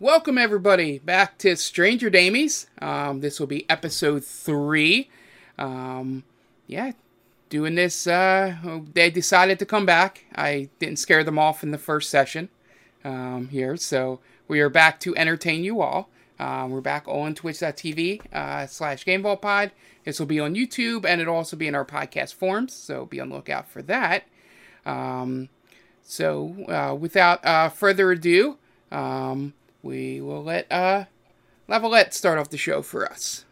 Welcome, 0.00 0.38
everybody, 0.38 1.00
back 1.00 1.38
to 1.38 1.56
Stranger 1.56 2.08
Damies. 2.08 2.66
Um, 2.80 3.18
this 3.18 3.40
will 3.40 3.48
be 3.48 3.68
episode 3.68 4.24
three. 4.24 5.10
Um, 5.58 6.22
yeah, 6.68 6.92
doing 7.48 7.74
this. 7.74 8.06
Uh, 8.06 8.80
they 8.94 9.10
decided 9.10 9.58
to 9.58 9.66
come 9.66 9.84
back. 9.84 10.26
I 10.36 10.68
didn't 10.78 11.00
scare 11.00 11.24
them 11.24 11.36
off 11.36 11.64
in 11.64 11.72
the 11.72 11.78
first 11.78 12.10
session 12.10 12.48
um, 13.04 13.48
here, 13.48 13.76
so 13.76 14.20
we 14.46 14.60
are 14.60 14.68
back 14.68 15.00
to 15.00 15.16
entertain 15.16 15.64
you 15.64 15.80
all. 15.80 16.08
Um, 16.38 16.70
we're 16.70 16.80
back 16.80 17.08
on 17.08 17.34
twitch.tv 17.34 18.32
uh, 18.32 18.68
slash 18.68 19.04
GameVaultPod. 19.04 19.72
This 20.04 20.20
will 20.20 20.26
be 20.26 20.38
on 20.38 20.54
YouTube 20.54 21.04
and 21.06 21.20
it'll 21.20 21.34
also 21.34 21.56
be 21.56 21.66
in 21.66 21.74
our 21.74 21.84
podcast 21.84 22.34
forms, 22.34 22.72
so 22.72 23.04
be 23.04 23.18
on 23.18 23.30
the 23.30 23.34
lookout 23.34 23.68
for 23.68 23.82
that. 23.82 24.28
Um, 24.86 25.48
so, 26.04 26.54
uh, 26.68 26.94
without 26.94 27.44
uh, 27.44 27.68
further 27.68 28.12
ado, 28.12 28.58
um, 28.92 29.54
we 29.88 30.20
will 30.20 30.44
let 30.44 30.70
uh, 30.70 31.06
Lavalette 31.66 32.12
start 32.12 32.38
off 32.38 32.50
the 32.50 32.58
show 32.58 32.82
for 32.82 33.10
us. 33.10 33.46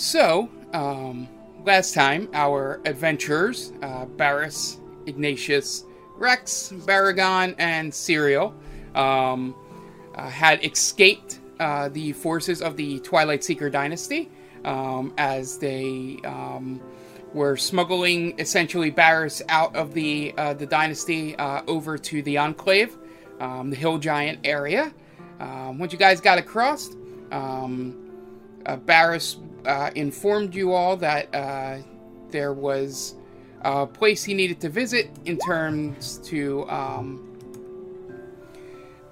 So, 0.00 0.48
um, 0.72 1.28
last 1.66 1.92
time, 1.92 2.30
our 2.32 2.80
adventurers, 2.86 3.74
uh, 3.82 4.06
Barris, 4.06 4.80
Ignatius, 5.04 5.84
Rex, 6.16 6.72
Baragon, 6.74 7.54
and 7.58 7.92
Serial, 7.92 8.54
um, 8.94 9.54
uh, 10.14 10.30
had 10.30 10.64
escaped 10.64 11.40
uh, 11.60 11.90
the 11.90 12.12
forces 12.12 12.62
of 12.62 12.78
the 12.78 13.00
Twilight 13.00 13.44
Seeker 13.44 13.68
dynasty 13.68 14.30
um, 14.64 15.12
as 15.18 15.58
they 15.58 16.16
um, 16.24 16.80
were 17.34 17.58
smuggling 17.58 18.40
essentially 18.40 18.88
Barris 18.88 19.42
out 19.50 19.76
of 19.76 19.92
the 19.92 20.32
uh, 20.38 20.54
the 20.54 20.64
dynasty 20.64 21.36
uh, 21.36 21.60
over 21.66 21.98
to 21.98 22.22
the 22.22 22.38
Enclave, 22.38 22.96
um, 23.38 23.68
the 23.68 23.76
Hill 23.76 23.98
Giant 23.98 24.38
area. 24.44 24.94
Um, 25.40 25.78
once 25.78 25.92
you 25.92 25.98
guys 25.98 26.22
got 26.22 26.38
across, 26.38 26.88
um, 27.32 28.10
uh, 28.64 28.76
Barris 28.76 29.36
uh, 29.66 29.90
informed 29.94 30.54
you 30.54 30.72
all 30.72 30.96
that 30.96 31.34
uh, 31.34 31.78
there 32.30 32.52
was 32.52 33.14
a 33.62 33.86
place 33.86 34.24
he 34.24 34.34
needed 34.34 34.60
to 34.60 34.68
visit 34.68 35.10
in 35.24 35.38
terms 35.38 36.18
to 36.24 36.68
um, 36.70 37.30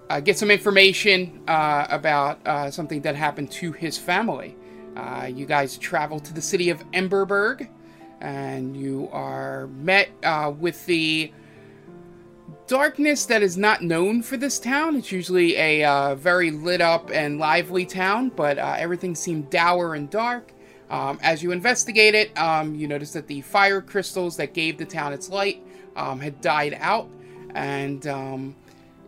uh, 0.08 0.20
get 0.20 0.38
some 0.38 0.50
information 0.50 1.42
uh, 1.48 1.86
about 1.90 2.46
uh, 2.46 2.70
something 2.70 3.02
that 3.02 3.14
happened 3.14 3.50
to 3.50 3.72
his 3.72 3.98
family. 3.98 4.56
Uh, 4.96 5.28
you 5.32 5.46
guys 5.46 5.76
travel 5.76 6.18
to 6.18 6.32
the 6.32 6.40
city 6.40 6.70
of 6.70 6.82
Emberberg, 6.92 7.68
and 8.20 8.76
you 8.76 9.08
are 9.12 9.66
met 9.68 10.08
with 10.58 10.84
the 10.86 11.32
darkness 12.66 13.26
that 13.26 13.42
is 13.42 13.56
not 13.56 13.82
known 13.82 14.22
for 14.22 14.36
this 14.36 14.58
town. 14.58 14.96
It's 14.96 15.12
usually 15.12 15.56
a 15.56 15.84
uh, 15.84 16.14
very 16.14 16.50
lit 16.50 16.80
up 16.80 17.10
and 17.10 17.38
lively 17.38 17.86
town, 17.86 18.30
but 18.30 18.58
uh, 18.58 18.76
everything 18.78 19.14
seemed 19.14 19.50
dour 19.50 19.94
and 19.94 20.08
dark. 20.10 20.52
Um, 20.90 21.18
as 21.22 21.42
you 21.42 21.52
investigate 21.52 22.14
it, 22.14 22.36
um, 22.38 22.74
you 22.74 22.88
notice 22.88 23.12
that 23.12 23.26
the 23.26 23.42
fire 23.42 23.82
crystals 23.82 24.36
that 24.38 24.54
gave 24.54 24.78
the 24.78 24.86
town 24.86 25.12
its 25.12 25.28
light 25.28 25.62
um, 25.96 26.20
had 26.20 26.40
died 26.40 26.76
out, 26.80 27.08
and 27.54 28.06
um, 28.06 28.56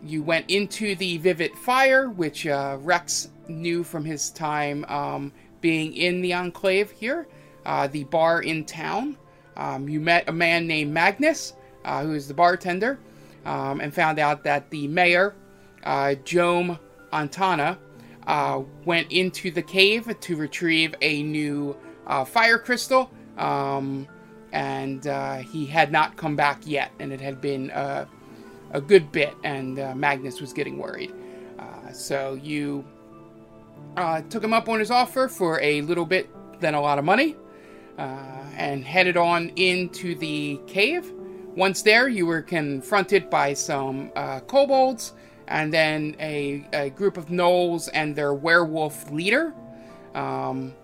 you 0.03 0.23
went 0.23 0.51
into 0.51 0.95
the 0.97 1.19
Vivid 1.19 1.55
Fire, 1.57 2.11
which 2.11 2.47
uh, 2.47 2.77
Rex 2.81 3.29
knew 3.49 3.83
from 3.83 4.05
his 4.05 4.31
time 4.31 4.85
um, 4.89 5.33
being 5.61 5.95
in 5.95 6.21
the 6.21 6.35
Enclave 6.35 6.91
here, 6.91 7.27
uh, 7.67 7.87
the 7.87 8.05
bar 8.05 8.43
in 8.43 8.65
town. 8.65 9.17
Um, 9.57 9.89
you 9.89 10.01
met 10.01 10.29
a 10.29 10.33
man 10.33 10.67
named 10.67 10.93
Magnus, 10.93 11.55
uh, 11.85 12.03
who 12.03 12.13
is 12.15 12.29
the 12.29 12.35
bartender, 12.35 12.99
um, 13.45 13.81
and 13.81 13.93
found 13.95 14.19
out 14.19 14.45
that 14.45 14.71
the 14.71 14.89
mayor, 14.89 15.35
uh, 15.85 16.15
Jome 16.25 16.79
Antana, 17.13 17.79
uh, 18.27 18.63
went 18.85 19.11
into 19.11 19.51
the 19.51 19.63
cave 19.63 20.15
to 20.21 20.37
retrieve 20.37 20.95
a 21.01 21.23
new 21.23 21.77
uh, 22.07 22.25
fire 22.25 22.59
crystal, 22.59 23.11
um, 23.39 24.07
and 24.53 25.07
uh, 25.07 25.37
he 25.37 25.67
had 25.67 25.91
not 25.91 26.17
come 26.17 26.37
back 26.37 26.61
yet, 26.65 26.93
and 27.01 27.13
it 27.13 27.21
had 27.21 27.41
been 27.41 27.71
uh, 27.71 28.05
a 28.73 28.81
good 28.81 29.11
bit, 29.11 29.35
and 29.43 29.79
uh, 29.79 29.95
Magnus 29.95 30.41
was 30.41 30.53
getting 30.53 30.79
worried. 30.79 31.13
So 31.93 32.35
you 32.35 32.85
took 34.29 34.45
him 34.45 34.53
up 34.53 34.69
on 34.69 34.79
his 34.79 34.93
offer 34.93 35.27
for 35.27 35.61
a 35.61 35.81
little 35.83 36.07
bit 36.07 36.31
then 36.61 36.75
a 36.75 36.81
lot 36.81 36.99
of 36.99 37.05
money, 37.05 37.37
and 37.99 38.85
headed 38.85 39.17
on 39.17 39.49
into 39.57 40.15
the 40.15 40.61
cave. 40.69 41.13
Once 41.57 41.83
there, 41.83 42.09
you 42.09 42.27
were 42.27 42.43
confronted 42.43 43.29
by 43.29 43.53
some 43.53 44.11
uh, 44.15 44.41
kobolds, 44.41 45.13
and 45.49 45.73
then 45.73 46.15
a, 46.21 46.65
a 46.73 46.91
group 46.91 47.17
of 47.17 47.27
gnolls 47.27 47.89
and 47.93 48.15
their 48.15 48.33
werewolf 48.35 49.11
leader. 49.11 49.53
Um, 50.15 50.75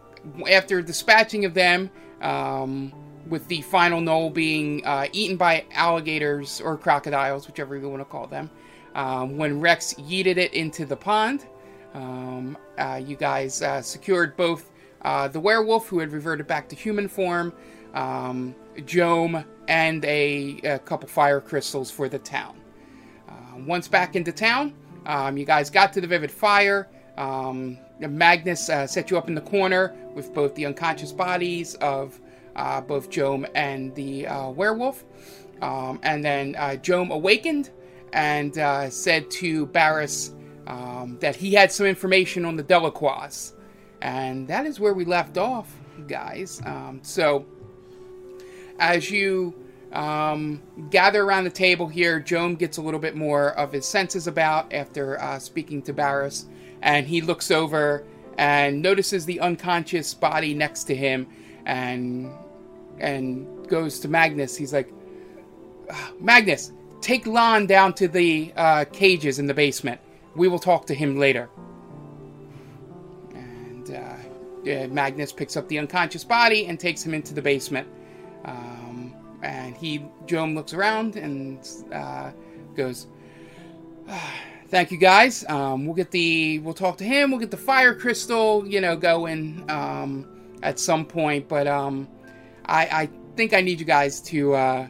after 0.50 0.82
dispatching 0.82 1.44
of 1.44 1.54
them, 1.54 1.91
um, 2.21 2.93
with 3.28 3.47
the 3.49 3.60
final 3.62 4.00
gnoll 4.00 4.32
being 4.32 4.84
uh, 4.84 5.06
eaten 5.12 5.37
by 5.37 5.65
alligators 5.72 6.60
or 6.60 6.77
crocodiles, 6.77 7.47
whichever 7.47 7.77
you 7.77 7.88
want 7.88 8.00
to 8.00 8.04
call 8.04 8.27
them, 8.27 8.50
um, 8.94 9.37
when 9.37 9.60
Rex 9.60 9.94
yeeted 9.94 10.37
it 10.37 10.53
into 10.54 10.84
the 10.84 10.97
pond, 10.97 11.47
um, 11.94 12.56
uh, 12.78 13.00
you 13.04 13.16
guys 13.16 13.62
uh, 13.62 13.83
secured 13.83 14.37
both 14.37 14.71
uh, 15.03 15.28
the 15.28 15.38
werewolf, 15.38 15.88
who 15.88 16.00
had 16.00 16.12
reverted 16.12 16.47
back 16.47 16.69
to 16.69 16.77
human 16.77 17.06
form, 17.09 17.53
um, 17.94 18.54
Jome, 18.84 19.44
and 19.69 20.04
a, 20.04 20.59
a 20.64 20.78
couple 20.81 21.09
fire 21.09 21.41
crystals 21.41 21.91
for 21.91 22.09
the 22.09 22.19
town. 22.19 22.60
Uh, 23.28 23.59
once 23.66 23.88
back 23.88 24.16
into 24.16 24.32
town, 24.32 24.75
um, 25.06 25.37
you 25.37 25.44
guys 25.44 25.70
got 25.70 25.92
to 25.94 26.00
the 26.00 26.06
Vivid 26.06 26.31
Fire. 26.31 26.88
Um, 27.16 27.78
Magnus 28.00 28.69
uh, 28.69 28.86
set 28.86 29.10
you 29.10 29.19
up 29.19 29.28
in 29.28 29.34
the 29.34 29.41
corner 29.41 29.97
with 30.15 30.34
both 30.34 30.54
the 30.54 30.66
unconscious 30.66 31.12
bodies 31.12 31.75
of 31.76 32.20
uh, 32.56 32.81
both 32.81 33.10
Jome 33.10 33.47
and 33.54 33.94
the 33.94 34.26
uh, 34.26 34.50
werewolf. 34.50 35.04
Um, 35.62 36.00
and 36.03 36.25
then 36.25 36.54
uh, 36.59 36.76
Jome 36.76 37.10
awakened 37.10 37.70
and 38.12 38.59
uh, 38.59 38.91
said 38.91 39.31
to 39.31 39.66
Barris 39.66 40.34
um, 40.66 41.19
that 41.20 41.36
he 41.36 41.53
had 41.54 41.72
some 41.72 41.86
information 41.86 42.44
on 42.44 42.56
the 42.56 42.62
Delacroix. 42.62 43.53
And 44.03 44.47
that 44.48 44.66
is 44.66 44.78
where 44.78 44.94
we 44.94 45.04
left 45.04 45.38
off, 45.38 45.72
guys. 46.06 46.60
Um, 46.65 47.00
so, 47.03 47.47
as 48.78 49.10
you 49.10 49.54
um, 49.92 50.62
gather 50.91 51.22
around 51.22 51.44
the 51.44 51.50
table 51.50 51.88
here, 51.88 52.20
Jome 52.20 52.54
gets 52.54 52.76
a 52.76 52.82
little 52.82 53.00
bit 53.00 53.16
more 53.16 53.50
of 53.53 53.72
his 53.72 53.87
senses 53.87 54.26
about 54.26 54.72
after 54.72 55.20
uh, 55.20 55.38
speaking 55.38 55.82
to 55.82 55.92
Barris. 55.92 56.47
And 56.82 57.06
he 57.06 57.20
looks 57.20 57.50
over 57.50 58.04
and 58.38 58.82
notices 58.82 59.25
the 59.25 59.41
unconscious 59.41 60.12
body 60.12 60.54
next 60.54 60.84
to 60.84 60.95
him 60.95 61.27
and 61.65 62.30
and 62.98 63.68
goes 63.68 63.98
to 64.01 64.09
Magnus. 64.09 64.56
He's 64.56 64.72
like, 64.72 64.92
"Ah, 65.91 66.12
Magnus, 66.21 66.72
take 67.01 67.27
Lon 67.27 67.66
down 67.66 67.92
to 67.95 68.09
the 68.09 68.53
uh, 68.56 68.84
cages 68.92 69.39
in 69.39 69.47
the 69.47 69.54
basement. 69.54 70.01
We 70.34 70.48
will 70.48 70.59
talk 70.59 70.86
to 70.86 70.95
him 70.95 71.18
later. 71.18 71.48
And 73.34 73.91
uh, 73.91 74.89
Magnus 74.89 75.33
picks 75.33 75.56
up 75.56 75.68
the 75.68 75.78
unconscious 75.78 76.24
body 76.24 76.66
and 76.66 76.78
takes 76.78 77.03
him 77.04 77.15
into 77.15 77.34
the 77.34 77.42
basement. 77.42 77.89
Um, 78.47 79.13
and 79.43 79.77
he, 79.77 80.04
Jome 80.27 80.54
looks 80.54 80.72
around 80.72 81.16
and 81.16 81.59
uh, 81.93 82.31
goes, 82.75 83.07
"Ah, 84.09 84.34
"Thank 84.69 84.91
you 84.91 84.98
guys. 84.98 85.45
Um, 85.48 85.84
we'll 85.84 85.95
get 85.95 86.10
the, 86.10 86.60
we'll 86.60 86.75
talk 86.75 86.97
to 86.98 87.04
him. 87.04 87.31
We'll 87.31 87.41
get 87.41 87.51
the 87.51 87.57
fire 87.59 87.95
crystal, 87.95 88.66
you 88.66 88.81
know, 88.81 88.97
going 88.97 89.65
um, 89.69 90.27
at 90.63 90.78
some 90.78 91.04
point. 91.04 91.48
But 91.48 91.66
um, 91.66 92.09
I, 92.66 92.87
I 92.87 93.10
think 93.37 93.53
I 93.53 93.60
need 93.60 93.81
you 93.81 93.87
guys 93.87 94.21
to, 94.22 94.54
uh, 94.54 94.89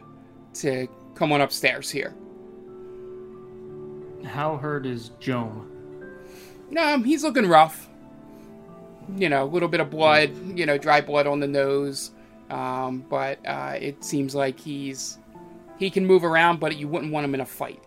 to 0.55 0.87
come 1.15 1.31
on 1.31 1.41
upstairs 1.41 1.89
here." 1.89 2.15
How 4.23 4.57
hurt 4.57 4.85
is 4.85 5.11
Jome? 5.19 5.65
Um, 6.77 7.03
he's 7.03 7.23
looking 7.23 7.47
rough. 7.47 7.87
you 9.15 9.29
know, 9.29 9.43
a 9.43 9.45
little 9.45 9.69
bit 9.69 9.79
of 9.79 9.89
blood, 9.89 10.31
you 10.57 10.65
know, 10.65 10.77
dry 10.77 11.01
blood 11.01 11.27
on 11.27 11.39
the 11.39 11.47
nose. 11.47 12.11
Um, 12.49 13.05
but 13.09 13.39
uh, 13.45 13.75
it 13.79 14.03
seems 14.03 14.33
like 14.35 14.59
he's 14.59 15.19
he 15.77 15.89
can 15.89 16.05
move 16.05 16.23
around, 16.23 16.59
but 16.59 16.77
you 16.77 16.87
wouldn't 16.87 17.11
want 17.11 17.25
him 17.25 17.33
in 17.35 17.41
a 17.41 17.45
fight. 17.45 17.83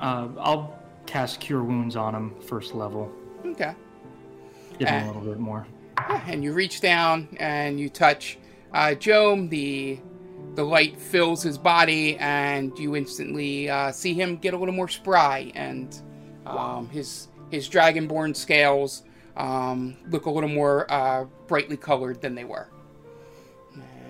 Uh, 0.00 0.28
I'll 0.38 0.78
cast 1.06 1.40
Cure 1.40 1.62
Wounds 1.62 1.96
on 1.96 2.14
him 2.14 2.34
first 2.40 2.74
level. 2.74 3.10
Okay. 3.44 3.74
Give 4.78 4.88
him 4.88 5.02
Uh, 5.02 5.06
a 5.06 5.08
little 5.08 5.22
bit 5.22 5.38
more. 5.38 5.66
Yeah, 5.98 6.22
and 6.26 6.42
you 6.42 6.52
reach 6.52 6.80
down 6.80 7.28
and 7.38 7.78
you 7.78 7.88
touch 7.88 8.38
uh, 8.72 8.94
Jome. 8.94 9.48
The 9.48 10.00
the 10.54 10.64
light 10.64 10.98
fills 10.98 11.42
his 11.42 11.58
body, 11.58 12.16
and 12.18 12.76
you 12.78 12.96
instantly 12.96 13.70
uh, 13.70 13.92
see 13.92 14.14
him 14.14 14.36
get 14.36 14.54
a 14.54 14.56
little 14.56 14.74
more 14.74 14.88
spry, 14.88 15.52
and 15.54 16.00
um, 16.46 16.88
his 16.88 17.28
his 17.50 17.68
dragonborn 17.68 18.34
scales 18.34 19.02
um, 19.40 19.96
look 20.10 20.26
a 20.26 20.30
little 20.30 20.48
more 20.50 20.90
uh, 20.92 21.24
brightly 21.46 21.76
colored 21.76 22.20
than 22.20 22.34
they 22.34 22.44
were. 22.44 22.68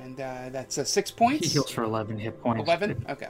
And 0.02 0.20
uh, 0.20 0.48
that's 0.50 0.78
a 0.78 0.84
six 0.84 1.10
He 1.10 1.16
points. 1.16 1.52
heals 1.52 1.70
for 1.70 1.84
11 1.84 2.18
hit 2.18 2.40
points. 2.42 2.62
Eleven. 2.66 3.04
Okay. 3.08 3.28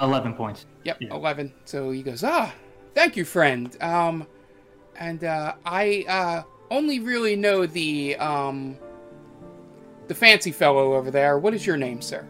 11 0.00 0.34
points. 0.34 0.66
Yep, 0.84 0.98
Yeah. 1.00 1.14
11. 1.14 1.52
So 1.64 1.90
he 1.90 2.02
goes, 2.02 2.22
ah, 2.24 2.52
thank 2.94 3.16
you, 3.16 3.24
friend. 3.24 3.76
Um, 3.82 4.26
and 4.96 5.24
uh, 5.24 5.54
I 5.66 6.04
uh, 6.08 6.42
only 6.70 7.00
really 7.00 7.36
know 7.36 7.66
the 7.66 8.16
um, 8.16 8.76
the 10.08 10.14
fancy 10.14 10.52
fellow 10.52 10.94
over 10.94 11.10
there. 11.10 11.38
What 11.38 11.52
is 11.54 11.66
your 11.66 11.76
name, 11.76 12.00
sir? 12.00 12.26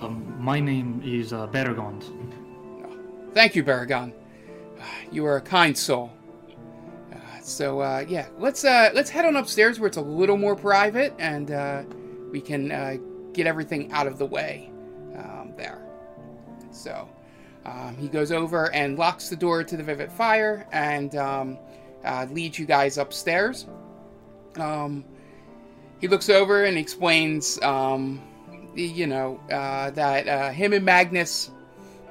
Um, 0.00 0.36
my 0.38 0.60
name 0.60 1.00
is 1.04 1.32
uh, 1.32 1.46
Bergond. 1.48 2.04
Thank 3.32 3.54
you, 3.54 3.64
Baragon. 3.64 4.12
You 5.10 5.26
are 5.26 5.36
a 5.36 5.40
kind 5.40 5.76
soul. 5.76 6.10
So 7.46 7.78
uh, 7.78 8.04
yeah, 8.08 8.26
let's 8.38 8.64
uh, 8.64 8.90
let's 8.92 9.08
head 9.08 9.24
on 9.24 9.36
upstairs 9.36 9.78
where 9.78 9.86
it's 9.86 9.96
a 9.96 10.02
little 10.02 10.36
more 10.36 10.56
private, 10.56 11.14
and 11.20 11.52
uh, 11.52 11.84
we 12.32 12.40
can 12.40 12.72
uh, 12.72 12.96
get 13.32 13.46
everything 13.46 13.92
out 13.92 14.08
of 14.08 14.18
the 14.18 14.26
way 14.26 14.68
um, 15.16 15.52
there. 15.56 15.80
So 16.72 17.08
um, 17.64 17.96
he 17.96 18.08
goes 18.08 18.32
over 18.32 18.74
and 18.74 18.98
locks 18.98 19.28
the 19.28 19.36
door 19.36 19.62
to 19.62 19.76
the 19.76 19.84
Vivid 19.84 20.10
Fire 20.10 20.66
and 20.72 21.14
um, 21.14 21.58
uh, 22.04 22.26
leads 22.32 22.58
you 22.58 22.66
guys 22.66 22.98
upstairs. 22.98 23.66
Um, 24.56 25.04
he 26.00 26.08
looks 26.08 26.28
over 26.28 26.64
and 26.64 26.76
explains, 26.76 27.62
um, 27.62 28.20
you 28.74 29.06
know, 29.06 29.40
uh, 29.52 29.90
that 29.90 30.52
him 30.52 30.72
and 30.72 30.84
Magnus 30.84 31.52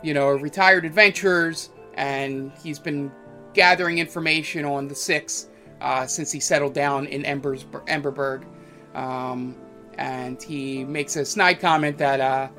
you 0.01 0.13
know, 0.13 0.27
are 0.27 0.37
retired 0.37 0.85
adventurers, 0.85 1.71
and 1.95 2.51
he's 2.63 2.77
been 2.77 3.11
gathering 3.55 3.97
information 3.97 4.65
on 4.65 4.87
the 4.87 4.95
Six 4.95 5.49
uh, 5.81 6.05
since 6.05 6.31
he 6.31 6.39
settled 6.39 6.73
down 6.73 7.07
in 7.07 7.25
Embers, 7.25 7.65
Emberberg. 7.87 8.45
Um, 8.93 9.55
and 9.97 10.41
he 10.41 10.83
makes 10.83 11.15
a 11.15 11.25
snide 11.25 11.59
comment 11.59 11.97
that 11.97 12.19
uh, 12.19 12.49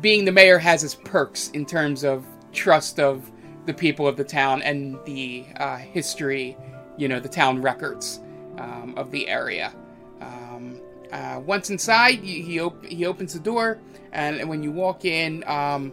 being 0.00 0.24
the 0.24 0.32
mayor 0.32 0.58
has 0.58 0.84
its 0.84 0.94
perks 0.94 1.48
in 1.50 1.66
terms 1.66 2.04
of 2.04 2.24
trust 2.52 3.00
of 3.00 3.30
the 3.66 3.74
people 3.74 4.06
of 4.06 4.16
the 4.16 4.24
town 4.24 4.62
and 4.62 4.98
the 5.04 5.46
uh, 5.56 5.76
history, 5.76 6.56
you 6.96 7.08
know, 7.08 7.20
the 7.20 7.28
town 7.28 7.62
records 7.62 8.20
um, 8.58 8.94
of 8.96 9.10
the 9.10 9.28
area. 9.28 9.74
Um, 10.20 10.80
uh, 11.12 11.40
once 11.44 11.70
inside, 11.70 12.18
he 12.20 12.42
he, 12.42 12.60
op- 12.60 12.84
he 12.84 13.06
opens 13.06 13.34
the 13.34 13.40
door, 13.40 13.78
and 14.12 14.48
when 14.48 14.62
you 14.62 14.72
walk 14.72 15.04
in, 15.04 15.44
um, 15.46 15.92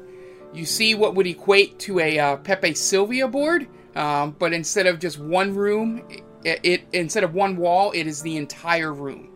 you 0.53 0.65
see 0.65 0.95
what 0.95 1.15
would 1.15 1.27
equate 1.27 1.77
to 1.79 1.99
a 1.99 2.17
uh, 2.17 2.37
Pepe 2.37 2.73
Sylvia 2.73 3.27
board, 3.27 3.67
um, 3.95 4.35
but 4.37 4.53
instead 4.53 4.87
of 4.87 4.99
just 4.99 5.19
one 5.19 5.55
room, 5.55 6.03
it, 6.43 6.59
it 6.63 6.81
instead 6.93 7.23
of 7.23 7.33
one 7.33 7.57
wall, 7.57 7.91
it 7.91 8.07
is 8.07 8.21
the 8.21 8.37
entire 8.37 8.93
room. 8.93 9.29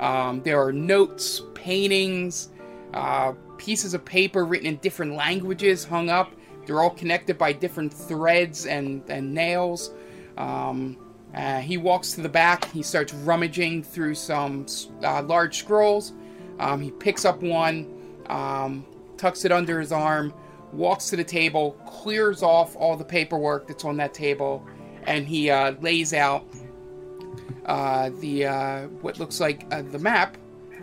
Um, 0.00 0.42
there 0.42 0.62
are 0.62 0.72
notes, 0.72 1.42
paintings, 1.54 2.50
uh, 2.94 3.32
pieces 3.56 3.94
of 3.94 4.04
paper 4.04 4.44
written 4.44 4.66
in 4.66 4.76
different 4.76 5.14
languages 5.14 5.84
hung 5.84 6.08
up. 6.08 6.32
They're 6.64 6.80
all 6.80 6.90
connected 6.90 7.38
by 7.38 7.52
different 7.52 7.92
threads 7.92 8.66
and, 8.66 9.02
and 9.08 9.34
nails. 9.34 9.92
Um, 10.36 10.96
uh, 11.34 11.60
he 11.60 11.76
walks 11.76 12.12
to 12.12 12.20
the 12.20 12.28
back. 12.28 12.64
He 12.66 12.82
starts 12.82 13.12
rummaging 13.12 13.82
through 13.82 14.14
some 14.14 14.66
uh, 15.02 15.22
large 15.22 15.58
scrolls. 15.58 16.12
Um, 16.58 16.80
he 16.80 16.90
picks 16.90 17.24
up 17.24 17.42
one, 17.42 18.22
um, 18.26 18.84
tucks 19.16 19.44
it 19.44 19.52
under 19.52 19.80
his 19.80 19.92
arm, 19.92 20.32
walks 20.72 21.10
to 21.10 21.16
the 21.16 21.24
table, 21.24 21.72
clears 21.86 22.42
off 22.42 22.76
all 22.76 22.96
the 22.96 23.04
paperwork 23.04 23.66
that's 23.66 23.84
on 23.84 23.96
that 23.98 24.14
table, 24.14 24.66
and 25.04 25.26
he 25.26 25.50
uh, 25.50 25.72
lays 25.80 26.12
out 26.12 26.46
uh, 27.66 28.10
the 28.20 28.46
uh, 28.46 28.82
what 29.02 29.18
looks 29.18 29.40
like 29.40 29.66
uh, 29.70 29.82
the 29.82 29.98
map 29.98 30.36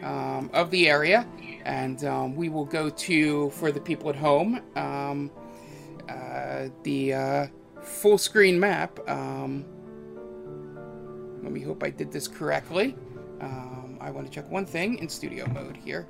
um, 0.04 0.50
of 0.54 0.70
the 0.72 0.90
area. 0.90 1.28
And 1.66 2.04
um, 2.06 2.36
we 2.36 2.50
will 2.50 2.66
go 2.66 2.90
to 2.90 3.50
for 3.50 3.72
the 3.72 3.80
people 3.80 4.10
at 4.10 4.16
home 4.16 4.62
um, 4.76 5.32
uh, 6.08 6.70
the 6.84 7.14
uh, 7.14 7.48
full 7.82 8.20
screen 8.20 8.60
map. 8.60 9.00
Um, 9.10 9.66
let 11.42 11.52
me 11.52 11.62
hope 11.62 11.84
I 11.84 11.90
did 11.90 12.12
this 12.12 12.28
correctly. 12.28 12.96
Um, 13.42 13.98
I 14.00 14.12
want 14.12 14.28
to 14.28 14.34
check 14.34 14.50
one 14.50 14.66
thing 14.66 15.00
in 15.00 15.10
studio 15.10 15.48
mode 15.48 15.76
here 15.78 16.08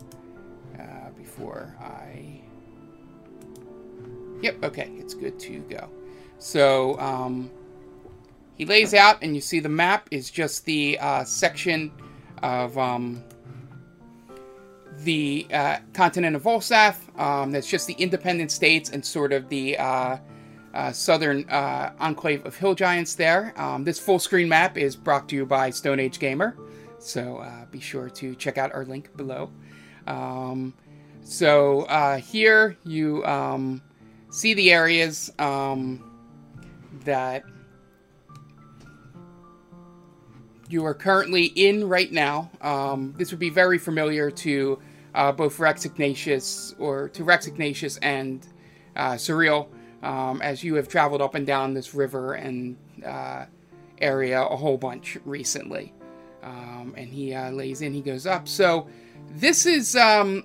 before 1.18 1.75
I. 1.80 2.35
Yep, 4.45 4.63
okay, 4.63 4.92
it's 5.00 5.15
good 5.15 5.39
to 5.39 5.57
go. 5.62 5.89
So 6.38 7.00
um, 7.00 7.50
he 8.53 8.63
lays 8.63 8.94
out, 8.94 9.18
and 9.24 9.33
you 9.33 9.42
see 9.42 9.59
the 9.59 9.69
map 9.69 10.07
is 10.12 10.30
just 10.30 10.65
the 10.65 11.00
uh, 11.00 11.24
section 11.24 11.92
of 12.44 12.77
um, 12.77 13.24
the 15.00 15.47
uh, 15.51 15.77
continent 15.94 16.36
of 16.36 16.44
Volsaf. 16.44 16.95
Um, 17.19 17.51
that's 17.51 17.68
just 17.68 17.88
the 17.88 17.95
independent 17.95 18.51
states 18.51 18.92
and 18.92 19.03
sort 19.03 19.33
of 19.33 19.50
the 19.50 19.80
uh, 19.80 20.18
uh, 20.75 20.92
southern 20.92 21.50
uh, 21.50 21.94
enclave 22.00 22.45
of 22.45 22.56
hill 22.56 22.75
giants 22.75 23.15
there. 23.15 23.51
Um, 23.59 23.83
this 23.83 23.97
full 23.97 24.19
screen 24.19 24.47
map 24.47 24.77
is 24.77 24.95
brought 24.95 25.27
to 25.30 25.36
you 25.36 25.47
by 25.47 25.71
Stone 25.71 26.00
Age 26.00 26.19
Gamer, 26.19 26.56
so 27.00 27.38
uh, 27.38 27.65
be 27.71 27.80
sure 27.80 28.12
to 28.12 28.36
check 28.36 28.59
out 28.59 28.71
our 28.75 28.86
link 28.86 29.09
below. 29.18 29.50
Um, 30.06 30.75
so 31.24 31.88
here 32.24 32.77
you 32.83 33.25
um, 33.25 33.81
see 34.36 34.54
the 34.54 34.74
areas 34.74 35.32
um, 35.40 36.04
that 37.06 37.44
you 40.68 40.86
are 40.86 40.94
currently 40.94 41.45
in 41.45 41.88
right 41.88 42.12
now. 42.12 42.52
Um, 42.59 43.14
this 43.18 43.31
would 43.31 43.40
be 43.40 43.50
very 43.50 43.78
familiar 43.78 44.30
to 44.30 44.80
uh, 45.14 45.31
both 45.31 45.57
Rex 45.57 45.86
Ignatius 45.86 46.76
or 46.78 47.07
to 47.09 47.24
Rex 47.24 47.48
Ignatius 47.48 47.98
and 48.00 48.45
uh, 48.98 49.14
Surreal, 49.14 49.69
um, 50.04 50.42
as 50.42 50.66
you 50.66 50.76
have 50.76 50.90
traveled 50.90 51.21
up 51.21 51.36
and 51.36 51.48
down 51.48 51.74
this 51.74 51.94
river 51.94 52.33
and 52.33 52.76
uh, 53.06 53.45
area 54.02 54.44
a 54.44 54.57
whole 54.57 54.78
bunch 54.78 55.18
recently. 55.24 55.94
Um, 56.44 56.94
and 56.98 57.07
he 57.07 57.33
uh, 57.33 57.52
lays 57.52 57.81
in, 57.81 57.94
he 57.94 58.02
goes 58.02 58.28
up. 58.28 58.50
So 58.50 58.88
this 59.31 59.66
is 59.66 59.95
um, 59.95 60.44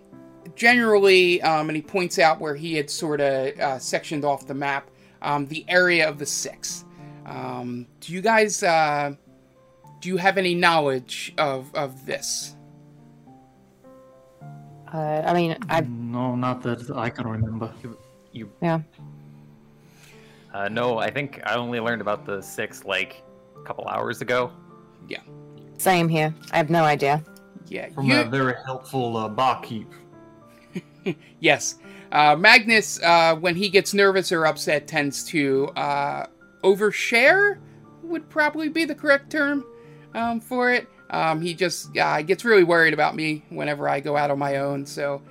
generally, 0.56 1.40
um, 1.42 1.68
and 1.68 1.76
he 1.76 1.82
points 1.82 2.18
out 2.18 2.40
where 2.40 2.54
he 2.54 2.74
had 2.74 2.88
sort 2.90 3.20
of 3.20 3.58
uh, 3.58 3.78
sectioned 3.78 4.24
off 4.24 4.46
the 4.46 4.54
map, 4.54 4.90
um, 5.22 5.46
the 5.46 5.64
area 5.68 6.08
of 6.08 6.18
the 6.18 6.26
six. 6.26 6.84
Um, 7.26 7.86
do 8.00 8.12
you 8.12 8.20
guys 8.20 8.62
uh, 8.62 9.14
do 10.00 10.08
you 10.08 10.16
have 10.16 10.38
any 10.38 10.54
knowledge 10.54 11.32
of 11.38 11.74
of 11.74 12.06
this? 12.06 12.56
Uh, 14.92 15.22
I 15.24 15.32
mean, 15.34 15.56
I 15.68 15.82
No, 15.82 16.34
not 16.34 16.62
that 16.62 16.90
I 16.96 17.10
can 17.10 17.26
remember. 17.28 17.72
You 18.32 18.50
yeah. 18.60 18.80
uh, 20.52 20.68
no, 20.68 20.98
I 20.98 21.10
think 21.10 21.40
I 21.46 21.54
only 21.54 21.78
learned 21.80 22.00
about 22.00 22.24
the 22.26 22.40
six 22.40 22.84
like 22.84 23.22
a 23.60 23.62
couple 23.64 23.86
hours 23.88 24.20
ago. 24.20 24.50
Yeah, 25.08 25.20
Same 25.78 26.08
here. 26.08 26.34
I 26.52 26.56
have 26.56 26.70
no 26.70 26.84
idea. 26.84 27.22
yeah. 27.68 27.88
From 27.90 28.06
you- 28.06 28.20
a 28.20 28.24
very 28.24 28.54
helpful 28.64 29.16
uh, 29.16 29.28
barkeep. 29.28 29.88
Yes. 31.40 31.76
Uh, 32.12 32.36
Magnus, 32.36 33.00
uh, 33.02 33.34
when 33.36 33.54
he 33.54 33.68
gets 33.68 33.94
nervous 33.94 34.32
or 34.32 34.44
upset, 34.44 34.86
tends 34.86 35.24
to 35.24 35.68
uh, 35.68 36.26
overshare, 36.62 37.58
would 38.02 38.28
probably 38.28 38.68
be 38.68 38.84
the 38.84 38.94
correct 38.94 39.30
term 39.30 39.64
um, 40.14 40.40
for 40.40 40.72
it. 40.72 40.88
Um, 41.10 41.40
he 41.40 41.54
just 41.54 41.96
uh, 41.96 42.22
gets 42.22 42.44
really 42.44 42.64
worried 42.64 42.94
about 42.94 43.14
me 43.16 43.44
whenever 43.48 43.88
I 43.88 44.00
go 44.00 44.16
out 44.16 44.30
on 44.30 44.38
my 44.38 44.56
own. 44.56 44.84
So 44.86 45.22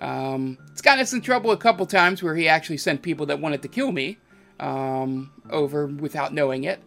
um, 0.00 0.58
it's 0.70 0.80
gotten 0.80 1.00
us 1.00 1.12
in 1.12 1.20
trouble 1.20 1.50
a 1.50 1.56
couple 1.56 1.84
times 1.86 2.22
where 2.22 2.36
he 2.36 2.48
actually 2.48 2.78
sent 2.78 3.02
people 3.02 3.26
that 3.26 3.40
wanted 3.40 3.62
to 3.62 3.68
kill 3.68 3.92
me 3.92 4.18
um, 4.60 5.30
over 5.50 5.86
without 5.86 6.32
knowing 6.32 6.64
it. 6.64 6.80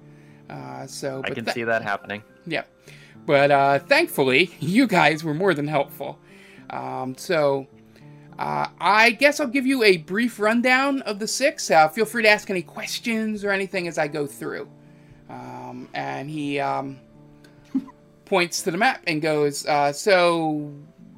Uh, 0.50 0.86
so, 0.86 1.22
I 1.24 1.30
can 1.32 1.46
tha- 1.46 1.54
see 1.54 1.64
that 1.64 1.82
happening. 1.82 2.24
yeah. 2.46 2.64
But 3.26 3.52
uh, 3.52 3.80
thankfully, 3.80 4.52
you 4.60 4.88
guys 4.88 5.24
were 5.24 5.34
more 5.34 5.54
than 5.54 5.68
helpful. 5.68 6.20
Um, 6.70 7.16
so 7.18 7.68
uh, 8.42 8.68
I 8.80 9.12
guess 9.12 9.40
I'll 9.40 9.46
give 9.46 9.68
you 9.68 9.84
a 9.84 9.98
brief 9.98 10.40
rundown 10.40 11.04
of 11.04 11.20
the 11.20 11.28
six. 11.28 11.70
Uh, 11.70 11.88
feel 11.90 12.06
free 12.06 12.24
to 12.24 12.30
ask 12.30 12.50
any 12.50 12.64
questions 12.64 13.44
or 13.46 13.52
anything 13.52 13.88
as 13.88 14.00
I 14.00 14.08
go 14.08 14.26
through. 14.26 14.68
um, 15.30 15.88
and 15.94 16.28
he 16.28 16.60
um, 16.60 17.00
points 18.26 18.64
to 18.64 18.72
the 18.72 18.80
map 18.80 19.04
and 19.06 19.22
goes, 19.22 19.68
uh, 19.68 19.94
"So 19.94 20.74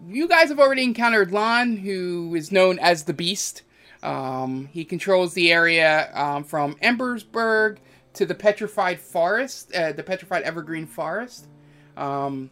you 0.10 0.28
guys 0.28 0.50
have 0.50 0.60
already 0.60 0.84
encountered 0.84 1.32
Lon, 1.32 1.78
who 1.78 2.36
is 2.36 2.52
known 2.52 2.78
as 2.80 3.04
the 3.04 3.14
Beast. 3.14 3.62
Um, 4.04 4.68
he 4.74 4.84
controls 4.84 5.34
the 5.34 5.54
area 5.54 6.12
um, 6.14 6.44
from 6.44 6.76
Embersburg 6.84 7.78
to 8.16 8.26
the 8.26 8.36
Petrified 8.36 9.00
Forest, 9.00 9.74
uh, 9.74 9.94
the 9.94 10.04
Petrified 10.04 10.44
Evergreen 10.44 10.86
Forest. 10.86 11.48
Um, 11.96 12.52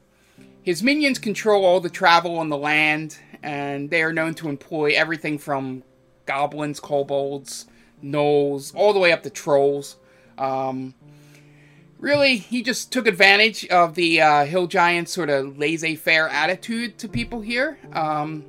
his 0.63 0.82
minions 0.82 1.20
control 1.20 1.66
all 1.66 1.82
the 1.82 1.90
travel 1.90 2.40
on 2.40 2.48
the 2.48 2.58
land, 2.58 3.18
and 3.44 3.90
they 3.90 4.02
are 4.04 4.14
known 4.14 4.34
to 4.36 4.50
employ 4.50 4.94
everything 4.96 5.38
from 5.38 5.84
goblins, 6.26 6.80
kobolds, 6.80 7.66
gnolls, 8.04 8.74
all 8.76 8.94
the 8.94 9.00
way 9.00 9.12
up 9.12 9.24
to 9.24 9.30
trolls. 9.30 9.98
Um, 10.38 10.94
really, 12.00 12.38
he 12.38 12.64
just 12.64 12.92
took 12.92 13.08
advantage 13.08 13.68
of 13.68 13.96
the 13.96 14.22
uh, 14.22 14.46
hill 14.46 14.68
giant's 14.68 15.12
sort 15.12 15.30
of 15.30 15.58
laissez-faire 15.58 16.28
attitude 16.30 16.98
to 17.00 17.08
people 17.08 17.42
here, 17.42 17.78
um, 17.94 18.46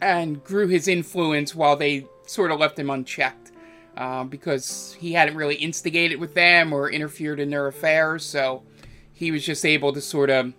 and 0.00 0.42
grew 0.44 0.68
his 0.68 0.88
influence 0.88 1.54
while 1.54 1.76
they 1.76 2.06
sort 2.26 2.50
of 2.50 2.60
left 2.60 2.78
him 2.78 2.90
unchecked. 2.90 3.52
Uh, 3.96 4.22
because 4.22 4.96
he 5.00 5.12
hadn't 5.12 5.34
really 5.34 5.56
instigated 5.56 6.20
with 6.20 6.32
them 6.34 6.72
or 6.72 6.88
interfered 6.88 7.40
in 7.40 7.50
their 7.50 7.66
affairs, 7.66 8.24
so 8.24 8.62
he 9.12 9.32
was 9.32 9.44
just 9.44 9.64
able 9.64 9.92
to 9.92 10.00
sort 10.00 10.30
of 10.30 10.52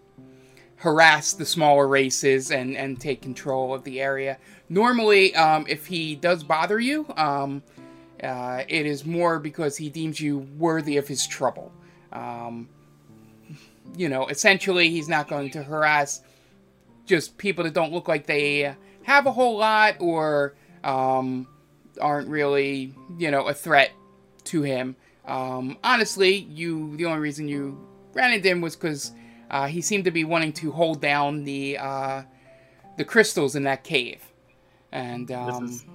harass 0.80 1.34
the 1.34 1.46
smaller 1.46 1.88
races 1.88 2.52
and, 2.52 2.76
and 2.76 3.00
take 3.00 3.22
control 3.22 3.74
of 3.74 3.84
the 3.84 4.02
area. 4.02 4.38
Normally, 4.70 5.36
um, 5.36 5.66
if 5.68 5.86
he 5.86 6.16
does 6.16 6.44
bother 6.44 6.80
you, 6.80 7.06
um, 7.18 7.62
uh, 8.24 8.64
it 8.68 8.86
is 8.86 9.06
more 9.06 9.40
because 9.40 9.78
he 9.78 9.90
deems 9.90 10.20
you 10.20 10.40
worthy 10.58 10.98
of 10.98 11.08
his 11.08 11.28
trouble. 11.28 11.72
Um, 12.12 12.70
you 13.98 14.08
know, 14.08 14.28
essentially, 14.28 14.90
he's 14.90 15.10
not 15.10 15.28
going 15.28 15.52
to 15.52 15.64
harass 15.64 16.22
just 17.06 17.38
people 17.38 17.64
that 17.64 17.74
don't 17.74 17.92
look 17.92 18.08
like 18.08 18.26
they 18.26 18.74
have 19.04 19.26
a 19.26 19.32
whole 19.32 19.58
lot 19.58 19.96
or 20.00 20.54
um, 20.84 21.48
aren't 22.00 22.30
really, 22.30 22.94
you 23.18 23.32
know, 23.32 23.48
a 23.48 23.54
threat 23.54 23.92
to 24.46 24.62
him. 24.62 24.96
Um, 25.26 25.78
honestly, 25.84 26.36
you 26.36 26.96
the 26.98 27.06
only 27.06 27.20
reason 27.20 27.48
you 27.48 27.86
ran 28.14 28.32
into 28.32 28.48
him 28.48 28.62
was 28.62 28.76
because 28.76 29.12
uh, 29.50 29.68
he 29.68 29.82
seemed 29.82 30.06
to 30.06 30.12
be 30.12 30.24
wanting 30.24 30.54
to 30.54 30.72
hold 30.72 31.02
down 31.02 31.44
the 31.44 31.78
uh, 31.78 32.24
the 32.98 33.04
crystals 33.06 33.56
in 33.56 33.64
that 33.64 33.84
cave, 33.84 34.22
and 34.92 35.32
um, 35.32 35.66
This 35.66 35.72
is 35.72 35.86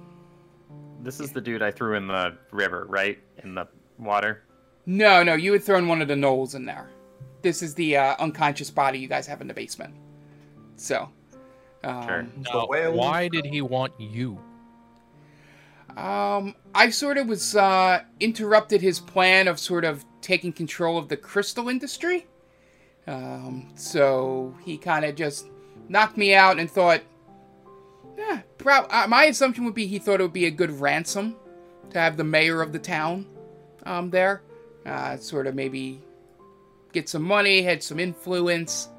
this 1.01 1.19
is 1.19 1.31
the 1.31 1.41
dude 1.41 1.61
I 1.61 1.71
threw 1.71 1.95
in 1.95 2.07
the 2.07 2.35
river, 2.51 2.85
right? 2.89 3.19
In 3.43 3.53
the 3.55 3.67
water. 3.99 4.43
no, 4.85 5.23
no, 5.23 5.33
you 5.35 5.53
had 5.53 5.63
thrown 5.63 5.87
one 5.87 6.01
of 6.01 6.07
the 6.07 6.15
gnolls 6.15 6.55
in 6.55 6.65
there. 6.65 6.89
This 7.41 7.61
is 7.61 7.75
the 7.75 7.95
uh, 7.97 8.15
unconscious 8.19 8.71
body 8.71 8.97
you 8.99 9.07
guys 9.07 9.27
have 9.27 9.39
in 9.39 9.47
the 9.47 9.53
basement. 9.53 9.93
So, 10.77 11.09
um, 11.83 12.07
Sure. 12.07 12.27
Now, 12.51 12.65
whale- 12.67 12.93
why 12.93 13.27
did 13.27 13.45
he 13.45 13.61
want 13.61 13.93
you? 13.99 14.39
Um, 15.95 16.55
I 16.73 16.89
sort 16.89 17.17
of 17.17 17.27
was 17.27 17.55
uh, 17.55 18.01
interrupted 18.19 18.81
his 18.81 18.99
plan 18.99 19.47
of 19.47 19.59
sort 19.59 19.85
of 19.85 20.03
taking 20.21 20.51
control 20.51 20.97
of 20.97 21.07
the 21.07 21.15
crystal 21.15 21.69
industry. 21.69 22.25
Um, 23.07 23.69
so 23.75 24.55
he 24.63 24.77
kind 24.77 25.05
of 25.05 25.15
just 25.15 25.47
knocked 25.89 26.17
me 26.17 26.33
out 26.33 26.59
and 26.59 26.69
thought, 26.69 27.01
yeah, 28.17 28.41
prob- 28.57 28.87
uh, 28.89 29.05
my 29.07 29.25
assumption 29.25 29.65
would 29.65 29.75
be 29.75 29.85
he 29.87 29.99
thought 29.99 30.19
it 30.19 30.23
would 30.23 30.33
be 30.33 30.45
a 30.45 30.51
good 30.51 30.71
ransom 30.79 31.35
to 31.91 31.99
have 31.99 32.17
the 32.17 32.23
mayor 32.23 32.61
of 32.61 32.71
the 32.73 32.79
town 32.79 33.25
um, 33.85 34.09
there. 34.09 34.41
Uh, 34.85 35.17
sort 35.17 35.47
of 35.47 35.55
maybe 35.55 36.01
get 36.93 37.09
some 37.09 37.23
money, 37.23 37.61
had 37.61 37.81
some 37.83 37.99
influence. 37.99 38.89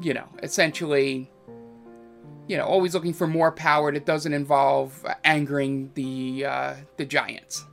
You 0.00 0.14
know, 0.14 0.26
essentially 0.42 1.30
you 2.48 2.56
know, 2.56 2.64
always 2.64 2.92
looking 2.92 3.12
for 3.14 3.26
more 3.28 3.52
power 3.52 3.92
that 3.92 4.04
doesn't 4.04 4.32
involve 4.32 5.04
uh, 5.06 5.14
angering 5.24 5.90
the 5.94 6.44
uh, 6.44 6.74
the 6.96 7.04
giants. 7.04 7.64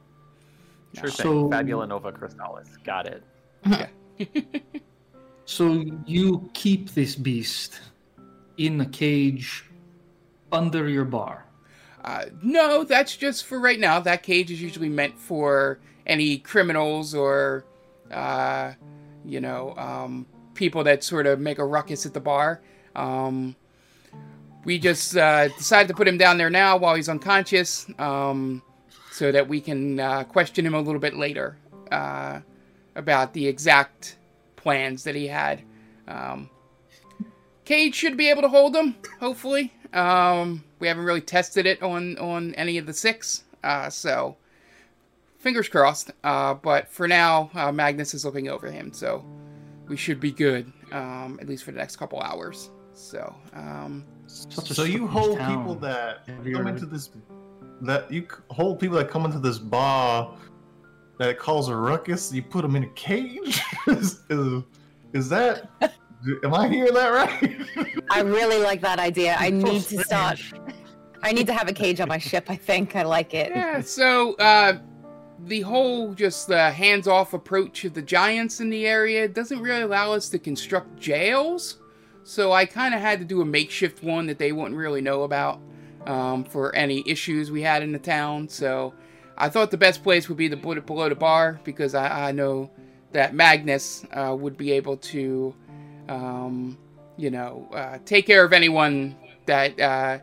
Sure 0.99 1.09
So- 1.09 1.23
thing. 1.23 1.51
Fabula 1.51 1.87
Nova 1.87 2.11
Crystallis. 2.11 2.67
Got 2.83 3.07
it. 3.07 3.23
So 5.49 5.83
you 6.05 6.47
keep 6.53 6.91
this 6.91 7.15
beast 7.15 7.81
in 8.57 8.79
a 8.81 8.85
cage 8.85 9.65
under 10.51 10.87
your 10.87 11.05
bar. 11.05 11.43
Uh, 12.05 12.25
no, 12.43 12.83
that's 12.83 13.17
just 13.17 13.45
for 13.47 13.59
right 13.59 13.79
now. 13.79 13.99
That 13.99 14.21
cage 14.21 14.51
is 14.51 14.61
usually 14.61 14.89
meant 14.89 15.17
for 15.17 15.79
any 16.05 16.37
criminals 16.37 17.15
or, 17.15 17.65
uh, 18.11 18.73
you 19.25 19.41
know, 19.41 19.73
um, 19.75 20.27
people 20.53 20.83
that 20.83 21.03
sort 21.03 21.25
of 21.25 21.39
make 21.39 21.57
a 21.57 21.65
ruckus 21.65 22.05
at 22.05 22.13
the 22.13 22.19
bar. 22.19 22.61
Um, 22.95 23.55
we 24.65 24.77
just 24.77 25.17
uh, 25.17 25.47
decided 25.47 25.87
to 25.87 25.95
put 25.95 26.07
him 26.07 26.19
down 26.19 26.37
there 26.37 26.51
now 26.51 26.77
while 26.77 26.93
he's 26.93 27.09
unconscious, 27.09 27.87
um, 27.97 28.61
so 29.11 29.31
that 29.31 29.47
we 29.47 29.61
can 29.61 29.99
uh, 29.99 30.25
question 30.25 30.63
him 30.63 30.75
a 30.75 30.79
little 30.79 31.01
bit 31.01 31.17
later 31.17 31.57
uh, 31.91 32.39
about 32.95 33.33
the 33.33 33.47
exact 33.47 34.18
plans 34.59 35.03
that 35.05 35.15
he 35.15 35.27
had. 35.27 35.63
Um, 36.07 36.49
Cage 37.65 37.95
should 37.95 38.17
be 38.17 38.29
able 38.29 38.41
to 38.41 38.47
hold 38.49 38.75
him, 38.75 38.95
hopefully. 39.19 39.71
Um, 39.93 40.63
we 40.79 40.87
haven't 40.87 41.05
really 41.05 41.21
tested 41.21 41.65
it 41.65 41.81
on 41.81 42.17
on 42.17 42.53
any 42.55 42.77
of 42.77 42.85
the 42.85 42.93
six, 42.93 43.43
uh, 43.63 43.89
so 43.89 44.35
fingers 45.39 45.69
crossed. 45.69 46.11
Uh, 46.23 46.53
but 46.55 46.87
for 46.89 47.07
now, 47.07 47.49
uh, 47.53 47.71
Magnus 47.71 48.13
is 48.13 48.25
looking 48.25 48.49
over 48.49 48.69
him, 48.71 48.91
so 48.93 49.23
we 49.87 49.97
should 49.97 50.19
be 50.19 50.31
good, 50.31 50.71
um, 50.91 51.37
at 51.41 51.47
least 51.47 51.63
for 51.63 51.71
the 51.71 51.77
next 51.77 51.95
couple 51.95 52.19
hours. 52.19 52.69
So, 52.93 53.33
um, 53.53 54.03
So 54.27 54.83
you 54.83 55.07
hold 55.07 55.37
town. 55.37 55.57
people 55.57 55.75
that 55.75 56.25
come 56.27 56.67
into 56.67 56.85
this 56.85 57.09
that 57.81 58.11
you 58.11 58.27
hold 58.49 58.79
people 58.79 58.97
that 58.97 59.09
come 59.09 59.25
into 59.25 59.39
this 59.39 59.57
bar 59.57 60.35
that 61.19 61.37
cause 61.37 61.67
a 61.67 61.75
ruckus. 61.75 62.33
You 62.33 62.41
put 62.41 62.63
them 62.63 62.75
in 62.75 62.85
a 62.85 62.89
cage. 62.89 63.61
is, 63.87 64.21
is, 64.29 64.63
is 65.13 65.29
that? 65.29 65.69
Am 66.43 66.53
I 66.53 66.67
hearing 66.67 66.93
that 66.95 67.09
right? 67.09 67.97
I 68.11 68.21
really 68.21 68.57
like 68.59 68.81
that 68.81 68.99
idea. 68.99 69.35
I 69.37 69.49
So 69.49 69.55
need 69.55 69.81
to 69.83 70.03
start. 70.03 70.39
I 71.21 71.31
need 71.31 71.47
to 71.47 71.53
have 71.53 71.67
a 71.69 71.73
cage 71.73 71.99
on 72.01 72.07
my 72.07 72.17
ship. 72.17 72.45
I 72.49 72.55
think 72.55 72.95
I 72.95 73.03
like 73.03 73.33
it. 73.33 73.51
yeah. 73.53 73.81
So 73.81 74.33
uh, 74.35 74.79
the 75.45 75.61
whole 75.61 76.13
just 76.13 76.51
uh, 76.51 76.71
hands-off 76.71 77.33
approach 77.33 77.85
of 77.85 77.93
the 77.93 78.01
giants 78.01 78.59
in 78.59 78.69
the 78.69 78.85
area 78.87 79.27
doesn't 79.27 79.59
really 79.61 79.81
allow 79.81 80.11
us 80.13 80.29
to 80.29 80.39
construct 80.39 80.99
jails. 80.99 81.77
So 82.23 82.51
I 82.51 82.65
kind 82.65 82.93
of 82.93 83.01
had 83.01 83.19
to 83.19 83.25
do 83.25 83.41
a 83.41 83.45
makeshift 83.45 84.03
one 84.03 84.25
that 84.27 84.39
they 84.39 84.51
wouldn't 84.51 84.75
really 84.75 85.01
know 85.01 85.23
about 85.23 85.61
um, 86.05 86.43
for 86.43 86.73
any 86.75 87.03
issues 87.05 87.49
we 87.51 87.61
had 87.61 87.81
in 87.81 87.91
the 87.91 87.99
town. 87.99 88.47
So 88.47 88.93
I 89.39 89.47
thought 89.47 89.71
the 89.71 89.77
best 89.77 90.03
place 90.03 90.27
would 90.27 90.37
be 90.37 90.49
put 90.49 90.85
below 90.85 91.07
the 91.07 91.15
bar 91.15 91.61
because 91.63 91.95
I, 91.95 92.29
I 92.29 92.31
know 92.33 92.69
that 93.13 93.33
Magnus 93.33 94.05
uh, 94.11 94.35
would 94.37 94.57
be 94.57 94.73
able 94.73 94.97
to, 94.97 95.55
um, 96.09 96.77
you 97.17 97.31
know, 97.31 97.67
uh, 97.73 97.99
take 98.05 98.27
care 98.27 98.43
of 98.43 98.51
anyone 98.51 99.15
that 99.45 99.79
uh, 99.79 100.19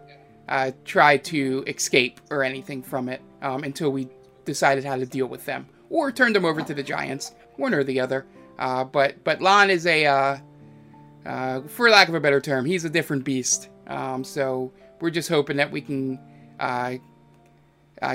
uh, 0.49 0.71
tried 0.85 1.25
to 1.25 1.65
escape 1.67 2.21
or 2.31 2.45
anything 2.45 2.83
from 2.83 3.09
it 3.09 3.23
um, 3.41 3.65
until 3.65 3.91
we 3.91 4.09
decided 4.45 4.85
how 4.85 4.97
to 4.97 5.07
deal 5.07 5.27
with 5.27 5.47
them 5.47 5.67
or 5.89 6.13
turned 6.13 6.37
them 6.37 6.45
over 6.45 6.61
to 6.61 6.75
the 6.75 6.83
giants, 6.83 7.35
one 7.57 7.73
or 7.73 7.83
the 7.83 7.99
other. 7.99 8.27
Uh, 8.59 8.85
but 8.85 9.23
but 9.25 9.41
Lon 9.41 9.71
is 9.71 9.87
a, 9.87 10.07
uh, 10.07 11.61
for 11.69 11.89
lack 11.89 12.09
of 12.09 12.15
a 12.15 12.21
better 12.21 12.41
term, 12.41 12.67
he's 12.67 12.85
a 12.85 12.91
different 12.91 13.25
beast. 13.25 13.71
Um, 13.87 14.25
so 14.25 14.73
we're 15.01 15.11
just 15.11 15.29
hoping 15.29 15.57
that 15.57 15.71
we 15.71 15.81
can 15.81 16.19
uh, 16.61 16.97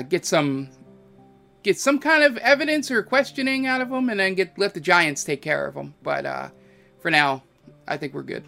get 0.08 0.24
some 0.24 0.68
get 1.62 1.78
some 1.78 1.98
kind 1.98 2.24
of 2.24 2.36
evidence 2.38 2.90
or 2.90 3.02
questioning 3.02 3.66
out 3.66 3.80
of 3.80 3.90
them, 3.90 4.08
and 4.08 4.20
then 4.20 4.34
get 4.34 4.58
let 4.58 4.74
the 4.74 4.80
giants 4.80 5.24
take 5.24 5.42
care 5.42 5.66
of 5.66 5.74
them. 5.74 5.94
But 6.02 6.26
uh, 6.26 6.48
for 7.00 7.10
now, 7.10 7.42
I 7.86 7.96
think 7.96 8.14
we're 8.14 8.22
good. 8.22 8.44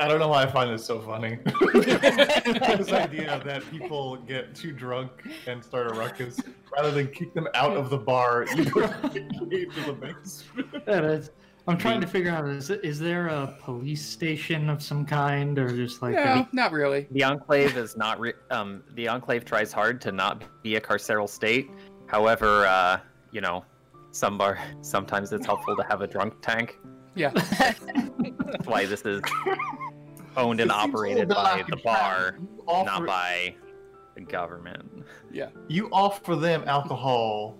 I 0.00 0.08
don't 0.08 0.18
know 0.18 0.28
why 0.28 0.42
I 0.42 0.46
find 0.46 0.72
this 0.72 0.84
so 0.84 1.00
funny. 1.00 1.38
this 1.74 2.92
idea 2.92 3.40
that 3.44 3.62
people 3.70 4.16
get 4.16 4.54
too 4.54 4.72
drunk 4.72 5.10
and 5.46 5.62
start 5.62 5.92
a 5.92 5.94
ruckus, 5.94 6.40
rather 6.74 6.90
than 6.90 7.06
kick 7.08 7.34
them 7.34 7.46
out 7.54 7.76
of 7.76 7.88
the 7.88 7.98
bar, 7.98 8.46
you 8.56 8.64
put 8.64 8.90
them 8.90 9.04
a 9.04 9.46
cage 9.48 9.68
the 9.86 9.92
basement. 9.92 10.86
That's- 10.86 11.30
I'm 11.68 11.78
trying 11.78 12.00
to 12.00 12.08
figure 12.08 12.32
out 12.32 12.48
is 12.48 12.70
is 12.70 12.98
there 12.98 13.28
a 13.28 13.56
police 13.60 14.04
station 14.04 14.68
of 14.68 14.82
some 14.82 15.06
kind 15.06 15.56
or 15.60 15.68
just 15.68 16.02
like 16.02 16.14
No, 16.14 16.20
a, 16.20 16.48
not 16.52 16.72
really. 16.72 17.06
The 17.12 17.22
Enclave 17.22 17.76
is 17.76 17.96
not. 17.96 18.18
Re- 18.18 18.32
um, 18.50 18.82
the 18.94 19.06
Enclave 19.06 19.44
tries 19.44 19.72
hard 19.72 20.00
to 20.00 20.10
not 20.10 20.42
be 20.64 20.74
a 20.74 20.80
carceral 20.80 21.28
state. 21.28 21.70
However, 22.12 22.66
uh, 22.66 23.00
you 23.30 23.40
know, 23.40 23.64
some 24.12 24.36
bar 24.36 24.58
sometimes 24.82 25.32
it's 25.32 25.46
helpful 25.46 25.74
to 25.74 25.82
have 25.84 26.02
a 26.02 26.06
drunk 26.06 26.34
tank. 26.42 26.78
Yeah. 27.14 27.30
That's 27.58 28.66
why 28.66 28.84
this 28.86 29.00
is 29.02 29.22
owned 30.36 30.60
and 30.60 30.70
It 30.70 30.74
seems 30.74 30.84
a 30.84 30.88
operated 30.88 31.28
by 31.28 31.64
the 31.68 31.76
bar, 31.78 32.36
offer, 32.66 32.84
not 32.86 33.06
by 33.06 33.54
the 34.14 34.20
government. 34.20 35.04
Yeah. 35.32 35.48
You 35.68 35.88
offer 35.90 36.36
them 36.36 36.64
alcohol, 36.66 37.56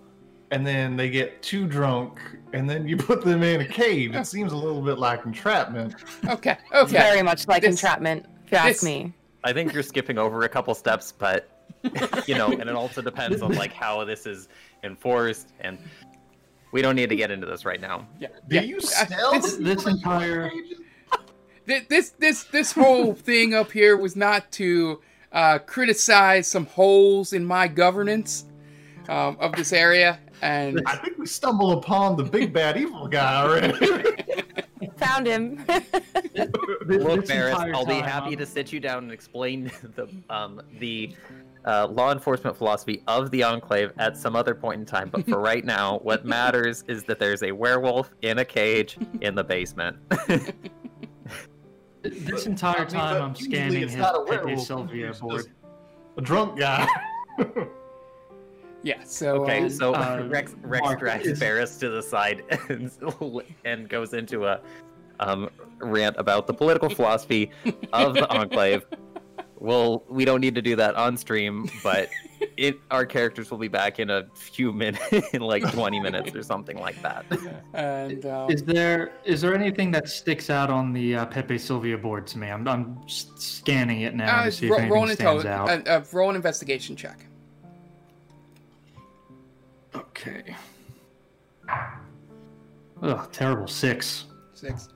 and 0.51 0.67
then 0.67 0.97
they 0.97 1.09
get 1.09 1.43
too 1.43 1.67
drunk, 1.67 2.19
and 2.53 2.69
then 2.69 2.87
you 2.87 2.97
put 2.99 3.23
them 3.23 3.43
in 3.43 3.63
a 3.63 3.67
cage. 3.67 4.15
It 4.15 4.27
seems 4.27 4.53
a 4.53 4.57
little 4.57 4.83
bit 4.83 4.99
like 4.99 5.25
entrapment. 5.25 5.95
Okay, 6.29 6.59
okay. 6.75 6.93
very 6.93 7.23
much 7.23 7.49
like 7.49 7.63
This- 7.63 7.71
entrapment, 7.83 8.27
if 8.45 8.53
you 8.53 8.59
ask 8.59 8.69
this- 8.69 8.85
me. 8.85 9.15
I 9.45 9.53
think 9.53 9.73
you're 9.73 9.83
skipping 9.83 10.19
over 10.19 10.43
a 10.45 10.49
couple 10.49 10.73
steps, 10.75 11.11
but 11.11 11.52
you 12.27 12.35
know, 12.35 12.53
and 12.53 12.63
it 12.69 12.75
also 12.75 13.03
depends 13.03 13.43
on 13.43 13.53
like 13.55 13.73
how 13.73 14.05
this 14.05 14.27
is 14.27 14.49
enforced, 14.83 15.49
and 15.61 15.79
we 16.73 16.83
don't 16.83 16.97
need 16.97 17.09
to 17.09 17.17
get 17.17 17.31
into 17.31 17.47
this 17.47 17.65
right 17.65 17.81
now. 17.81 18.07
Yeah, 18.21 18.29
Do 18.49 18.57
yeah. 18.57 18.63
you 18.63 18.81
sell 18.81 19.33
this, 19.33 19.57
this 19.57 19.87
entire- 19.87 20.51
this 21.67 22.11
this 22.19 22.45
this 22.45 22.73
whole 22.73 23.15
thing 23.15 23.55
up 23.55 23.71
here 23.71 23.97
was 23.97 24.17
not 24.17 24.51
to 24.53 25.01
uh, 25.33 25.59
criticize 25.61 26.49
some 26.49 26.67
holes 26.67 27.33
in 27.33 27.45
my 27.45 27.69
governance 27.69 28.47
um, 29.09 29.37
of 29.41 29.53
this 29.53 29.73
area, 29.73 30.19
and 30.43 30.83
I 30.87 30.97
think 30.97 31.19
we 31.19 31.27
stumbled 31.27 31.79
upon 31.79 32.17
the 32.17 32.25
big 32.25 32.53
bad 32.53 32.77
evil 32.77 33.09
guy 33.09 33.43
already. 33.43 33.73
Found 34.97 35.27
him. 35.27 35.65
Look, 36.35 36.87
This 36.87 37.29
Barris, 37.29 37.57
I'll 37.57 37.87
be 37.87 37.95
happy 37.95 38.37
to 38.37 38.47
sit 38.47 38.73
you 38.73 38.79
down 38.81 39.05
and 39.05 39.13
explain 39.13 39.71
the 39.97 40.09
um, 40.31 40.61
the 40.79 41.15
uh, 41.65 41.87
law 41.89 42.13
enforcement 42.13 42.57
philosophy 42.57 43.03
of 43.07 43.31
the 43.31 43.43
Enclave 43.43 43.93
at 43.99 44.17
some 44.17 44.35
other 44.37 44.55
point 44.55 44.81
in 44.81 44.87
time. 44.87 45.09
But 45.11 45.27
for 45.27 45.39
right 45.41 45.65
now, 45.65 45.99
what 45.99 46.25
matters 46.25 46.85
is 46.89 47.05
that 47.05 47.19
there's 47.19 47.43
a 47.43 47.53
werewolf 47.53 48.11
in 48.23 48.39
a 48.39 48.45
cage 48.45 48.97
in 49.21 49.35
the 49.35 49.45
basement. 49.45 49.97
This 52.03 52.47
entire 52.47 52.85
time, 52.85 53.23
I'm 53.23 53.35
scanning 53.35 53.83
his 53.83 53.95
not 53.95 54.17
a 54.17 54.25
Pepe 54.25 54.57
Sylvia 54.57 55.13
board. 55.15 55.47
A 56.17 56.21
drunk 56.21 56.59
guy. 56.59 56.87
yeah. 58.83 59.03
So 59.05 59.43
Okay, 59.43 59.63
um, 59.63 59.71
so 59.71 59.95
uh, 59.95 60.27
Rex 60.29 60.55
Rex 60.63 60.83
Mark, 60.83 60.99
drags 60.99 61.27
is- 61.27 61.39
Barris 61.39 61.77
to 61.79 61.91
the 61.91 62.03
side 62.03 62.43
and, 62.69 62.91
and 63.65 63.89
goes 63.89 64.15
into 64.15 64.47
a 64.47 64.61
um, 65.21 65.49
rant 65.79 66.17
about 66.19 66.49
the 66.49 66.55
political 66.55 66.89
philosophy 66.89 67.53
of 67.93 68.15
the 68.15 68.29
Enclave. 68.31 68.85
Well, 69.63 70.03
we 70.09 70.25
don't 70.25 70.41
need 70.41 70.57
to 70.57 70.63
do 70.63 70.75
that 70.75 70.97
on 70.97 71.17
stream, 71.17 71.71
but 71.85 72.09
it 72.57 72.81
our 72.91 73.07
characters 73.07 73.49
will 73.49 73.59
be 73.59 73.69
back 73.69 74.01
in 74.01 74.11
a 74.11 74.27
few 74.35 74.73
minutes, 74.73 75.09
in 75.33 75.41
like 75.41 75.63
twenty 75.73 76.01
minutes 76.01 76.35
or 76.35 76.43
something 76.43 76.79
like 76.81 77.01
that. 77.03 77.25
and 77.73 78.27
um, 78.27 78.51
Is 78.51 78.65
there 78.65 79.13
is 79.25 79.41
there 79.41 79.55
anything 79.55 79.93
that 79.93 80.09
sticks 80.09 80.51
out 80.51 80.69
on 80.69 80.93
the 80.93 81.15
uh, 81.15 81.27
Pepe 81.27 81.59
Sylvia 81.59 81.97
board 81.97 82.27
to 82.27 82.39
me? 82.39 82.51
I'm, 82.51 82.67
I'm 82.67 82.99
scanning 83.07 84.01
it 84.01 84.17
now 84.17 84.41
uh, 84.41 84.45
to 84.47 84.51
see 84.53 84.69
ro- 84.69 84.79
if 84.79 84.91
roll, 84.91 85.05
anything 85.07 85.27
an 85.29 85.41
stands 85.41 85.45
intelli- 85.45 85.87
out. 85.87 85.89
uh, 85.89 85.91
uh, 85.93 86.05
roll 86.13 86.31
an 86.31 86.35
investigation 86.37 86.97
check. 86.97 87.25
Okay. 89.95 90.57
Ugh, 93.01 93.29
terrible 93.31 93.69
six. 93.69 94.25
Six. 94.55 94.89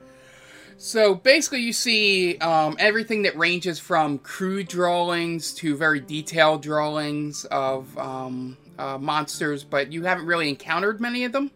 So 0.79 1.15
basically, 1.15 1.61
you 1.61 1.73
see 1.73 2.37
um, 2.39 2.77
everything 2.79 3.23
that 3.23 3.37
ranges 3.37 3.79
from 3.79 4.19
crude 4.19 4.69
drawings 4.69 5.55
to 5.55 5.75
very 5.75 6.01
detailed 6.01 6.63
drawings 6.63 7.47
of 7.47 7.97
um, 7.97 8.59
uh, 8.79 8.99
monsters, 8.99 9.65
but 9.65 9.91
you 9.91 10.05
haven't 10.05 10.27
really 10.27 10.49
encountered 10.49 11.01
many 11.01 11.25
of 11.25 11.33
them. 11.33 11.51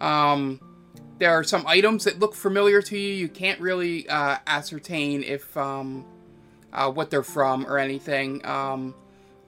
Um, 0.00 0.60
there 1.18 1.32
are 1.32 1.44
some 1.44 1.66
items 1.66 2.04
that 2.04 2.20
look 2.20 2.34
familiar 2.34 2.80
to 2.80 2.96
you. 2.96 3.12
You 3.12 3.28
can't 3.28 3.60
really 3.60 4.08
uh, 4.08 4.38
ascertain 4.46 5.24
if 5.24 5.54
um, 5.56 6.04
uh, 6.72 6.90
what 6.90 7.10
they're 7.10 7.22
from 7.24 7.66
or 7.66 7.76
anything. 7.76 8.44
Um, 8.46 8.94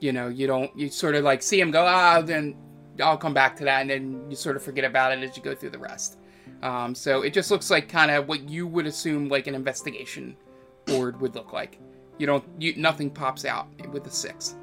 you 0.00 0.12
know, 0.12 0.26
you 0.29 0.49
don't. 0.49 0.76
You 0.76 0.88
sort 0.88 1.14
of 1.14 1.23
like 1.23 1.43
see 1.43 1.61
them 1.61 1.71
go, 1.71 1.87
ah, 1.87 2.21
then 2.23 2.57
I'll 3.00 3.17
come 3.17 3.35
back 3.35 3.57
to 3.59 3.64
that, 3.64 3.83
and 3.83 3.91
then 3.91 4.31
you 4.31 4.37
sort 4.37 4.57
of 4.57 4.62
forget 4.64 4.85
about 4.85 5.17
it 5.17 5.23
as 5.23 5.37
you 5.37 5.43
go 5.45 5.55
through 5.55 5.71
the 5.71 5.79
rest. 5.79 6.19
Um, 6.62 6.95
so 6.95 7.23
it 7.23 7.33
just 7.33 7.50
looks 7.50 7.71
like 7.71 7.88
kind 7.88 8.11
of 8.11 8.28
what 8.28 8.49
you 8.49 8.66
would 8.66 8.87
assume 8.87 9.28
like 9.28 9.47
an 9.47 9.54
investigation 9.54 10.37
board 10.86 11.21
would 11.21 11.34
look 11.34 11.52
like. 11.52 11.78
You 12.19 12.26
don't, 12.26 12.45
you 12.58 12.75
nothing 12.76 13.10
pops 13.10 13.45
out 13.45 13.67
with 13.91 14.06
a 14.06 14.10
six 14.10 14.54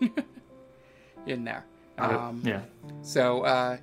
in 1.26 1.44
there. 1.44 1.64
Um, 1.98 2.42
yeah. 2.44 2.62
so, 3.02 3.42
uh, 3.42 3.76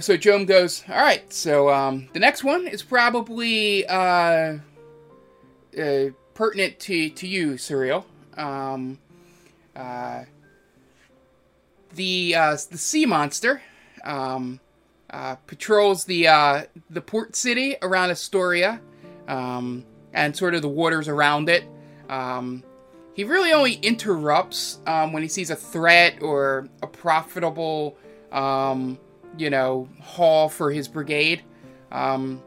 so 0.00 0.16
Joan 0.16 0.46
goes, 0.46 0.84
all 0.88 0.96
right. 0.96 1.30
So 1.32 1.68
um, 1.68 2.08
the 2.12 2.20
next 2.20 2.44
one 2.44 2.66
is 2.66 2.82
probably 2.82 3.86
uh, 3.86 4.58
uh, 5.78 6.04
pertinent 6.34 6.78
to 6.80 7.10
to 7.10 7.26
you, 7.26 7.52
Surreal. 7.52 8.04
Um, 8.36 8.98
uh, 9.76 10.24
the 11.94 12.34
uh, 12.34 12.56
the 12.70 12.78
sea 12.78 13.04
monster 13.04 13.60
um, 14.04 14.60
uh, 15.12 15.36
patrols 15.46 16.04
the 16.04 16.28
uh, 16.28 16.62
the 16.90 17.00
port 17.00 17.36
city 17.36 17.76
around 17.82 18.10
Astoria 18.10 18.80
um, 19.28 19.84
and 20.12 20.36
sort 20.36 20.54
of 20.54 20.62
the 20.62 20.68
waters 20.68 21.08
around 21.08 21.48
it. 21.48 21.64
Um, 22.08 22.64
he 23.14 23.24
really 23.24 23.52
only 23.52 23.74
interrupts 23.74 24.78
um, 24.86 25.12
when 25.12 25.22
he 25.22 25.28
sees 25.28 25.50
a 25.50 25.56
threat 25.56 26.22
or 26.22 26.68
a 26.82 26.86
profitable, 26.86 27.98
um, 28.30 28.98
you 29.36 29.50
know, 29.50 29.88
haul 30.00 30.48
for 30.48 30.72
his 30.72 30.88
brigade. 30.88 31.42
Um, 31.90 32.42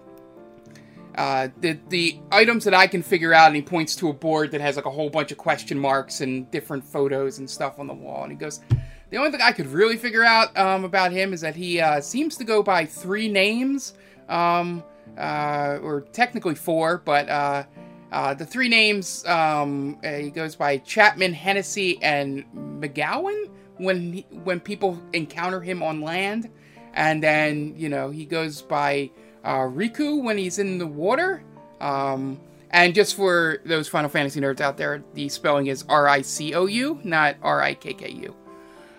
uh, 1.16 1.50
the 1.62 1.78
the 1.90 2.20
items 2.32 2.64
that 2.64 2.74
I 2.74 2.88
can 2.88 3.02
figure 3.04 3.34
out, 3.34 3.48
and 3.48 3.56
he 3.56 3.62
points 3.62 3.96
to 3.98 4.10
a 4.10 4.14
board 4.14 4.52
that 4.52 4.62
has 4.62 4.76
like 4.76 4.86
a 4.86 4.92
whole 4.92 5.10
bunch 5.10 5.32
of 5.32 5.38
question 5.38 5.80
marks 5.80 6.22
and 6.22 6.50
different 6.52 6.84
photos 6.84 7.38
and 7.38 7.50
stuff 7.50 7.80
on 7.80 7.88
the 7.88 7.94
wall, 7.94 8.24
and 8.24 8.32
he 8.32 8.38
goes, 8.38 8.62
"The 9.10 9.18
only 9.18 9.32
thing 9.32 9.42
I 9.42 9.52
could 9.52 9.68
really 9.68 9.98
figure 9.98 10.24
out 10.24 10.58
um, 10.58 10.84
about 10.84 11.12
him 11.12 11.34
is 11.34 11.42
that 11.42 11.56
he 11.56 11.80
uh, 11.80 12.02
seems 12.02 12.38
to 12.38 12.44
go 12.44 12.64
by 12.64 12.86
three 12.86 13.28
names, 13.28 13.94
um, 14.30 14.84
uh, 15.18 15.80
or 15.82 16.02
technically 16.12 16.56
four, 16.56 17.02
but 17.06 17.30
uh, 17.30 17.64
uh, 18.12 18.34
the 18.34 18.46
three 18.46 18.70
names 18.70 19.26
um, 19.26 20.00
uh, 20.04 20.12
he 20.14 20.30
goes 20.30 20.56
by 20.56 20.78
Chapman, 20.78 21.34
Hennessy, 21.34 22.02
and 22.02 22.46
McGowan 22.56 23.50
when 23.78 24.14
he, 24.14 24.26
when 24.44 24.60
people 24.60 25.00
encounter 25.14 25.62
him 25.62 25.84
on 25.84 26.02
land, 26.02 26.50
and 26.94 27.22
then 27.22 27.74
you 27.76 27.90
know 27.90 28.10
he 28.10 28.26
goes 28.26 28.62
by 28.62 29.10
uh, 29.44 29.60
Riku 29.60 30.22
when 30.22 30.38
he's 30.38 30.60
in 30.60 30.78
the 30.78 30.88
water. 30.88 31.44
Um, 31.82 32.40
and 32.72 32.96
just 32.96 33.16
for 33.16 33.60
those 33.66 33.88
Final 33.88 34.10
Fantasy 34.10 34.42
nerds 34.42 34.60
out 34.60 34.78
there, 34.78 35.04
the 35.14 35.30
spelling 35.30 35.68
is 35.68 35.84
R 35.88 36.08
I 36.08 36.22
C 36.22 36.54
O 36.54 36.66
U, 36.66 37.00
not 37.04 37.36
R 37.42 37.62
I 37.62 37.74
K 37.74 37.94
K 37.94 38.10
U. 38.10 38.36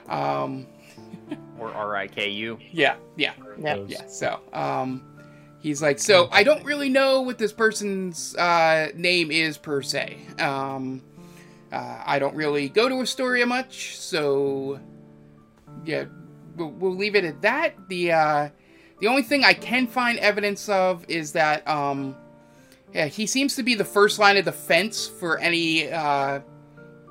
Um, 0.09 0.67
Or 1.59 1.73
R 1.73 1.97
I 1.97 2.07
K 2.07 2.29
U. 2.31 2.59
yeah, 2.73 2.97
yeah. 3.17 3.33
Yep. 3.59 3.85
Yeah, 3.89 4.07
so 4.07 4.41
um 4.53 5.03
he's 5.61 5.81
like, 5.83 5.99
so 5.99 6.29
I 6.31 6.43
don't 6.45 6.65
really 6.65 6.89
know 6.89 7.23
what 7.23 7.39
this 7.39 7.53
person's 7.53 8.37
uh 8.37 8.89
name 8.95 9.31
is 9.31 9.57
per 9.59 9.83
se. 9.83 10.17
Um 10.39 11.03
uh, 11.73 12.03
I 12.07 12.19
don't 12.21 12.35
really 12.37 12.69
go 12.69 12.89
to 12.89 13.01
Astoria 13.01 13.45
much, 13.45 13.99
so 13.99 14.79
yeah, 15.85 16.05
we'll, 16.57 16.71
we'll 16.71 16.95
leave 16.95 17.17
it 17.17 17.25
at 17.25 17.43
that. 17.43 17.75
The 17.89 18.13
uh 18.13 18.49
the 19.01 19.09
only 19.09 19.23
thing 19.23 19.45
I 19.45 19.53
can 19.55 19.87
find 19.87 20.19
evidence 20.21 20.69
of 20.69 21.05
is 21.09 21.33
that 21.33 21.67
um 21.67 22.15
yeah, 22.95 23.07
he 23.07 23.27
seems 23.27 23.57
to 23.57 23.63
be 23.63 23.75
the 23.75 23.85
first 23.85 24.19
line 24.19 24.37
of 24.37 24.45
defense 24.45 25.07
for 25.09 25.39
any 25.39 25.91
uh 25.91 26.41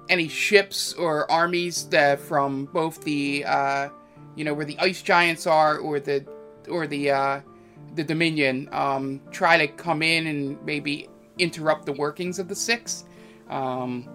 any 0.09 0.27
ships 0.27 0.93
or 0.93 1.29
armies 1.31 1.87
that 1.89 2.19
from 2.19 2.65
both 2.65 3.03
the 3.03 3.43
uh 3.45 3.89
you 4.35 4.43
know 4.43 4.53
where 4.53 4.65
the 4.65 4.77
ice 4.79 5.01
giants 5.01 5.47
are 5.47 5.77
or 5.77 5.99
the 5.99 6.25
or 6.69 6.87
the 6.87 7.09
uh 7.09 7.41
the 7.95 8.03
dominion 8.03 8.69
um 8.71 9.21
try 9.31 9.57
to 9.57 9.67
come 9.67 10.01
in 10.01 10.27
and 10.27 10.63
maybe 10.63 11.09
interrupt 11.39 11.85
the 11.85 11.93
workings 11.93 12.39
of 12.39 12.47
the 12.47 12.55
six. 12.55 13.05
Um 13.49 14.09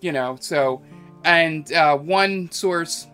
you 0.00 0.12
know 0.12 0.36
so 0.40 0.82
and 1.24 1.72
uh 1.72 1.96
one 1.96 2.50
source 2.50 3.06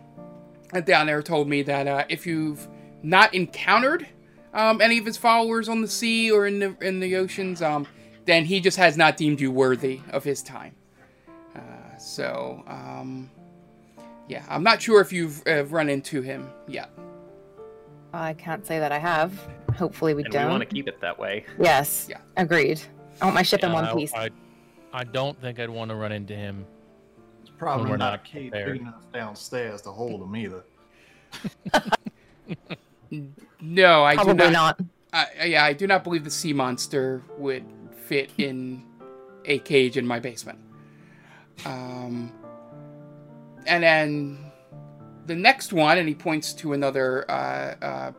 down 0.85 1.07
there 1.07 1.23
told 1.23 1.49
me 1.49 1.63
that 1.63 1.87
uh 1.87 2.05
if 2.09 2.27
you've 2.27 2.69
not 3.03 3.35
encountered 3.35 4.07
um 4.55 4.81
any 4.81 4.99
of 4.99 5.05
his 5.05 5.17
followers 5.17 5.69
on 5.69 5.81
the 5.81 5.89
sea 5.89 6.31
or 6.31 6.47
in 6.47 6.59
the 6.59 6.77
in 6.81 7.01
the 7.01 7.17
oceans 7.17 7.63
um 7.63 7.87
then 8.25 8.45
he 8.45 8.61
just 8.61 8.77
has 8.77 8.97
not 8.97 9.17
deemed 9.17 9.41
you 9.41 9.51
worthy 9.51 10.01
of 10.11 10.23
his 10.23 10.43
time 10.43 10.75
so 12.07 12.63
um 12.69 13.29
yeah, 14.29 14.45
I'm 14.49 14.63
not 14.65 14.83
sure 14.83 15.01
if 15.01 15.13
you've 15.13 15.41
uh, 15.47 15.65
run 15.67 15.89
into 15.89 16.21
him 16.21 16.49
yet. 16.67 16.91
I 18.13 18.35
can't 18.35 18.67
say 18.67 18.79
that 18.81 18.91
I 18.91 18.99
have. 18.99 19.33
Hopefully 19.77 20.15
we 20.15 20.25
And 20.25 20.33
don't. 20.33 20.47
we 20.47 20.51
want 20.51 20.63
to 20.63 20.75
keep 20.75 20.89
it 20.89 21.01
that 21.01 21.17
way. 21.17 21.45
Yes. 21.61 22.07
Yeah. 22.11 22.19
Agreed. 22.37 22.81
I 23.21 23.27
want 23.27 23.35
my 23.37 23.43
ship 23.43 23.63
in 23.63 23.73
one 23.73 23.85
I- 23.85 23.95
piece. 23.95 24.13
I, 24.15 24.31
I 24.93 25.05
don't 25.05 25.41
think 25.41 25.61
I'd 25.61 25.71
want 25.71 25.91
to 25.91 25.95
run 25.95 26.11
into 26.11 26.35
him. 26.35 26.65
It's 27.43 27.51
probably 27.57 27.89
we're 27.91 27.97
not, 27.99 28.11
not 28.11 28.15
a 28.15 28.23
cage 28.29 28.51
big 28.53 28.81
enough 28.81 29.05
downstairs 29.13 29.81
to 29.83 29.91
hold 29.93 30.23
him 30.23 30.35
either. 30.35 30.65
No, 33.61 34.05
I 34.05 34.15
Probably 34.17 34.35
do 34.35 34.51
not. 34.51 34.81
not. 34.81 34.89
I, 35.41 35.45
yeah, 35.45 35.65
I 35.65 35.73
do 35.73 35.87
not 35.87 36.03
believe 36.05 36.25
the 36.25 36.31
sea 36.31 36.53
monster 36.53 37.23
would 37.39 37.65
fit 38.07 38.31
in 38.39 38.85
a 39.45 39.59
cage 39.61 39.97
in 39.97 40.07
my 40.07 40.19
basement. 40.19 40.59
Um, 41.65 42.33
and 43.67 43.83
then 43.83 44.53
the 45.27 45.35
next 45.35 45.73
one, 45.73 45.99
and 45.99 46.09
he 46.09 46.15
points 46.15 46.53
to 46.55 46.73
another 46.73 47.29
uh, 47.31 47.75
uh, 47.83 48.13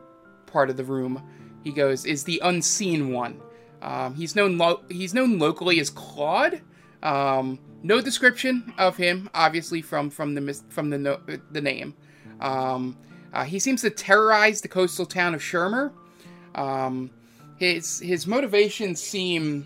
part 0.46 0.70
of 0.70 0.76
the 0.76 0.84
room. 0.84 1.22
He 1.64 1.72
goes, 1.72 2.04
"Is 2.04 2.24
the 2.24 2.40
unseen 2.44 3.12
one." 3.12 3.40
Um, 3.82 4.14
he's 4.14 4.34
known 4.34 4.58
lo- 4.58 4.82
he's 4.90 5.14
known 5.14 5.38
locally 5.38 5.80
as 5.80 5.90
Claude. 5.90 6.60
Um, 7.02 7.58
no 7.82 8.00
description 8.00 8.72
of 8.76 8.96
him, 8.96 9.30
obviously 9.34 9.82
from 9.82 10.10
from 10.10 10.34
the 10.34 10.40
mis- 10.40 10.64
from 10.68 10.90
the 10.90 10.98
no- 10.98 11.20
the 11.50 11.60
name. 11.60 11.94
Um, 12.40 12.98
uh, 13.32 13.44
he 13.44 13.58
seems 13.58 13.82
to 13.82 13.90
terrorize 13.90 14.60
the 14.60 14.68
coastal 14.68 15.06
town 15.06 15.34
of 15.34 15.40
Shermer. 15.40 15.92
Um, 16.54 17.10
his 17.56 18.00
his 18.00 18.26
motivations 18.26 19.00
seem, 19.00 19.64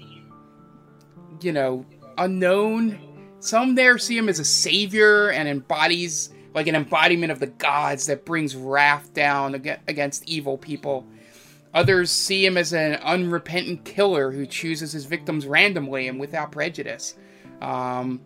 you 1.41 1.53
know, 1.53 1.87
unknown. 2.19 2.99
Some 3.43 3.75
there 3.75 3.99
see 3.99 4.17
him 4.17 4.29
as 4.29 4.39
a 4.39 4.45
savior 4.45 5.31
and 5.31 5.49
embodies 5.49 6.31
like 6.55 6.69
an 6.69 6.77
embodiment 6.77 7.33
of 7.33 7.41
the 7.41 7.49
gods 7.49 8.07
that 8.07 8.25
brings 8.25 8.55
wrath 8.55 9.13
down 9.15 9.57
against 9.89 10.29
evil 10.29 10.57
people. 10.57 11.05
Others 11.75 12.13
see 12.13 12.47
him 12.47 12.57
as 12.57 12.73
an 12.73 12.95
unrepentant 13.03 13.85
killer 13.85 14.31
who 14.31 14.47
chooses 14.47 14.93
his 14.93 15.07
victims 15.07 15.45
randomly 15.45 16.07
and 16.07 16.21
without 16.21 16.53
prejudice. 16.53 17.17
Um, 17.61 18.21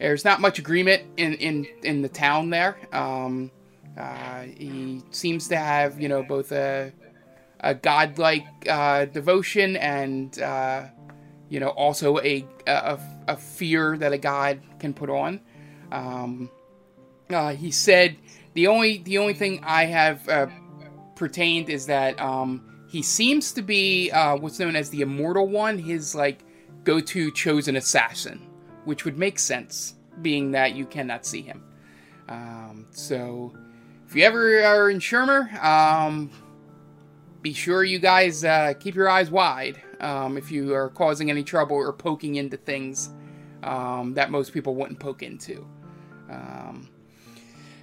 there's 0.00 0.24
not 0.24 0.40
much 0.40 0.58
agreement 0.58 1.04
in, 1.16 1.34
in, 1.34 1.66
in 1.84 2.02
the 2.02 2.08
town 2.08 2.50
there. 2.50 2.76
Um, 2.92 3.52
uh, 3.96 4.42
he 4.42 5.00
seems 5.12 5.46
to 5.46 5.56
have, 5.56 6.00
you 6.00 6.08
know, 6.08 6.24
both 6.24 6.50
a, 6.50 6.92
a 7.60 7.72
godlike 7.72 8.46
uh, 8.68 9.04
devotion 9.04 9.76
and, 9.76 10.40
uh, 10.40 10.86
you 11.50 11.60
know, 11.60 11.68
also 11.68 12.18
a, 12.18 12.44
a, 12.66 12.98
a 13.28 13.36
fear 13.36 13.96
that 13.98 14.12
a 14.12 14.18
god 14.18 14.60
can 14.78 14.92
put 14.92 15.10
on. 15.10 15.40
Um, 15.92 16.50
uh, 17.30 17.54
he 17.54 17.70
said 17.70 18.16
the 18.54 18.66
only 18.66 18.98
the 18.98 19.18
only 19.18 19.34
thing 19.34 19.60
I 19.64 19.84
have 19.84 20.28
uh, 20.28 20.46
pertained 21.14 21.68
is 21.68 21.86
that 21.86 22.20
um, 22.20 22.84
he 22.88 23.02
seems 23.02 23.52
to 23.52 23.62
be 23.62 24.10
uh, 24.10 24.36
what's 24.36 24.58
known 24.58 24.76
as 24.76 24.90
the 24.90 25.02
Immortal 25.02 25.48
One, 25.48 25.78
his 25.78 26.14
like 26.14 26.40
go-to 26.84 27.30
chosen 27.32 27.76
assassin, 27.76 28.40
which 28.84 29.04
would 29.04 29.18
make 29.18 29.38
sense, 29.38 29.94
being 30.22 30.52
that 30.52 30.74
you 30.74 30.86
cannot 30.86 31.26
see 31.26 31.42
him. 31.42 31.64
Um, 32.28 32.86
so, 32.90 33.52
if 34.06 34.14
you 34.14 34.24
ever 34.24 34.62
are 34.62 34.90
in 34.90 34.98
Shermer, 34.98 35.52
um, 35.62 36.30
be 37.42 37.52
sure 37.52 37.84
you 37.84 37.98
guys 37.98 38.44
uh, 38.44 38.74
keep 38.78 38.94
your 38.94 39.08
eyes 39.08 39.30
wide 39.30 39.80
um, 40.00 40.36
if 40.36 40.50
you 40.50 40.74
are 40.74 40.88
causing 40.88 41.30
any 41.30 41.42
trouble 41.42 41.76
or 41.76 41.92
poking 41.92 42.36
into 42.36 42.56
things 42.56 43.10
um, 43.66 44.14
that 44.14 44.30
most 44.30 44.52
people 44.52 44.74
wouldn't 44.74 44.98
poke 44.98 45.22
into. 45.22 45.66
Um, 46.30 46.88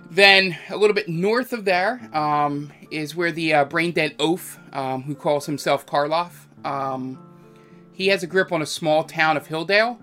then 0.10 0.58
a 0.69 0.78
little 0.78 0.93
bit 0.93 1.10
north 1.10 1.54
of 1.54 1.65
there 1.65 2.10
um, 2.13 2.72
is 2.91 3.15
where 3.15 3.32
the 3.32 3.54
uh, 3.54 3.65
brain 3.65 3.91
dead 3.91 4.15
oaf, 4.19 4.60
um, 4.72 5.04
who 5.04 5.15
calls 5.15 5.46
himself 5.46 5.86
Karloff, 5.86 6.46
um, 6.65 7.19
he 7.93 8.08
has 8.08 8.24
a 8.24 8.28
grip 8.28 8.52
on 8.52 8.62
a 8.62 8.65
small 8.65 9.04
town 9.04 9.38
of 9.38 9.48
Hilldale. 9.48 10.00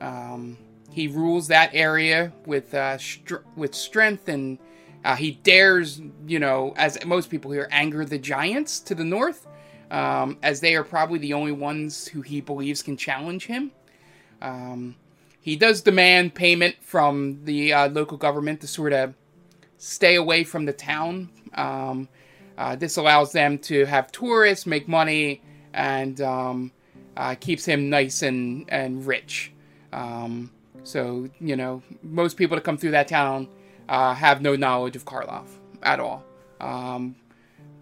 Um, 0.00 0.58
he 0.90 1.06
rules 1.06 1.48
that 1.48 1.70
area 1.72 2.32
with 2.46 2.74
uh, 2.74 2.98
str- 2.98 3.44
with 3.56 3.74
strength, 3.74 4.28
and 4.28 4.58
uh, 5.04 5.14
he 5.14 5.32
dares, 5.32 6.00
you 6.26 6.38
know, 6.38 6.74
as 6.76 6.98
most 7.04 7.30
people 7.30 7.50
here, 7.50 7.68
anger 7.70 8.04
the 8.04 8.18
giants 8.18 8.80
to 8.80 8.94
the 8.94 9.04
north, 9.04 9.46
um, 9.90 10.38
as 10.42 10.60
they 10.60 10.74
are 10.74 10.84
probably 10.84 11.18
the 11.18 11.32
only 11.32 11.52
ones 11.52 12.08
who 12.08 12.20
he 12.22 12.40
believes 12.40 12.82
can 12.82 12.96
challenge 12.96 13.46
him. 13.46 13.70
Um, 14.42 14.96
he 15.40 15.56
does 15.56 15.80
demand 15.80 16.34
payment 16.34 16.76
from 16.80 17.44
the 17.44 17.72
uh, 17.72 17.88
local 17.88 18.18
government 18.18 18.60
to 18.60 18.66
sort 18.66 18.92
of 18.92 19.14
stay 19.78 20.16
away 20.16 20.44
from 20.44 20.64
the 20.64 20.72
town. 20.72 21.30
Um, 21.54 22.08
uh, 22.56 22.76
this 22.76 22.96
allows 22.96 23.32
them 23.32 23.58
to 23.58 23.84
have 23.84 24.10
tourists, 24.10 24.66
make 24.66 24.88
money, 24.88 25.42
and 25.72 26.20
um, 26.20 26.72
uh, 27.16 27.34
keeps 27.36 27.64
him 27.64 27.88
nice 27.88 28.22
and, 28.22 28.64
and 28.68 29.06
rich. 29.06 29.52
Um, 29.92 30.50
so, 30.82 31.28
you 31.40 31.56
know, 31.56 31.82
most 32.02 32.36
people 32.36 32.56
that 32.56 32.62
come 32.64 32.76
through 32.76 32.92
that 32.92 33.08
town 33.08 33.48
uh, 33.88 34.14
have 34.14 34.42
no 34.42 34.56
knowledge 34.56 34.96
of 34.96 35.04
Karloff 35.04 35.48
at 35.82 36.00
all. 36.00 36.24
Um, 36.60 37.14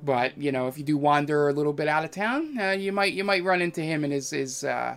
but 0.02 0.38
you 0.38 0.52
know, 0.52 0.68
if 0.68 0.78
you 0.78 0.84
do 0.84 0.96
wander 0.96 1.48
a 1.48 1.52
little 1.52 1.72
bit 1.72 1.88
out 1.88 2.04
of 2.04 2.10
town, 2.10 2.56
uh, 2.60 2.70
you 2.70 2.92
might 2.92 3.12
you 3.12 3.24
might 3.24 3.42
run 3.42 3.60
into 3.60 3.80
him 3.80 4.04
and 4.04 4.12
his 4.12 4.30
his 4.30 4.62
uh, 4.62 4.96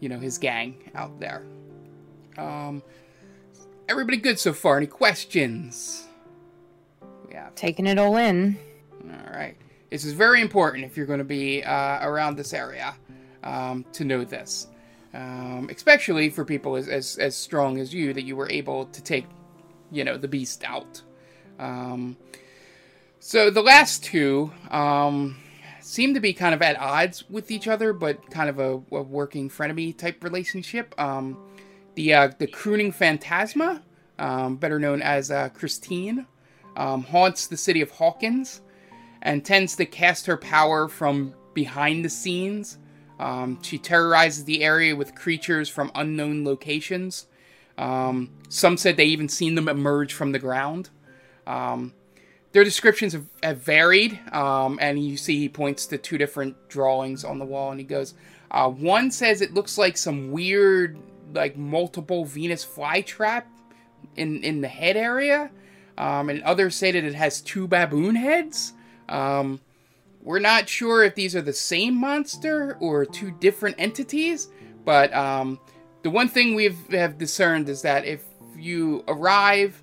you 0.00 0.08
know 0.08 0.18
his 0.18 0.38
gang 0.38 0.76
out 0.94 1.18
there. 1.20 1.44
Um, 2.38 2.82
everybody 3.88 4.16
good 4.16 4.38
so 4.38 4.52
far? 4.52 4.76
Any 4.76 4.86
questions? 4.86 6.06
Yeah. 7.30 7.48
Taking 7.54 7.86
it 7.86 7.98
all 7.98 8.16
in. 8.16 8.58
All 9.04 9.32
right. 9.32 9.56
This 9.90 10.04
is 10.04 10.12
very 10.12 10.40
important 10.40 10.84
if 10.84 10.96
you're 10.96 11.06
going 11.06 11.18
to 11.18 11.24
be 11.24 11.64
uh, 11.64 12.06
around 12.06 12.36
this 12.36 12.52
area 12.52 12.94
um, 13.42 13.84
to 13.92 14.04
know 14.04 14.24
this, 14.24 14.68
um, 15.14 15.68
especially 15.70 16.30
for 16.30 16.44
people 16.44 16.76
as, 16.76 16.88
as 16.88 17.18
as 17.18 17.36
strong 17.36 17.78
as 17.78 17.92
you 17.92 18.12
that 18.12 18.22
you 18.22 18.36
were 18.36 18.48
able 18.50 18.86
to 18.86 19.02
take, 19.02 19.26
you 19.90 20.04
know, 20.04 20.16
the 20.16 20.28
beast 20.28 20.62
out. 20.64 21.02
Um, 21.58 22.16
so 23.18 23.50
the 23.50 23.62
last 23.62 24.04
two 24.04 24.52
um, 24.70 25.36
seem 25.80 26.14
to 26.14 26.20
be 26.20 26.32
kind 26.32 26.54
of 26.54 26.62
at 26.62 26.78
odds 26.78 27.28
with 27.28 27.50
each 27.50 27.66
other, 27.66 27.92
but 27.92 28.30
kind 28.30 28.48
of 28.48 28.60
a, 28.60 28.74
a 28.96 29.02
working 29.02 29.50
frenemy 29.50 29.96
type 29.96 30.22
relationship. 30.22 30.94
Um, 31.00 31.36
the 31.94 32.14
uh, 32.14 32.32
the 32.38 32.46
crooning 32.46 32.92
phantasma, 32.92 33.82
um, 34.18 34.56
better 34.56 34.78
known 34.78 35.02
as 35.02 35.30
uh, 35.30 35.48
Christine, 35.50 36.26
um, 36.76 37.02
haunts 37.04 37.46
the 37.46 37.56
city 37.56 37.80
of 37.80 37.90
Hawkins 37.90 38.62
and 39.22 39.44
tends 39.44 39.76
to 39.76 39.86
cast 39.86 40.26
her 40.26 40.36
power 40.36 40.88
from 40.88 41.34
behind 41.54 42.04
the 42.04 42.08
scenes. 42.10 42.78
Um, 43.18 43.58
she 43.62 43.76
terrorizes 43.76 44.44
the 44.44 44.62
area 44.62 44.96
with 44.96 45.14
creatures 45.14 45.68
from 45.68 45.90
unknown 45.94 46.44
locations. 46.44 47.26
Um, 47.76 48.30
some 48.48 48.76
said 48.76 48.96
they 48.96 49.04
even 49.04 49.28
seen 49.28 49.54
them 49.54 49.68
emerge 49.68 50.12
from 50.12 50.32
the 50.32 50.38
ground. 50.38 50.90
Um, 51.46 51.92
their 52.52 52.64
descriptions 52.64 53.12
have, 53.12 53.26
have 53.42 53.58
varied, 53.58 54.18
um, 54.32 54.78
and 54.80 55.02
you 55.02 55.16
see 55.16 55.38
he 55.38 55.48
points 55.48 55.86
to 55.86 55.98
two 55.98 56.18
different 56.18 56.56
drawings 56.68 57.24
on 57.24 57.38
the 57.38 57.44
wall, 57.44 57.70
and 57.70 57.78
he 57.78 57.86
goes, 57.86 58.14
uh, 58.50 58.68
one 58.68 59.10
says 59.10 59.40
it 59.40 59.54
looks 59.54 59.78
like 59.78 59.96
some 59.96 60.32
weird, 60.32 60.98
like 61.32 61.56
multiple 61.56 62.24
Venus 62.24 62.64
flytrap 62.64 63.44
in 64.16 64.42
in 64.42 64.60
the 64.60 64.68
head 64.68 64.96
area, 64.96 65.50
um, 65.98 66.30
and 66.30 66.42
others 66.42 66.76
say 66.76 66.90
that 66.90 67.04
it 67.04 67.14
has 67.14 67.40
two 67.40 67.66
baboon 67.66 68.14
heads. 68.14 68.72
Um, 69.08 69.60
we're 70.22 70.38
not 70.38 70.68
sure 70.68 71.02
if 71.02 71.14
these 71.14 71.34
are 71.34 71.42
the 71.42 71.52
same 71.52 71.94
monster 71.94 72.76
or 72.80 73.06
two 73.06 73.30
different 73.30 73.76
entities, 73.78 74.48
but 74.84 75.12
um, 75.14 75.58
the 76.02 76.10
one 76.10 76.28
thing 76.28 76.54
we've 76.54 76.78
have 76.90 77.18
discerned 77.18 77.68
is 77.68 77.82
that 77.82 78.04
if 78.04 78.24
you 78.56 79.02
arrive 79.08 79.82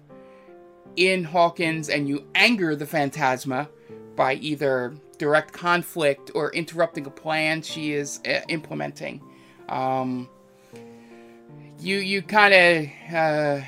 in 0.95 1.23
Hawkins 1.23 1.89
and 1.89 2.07
you 2.07 2.25
anger 2.35 2.75
the 2.75 2.85
Phantasma 2.85 3.69
by 4.15 4.35
either 4.35 4.95
direct 5.17 5.53
conflict 5.53 6.31
or 6.35 6.51
interrupting 6.53 7.05
a 7.05 7.09
plan 7.09 7.61
she 7.61 7.93
is 7.93 8.19
uh, 8.27 8.41
implementing, 8.49 9.21
um, 9.69 10.29
you 11.79 11.97
you 11.97 12.21
kind 12.21 12.53
of 12.53 13.15
uh, 13.15 13.61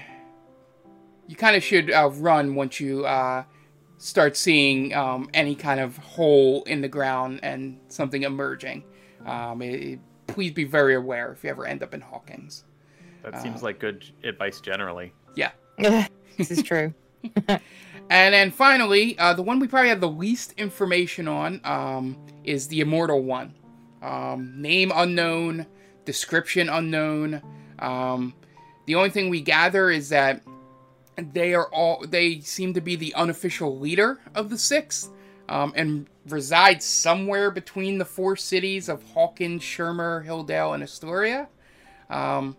you 1.28 1.36
kind 1.36 1.56
of 1.56 1.64
should 1.64 1.92
uh, 1.92 2.10
run 2.14 2.56
once 2.56 2.80
you 2.80 3.06
uh, 3.06 3.44
start 3.98 4.36
seeing 4.36 4.94
um, 4.94 5.30
any 5.34 5.56
kind 5.56 5.80
of 5.80 5.98
hole 5.98 6.64
in 6.64 6.82
the 6.82 6.88
ground 6.88 7.40
and 7.44 7.80
something 7.90 8.24
emerging. 8.24 8.84
Um, 9.26 9.62
it- 9.62 9.82
it- 9.84 10.00
please 10.28 10.52
be 10.52 10.64
very 10.64 10.94
aware 10.94 11.32
if 11.32 11.44
you 11.44 11.50
ever 11.50 11.66
end 11.66 11.82
up 11.82 11.92
in 11.96 12.02
Hawkins. 12.02 12.64
That 13.24 13.42
seems 13.42 13.64
like 13.64 13.80
good 13.80 14.06
advice 14.24 14.62
generally. 14.62 15.12
Yeah. 15.36 15.52
this 16.38 16.52
is 16.52 16.62
true. 16.64 16.94
And 18.12 18.34
then 18.34 18.50
finally, 18.50 19.16
uh, 19.20 19.34
the 19.36 19.44
one 19.44 19.60
we 19.60 19.68
probably 19.68 19.90
have 19.90 20.02
the 20.02 20.10
least 20.10 20.54
information 20.58 21.28
on 21.28 21.62
um, 21.64 22.18
is 22.44 22.68
the 22.68 22.80
Immortal 22.82 23.22
One. 23.24 23.54
Um, 24.02 24.60
name 24.60 24.92
unknown, 24.96 25.68
description 26.06 26.70
unknown. 26.70 27.40
Um, 27.80 28.34
the 28.86 28.96
only 28.96 29.10
thing 29.10 29.30
we 29.30 29.42
gather 29.42 29.90
is 29.90 30.10
that 30.10 30.42
they 31.18 31.54
are 31.54 31.68
all 31.74 32.06
they 32.08 32.40
seem 32.40 32.74
to 32.74 32.82
be 32.82 32.96
the 32.96 33.14
unofficial 33.16 33.78
leader 33.78 34.20
of 34.36 34.50
the 34.50 34.58
six, 34.58 35.10
um, 35.48 35.74
and 35.76 36.08
reside 36.28 36.82
somewhere 36.82 37.52
between 37.52 37.98
the 37.98 38.06
four 38.06 38.36
cities 38.36 38.90
of 38.90 39.04
Hawkins, 39.14 39.62
Shermer, 39.62 40.26
Hilldale, 40.26 40.74
and 40.74 40.84
Astoria. 40.84 41.48
Um, 42.10 42.56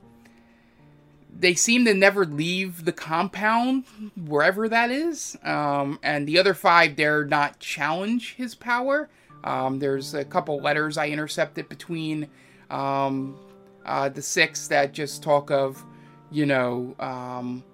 they 1.38 1.54
seem 1.54 1.84
to 1.84 1.94
never 1.94 2.26
leave 2.26 2.84
the 2.84 2.92
compound, 2.92 3.84
wherever 4.16 4.68
that 4.68 4.90
is. 4.90 5.38
Um, 5.42 5.98
and 6.02 6.26
the 6.26 6.38
other 6.38 6.54
five 6.54 6.96
dare 6.96 7.24
not 7.24 7.60
challenge 7.60 8.34
his 8.34 8.54
power. 8.54 9.08
Um, 9.44 9.78
there's 9.78 10.12
a 10.12 10.24
couple 10.24 10.60
letters 10.60 10.98
I 10.98 11.08
intercepted 11.08 11.68
between 11.68 12.28
um, 12.68 13.38
uh, 13.84 14.08
the 14.08 14.22
six 14.22 14.68
that 14.68 14.92
just 14.92 15.22
talk 15.22 15.50
of, 15.50 15.84
you 16.30 16.46
know, 16.46 16.94
um, 17.00 17.64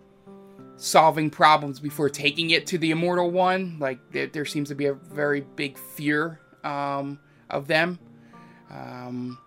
solving 0.77 1.31
problems 1.31 1.81
before 1.81 2.09
taking 2.09 2.51
it 2.51 2.66
to 2.69 2.79
the 2.79 2.90
immortal 2.90 3.31
one. 3.31 3.79
Like 3.79 3.99
there, 4.12 4.27
there 4.27 4.45
seems 4.45 4.69
to 4.69 4.75
be 4.75 4.87
a 4.87 4.95
very 4.95 5.40
big 5.40 5.79
fear 5.79 6.40
um, 6.64 7.19
of 7.51 7.66
them. 7.66 7.99
Um, 8.71 9.38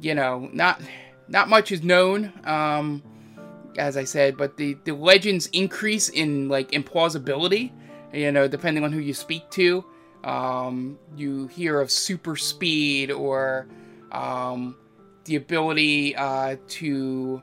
you 0.00 0.14
know, 0.14 0.48
not 0.52 0.80
not 1.28 1.48
much 1.48 1.72
is 1.72 1.82
known, 1.82 2.32
um, 2.44 3.02
as 3.78 3.96
I 3.96 4.04
said, 4.04 4.36
but 4.36 4.56
the 4.56 4.76
the 4.84 4.92
legends 4.92 5.46
increase 5.48 6.08
in 6.08 6.48
like 6.48 6.70
implausibility. 6.72 7.72
You 8.12 8.30
know, 8.30 8.46
depending 8.46 8.84
on 8.84 8.92
who 8.92 9.00
you 9.00 9.12
speak 9.12 9.50
to, 9.52 9.84
um, 10.22 10.98
you 11.16 11.48
hear 11.48 11.80
of 11.80 11.90
super 11.90 12.36
speed 12.36 13.10
or 13.10 13.66
um, 14.12 14.76
the 15.24 15.36
ability 15.36 16.14
uh, 16.16 16.56
to, 16.68 17.42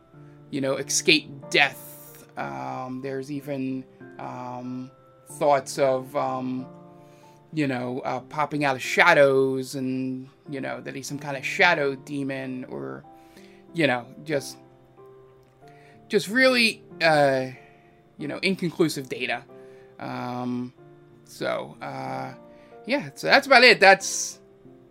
you 0.49 0.61
know, 0.61 0.75
escape 0.75 1.29
death. 1.49 2.25
Um, 2.37 3.01
there's 3.01 3.31
even 3.31 3.83
um, 4.19 4.91
thoughts 5.31 5.79
of, 5.79 6.15
um, 6.15 6.65
you 7.53 7.67
know, 7.67 7.99
uh, 7.99 8.19
popping 8.21 8.63
out 8.63 8.75
of 8.75 8.81
shadows 8.81 9.75
and, 9.75 10.29
you 10.49 10.61
know, 10.61 10.79
that 10.81 10.95
he's 10.95 11.07
some 11.07 11.19
kind 11.19 11.35
of 11.35 11.45
shadow 11.45 11.95
demon 11.95 12.65
or, 12.69 13.03
you 13.73 13.87
know, 13.87 14.05
just, 14.23 14.57
just 16.07 16.29
really, 16.29 16.83
uh, 17.01 17.47
you 18.17 18.27
know, 18.27 18.37
inconclusive 18.41 19.09
data. 19.09 19.43
Um, 19.99 20.73
so, 21.25 21.77
uh, 21.81 22.33
yeah, 22.85 23.09
so 23.15 23.27
that's 23.27 23.47
about 23.47 23.63
it. 23.63 23.79
That's 23.79 24.39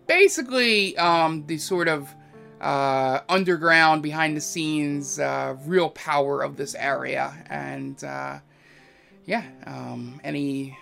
basically 0.07 0.97
um, 0.97 1.45
the 1.47 1.57
sort 1.57 1.87
of 1.87 2.13
uh, 2.61 3.21
underground, 3.27 4.01
behind 4.03 4.37
the 4.37 4.41
scenes, 4.41 5.19
uh, 5.19 5.55
real 5.65 5.89
power 5.89 6.43
of 6.43 6.55
this 6.55 6.75
area. 6.75 7.33
And 7.49 8.01
uh, 8.03 8.39
yeah, 9.25 9.43
um, 9.65 10.21
any 10.23 10.77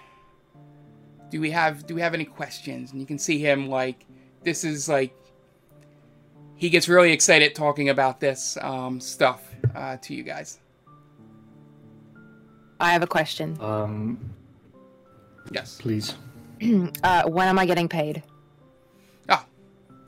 do 1.31 1.39
we 1.39 1.51
have 1.51 1.87
do 1.87 1.95
we 1.95 2.01
have 2.01 2.13
any 2.13 2.25
questions? 2.25 2.91
And 2.91 2.99
you 2.99 3.07
can 3.07 3.17
see 3.17 3.39
him 3.39 3.69
like 3.69 4.05
this 4.43 4.63
is 4.63 4.89
like 4.89 5.15
he 6.55 6.69
gets 6.69 6.89
really 6.89 7.13
excited 7.13 7.55
talking 7.55 7.87
about 7.89 8.19
this 8.19 8.57
um, 8.61 8.99
stuff 8.99 9.41
uh, 9.73 9.97
to 10.01 10.13
you 10.13 10.23
guys. 10.23 10.59
I 12.81 12.91
have 12.91 13.01
a 13.03 13.07
question. 13.07 13.57
Um, 13.61 14.19
Yes. 15.51 15.77
please. 15.79 16.15
Uh, 17.03 17.23
when 17.23 17.47
am 17.47 17.57
I 17.57 17.65
getting 17.65 17.87
paid? 17.87 18.21
Oh, 19.29 19.45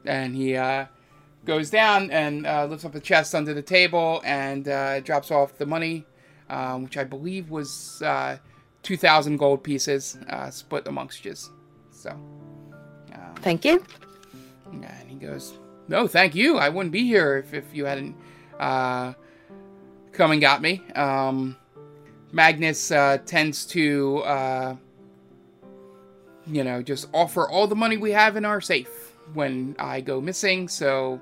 and 0.06 0.36
he 0.36 0.58
uh, 0.58 0.86
goes 1.46 1.70
down 1.70 2.12
and 2.12 2.46
uh, 2.46 2.66
lifts 2.66 2.86
up 2.86 2.92
the 2.92 3.00
chest 3.00 3.34
under 3.34 3.54
the 3.54 3.62
table 3.62 4.22
and 4.24 4.68
uh, 4.68 5.00
drops 5.00 5.32
off 5.32 5.58
the 5.58 5.66
money, 5.66 6.06
um, 6.50 6.84
which 6.84 6.98
I 6.98 7.04
believe 7.04 7.50
was 7.50 8.02
uh, 8.02 8.38
two 8.84 8.98
thousand 8.98 9.38
gold 9.38 9.64
pieces, 9.64 10.18
uh, 10.30 10.50
split 10.50 10.88
amongst 10.88 11.26
you. 11.26 11.34
So, 11.92 12.12
um, 12.12 13.36
Thank 13.38 13.66
you. 13.66 13.84
and 14.72 15.10
he 15.10 15.16
goes, 15.16 15.58
"No, 15.88 16.08
thank 16.08 16.36
you. 16.36 16.58
I 16.58 16.70
wouldn't 16.70 16.92
be 16.94 17.06
here 17.06 17.38
if, 17.38 17.54
if 17.54 17.66
you 17.74 17.86
hadn't 17.86 18.16
uh, 18.60 19.14
come 20.12 20.32
and 20.32 20.42
got 20.42 20.62
me." 20.62 20.82
Um, 20.96 21.58
Magnus 22.34 22.92
uh, 22.92 23.18
tends 23.26 23.66
to, 23.68 24.20
uh, 24.20 24.76
you 26.48 26.64
know, 26.64 26.82
just 26.82 27.10
offer 27.14 27.50
all 27.50 27.68
the 27.68 27.76
money 27.76 27.98
we 27.98 28.12
have 28.12 28.38
in 28.38 28.46
our 28.46 28.62
safe 28.62 29.12
when 29.34 29.76
I 29.78 30.00
go 30.00 30.22
missing. 30.22 30.70
So 30.70 31.20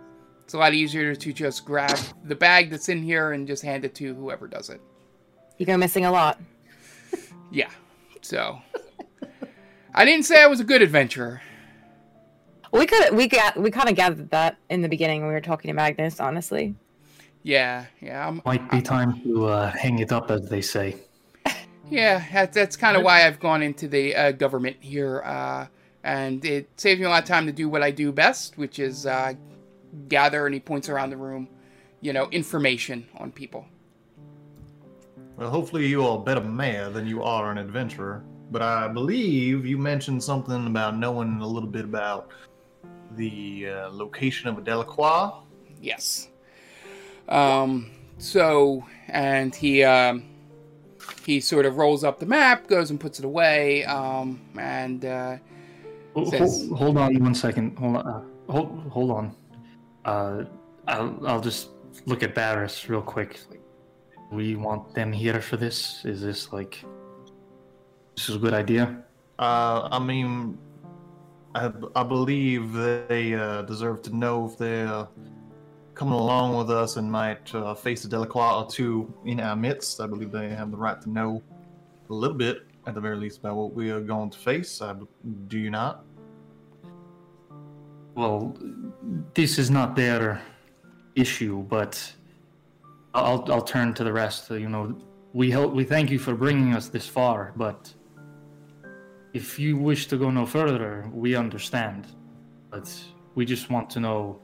it's 0.49 0.55
a 0.55 0.57
lot 0.57 0.73
easier 0.73 1.13
to 1.13 1.31
just 1.31 1.63
grab 1.63 1.95
the 2.23 2.33
bag 2.33 2.71
that's 2.71 2.89
in 2.89 3.03
here 3.03 3.33
and 3.33 3.45
just 3.45 3.61
hand 3.61 3.85
it 3.85 3.93
to 3.93 4.15
whoever 4.15 4.47
does 4.47 4.71
it. 4.71 4.81
You 5.59 5.67
go 5.67 5.77
missing 5.77 6.05
a 6.05 6.11
lot. 6.11 6.41
Yeah. 7.51 7.69
So 8.21 8.59
I 9.93 10.05
didn't 10.05 10.25
say 10.25 10.41
I 10.41 10.47
was 10.47 10.59
a 10.59 10.63
good 10.63 10.81
adventurer. 10.81 11.39
We 12.73 12.87
could 12.87 13.15
we 13.15 13.27
got 13.27 13.57
we 13.57 13.69
kind 13.69 13.89
of 13.89 13.95
gathered 13.95 14.31
that 14.31 14.57
in 14.71 14.81
the 14.81 14.89
beginning 14.89 15.21
when 15.21 15.27
we 15.27 15.35
were 15.35 15.41
talking 15.41 15.69
to 15.69 15.75
Magnus. 15.75 16.19
Honestly, 16.19 16.73
Yeah, 17.43 17.85
yeah. 18.01 18.27
I'm, 18.27 18.41
Might 18.43 18.71
be 18.71 18.81
time 18.81 19.21
to 19.21 19.45
uh, 19.45 19.69
hang 19.69 19.99
it 19.99 20.11
up, 20.11 20.31
as 20.31 20.49
they 20.49 20.61
say. 20.61 20.95
Yeah, 21.91 22.23
that's, 22.31 22.55
that's 22.55 22.75
kind 22.75 22.97
of 22.97 23.03
why 23.03 23.25
I've 23.25 23.39
gone 23.39 23.61
into 23.63 23.87
the 23.87 24.15
uh, 24.15 24.31
government 24.31 24.77
here, 24.79 25.23
uh, 25.23 25.65
and 26.03 26.43
it 26.45 26.69
saves 26.77 26.99
me 26.99 27.05
a 27.05 27.09
lot 27.09 27.23
of 27.23 27.27
time 27.27 27.47
to 27.47 27.51
do 27.51 27.67
what 27.67 27.81
I 27.81 27.89
do 27.89 28.11
best, 28.11 28.59
which 28.59 28.77
is 28.77 29.07
uh, 29.07 29.33
gather. 30.07 30.45
And 30.45 30.53
he 30.53 30.59
points 30.59 30.89
around 30.89 31.09
the 31.09 31.17
room, 31.17 31.47
you 32.01 32.13
know, 32.13 32.29
information 32.31 33.07
on 33.17 33.31
people. 33.31 33.65
Well, 35.37 35.49
hopefully 35.49 35.87
you 35.87 36.05
are 36.05 36.17
a 36.17 36.21
better 36.21 36.41
mayor 36.41 36.89
than 36.89 37.07
you 37.07 37.23
are 37.23 37.51
an 37.51 37.57
adventurer. 37.57 38.23
But 38.51 38.61
I 38.61 38.87
believe 38.87 39.65
you 39.65 39.77
mentioned 39.77 40.23
something 40.23 40.67
about 40.67 40.97
knowing 40.97 41.39
a 41.39 41.47
little 41.47 41.69
bit 41.69 41.85
about 41.85 42.31
the 43.15 43.69
uh, 43.69 43.89
location 43.91 44.49
of 44.49 44.57
a 44.57 44.61
Delacroix. 44.61 45.31
Yes. 45.81 46.29
Um. 47.27 47.91
So, 48.17 48.85
and 49.07 49.55
he 49.55 49.83
um, 49.83 50.23
he 51.25 51.39
sort 51.39 51.65
of 51.65 51.77
rolls 51.77 52.03
up 52.03 52.19
the 52.19 52.25
map, 52.25 52.67
goes 52.67 52.89
and 52.89 52.99
puts 52.99 53.19
it 53.19 53.23
away, 53.23 53.85
um, 53.85 54.41
and 54.59 55.05
uh, 55.05 55.37
Ho- 56.15 56.25
ho- 56.25 56.29
Says- 56.31 56.69
hold 56.75 56.97
on 56.97 57.17
one 57.23 57.35
second. 57.35 57.77
Hold 57.77 57.97
on. 57.97 58.07
Uh, 58.07 58.51
hold, 58.51 58.79
hold 58.89 59.11
on. 59.11 59.35
Uh, 60.09 60.45
I'll, 60.87 61.27
I'll 61.27 61.41
just 61.41 61.69
look 62.07 62.23
at 62.23 62.33
Barris 62.33 62.89
real 62.89 63.01
quick. 63.15 63.39
Like, 63.51 63.61
we 64.31 64.55
want 64.55 64.95
them 64.95 65.11
here 65.11 65.39
for 65.39 65.55
this? 65.55 66.03
Is 66.03 66.19
this 66.21 66.51
like. 66.51 66.83
This 68.15 68.29
is 68.29 68.35
a 68.35 68.39
good 68.39 68.55
idea? 68.55 69.03
Uh, 69.37 69.87
I 69.91 69.99
mean, 69.99 70.57
I, 71.53 71.71
I 71.95 72.03
believe 72.03 72.73
they 72.73 73.35
uh, 73.35 73.61
deserve 73.61 74.01
to 74.07 74.15
know 74.15 74.47
if 74.47 74.57
they're 74.57 75.07
coming 75.93 76.15
along 76.15 76.57
with 76.57 76.71
us 76.71 76.97
and 76.97 77.09
might 77.11 77.53
uh, 77.53 77.75
face 77.75 78.03
a 78.03 78.09
Delacroix 78.09 78.53
or 78.59 78.67
two 78.67 79.13
in 79.25 79.39
our 79.39 79.55
midst. 79.55 80.01
I 80.01 80.07
believe 80.07 80.31
they 80.31 80.49
have 80.49 80.71
the 80.71 80.77
right 80.77 80.99
to 81.01 81.09
know 81.09 81.43
a 82.09 82.13
little 82.13 82.35
bit, 82.35 82.63
at 82.87 82.95
the 82.95 83.01
very 83.01 83.15
least, 83.15 83.39
about 83.39 83.55
what 83.57 83.73
we 83.75 83.91
are 83.91 84.01
going 84.01 84.31
to 84.31 84.39
face. 84.39 84.81
I, 84.81 84.95
do 85.47 85.59
you 85.59 85.69
not? 85.69 86.03
Well, 88.19 88.55
this 89.33 89.57
is 89.57 89.71
not 89.71 89.95
their 89.95 90.41
issue, 91.15 91.63
but 91.63 92.13
I'll 93.13 93.49
I'll 93.49 93.61
turn 93.61 93.93
to 93.93 94.03
the 94.03 94.11
rest. 94.11 94.51
You 94.51 94.67
know, 94.67 94.93
we 95.31 95.49
help. 95.49 95.73
We 95.73 95.85
thank 95.85 96.11
you 96.11 96.19
for 96.19 96.35
bringing 96.35 96.75
us 96.75 96.89
this 96.89 97.07
far, 97.07 97.53
but 97.55 97.93
if 99.31 99.57
you 99.57 99.77
wish 99.77 100.07
to 100.07 100.17
go 100.17 100.29
no 100.31 100.45
further, 100.45 101.09
we 101.13 101.37
understand. 101.37 102.07
But 102.69 102.93
we 103.35 103.45
just 103.45 103.69
want 103.69 103.89
to 103.91 104.01
know 104.01 104.41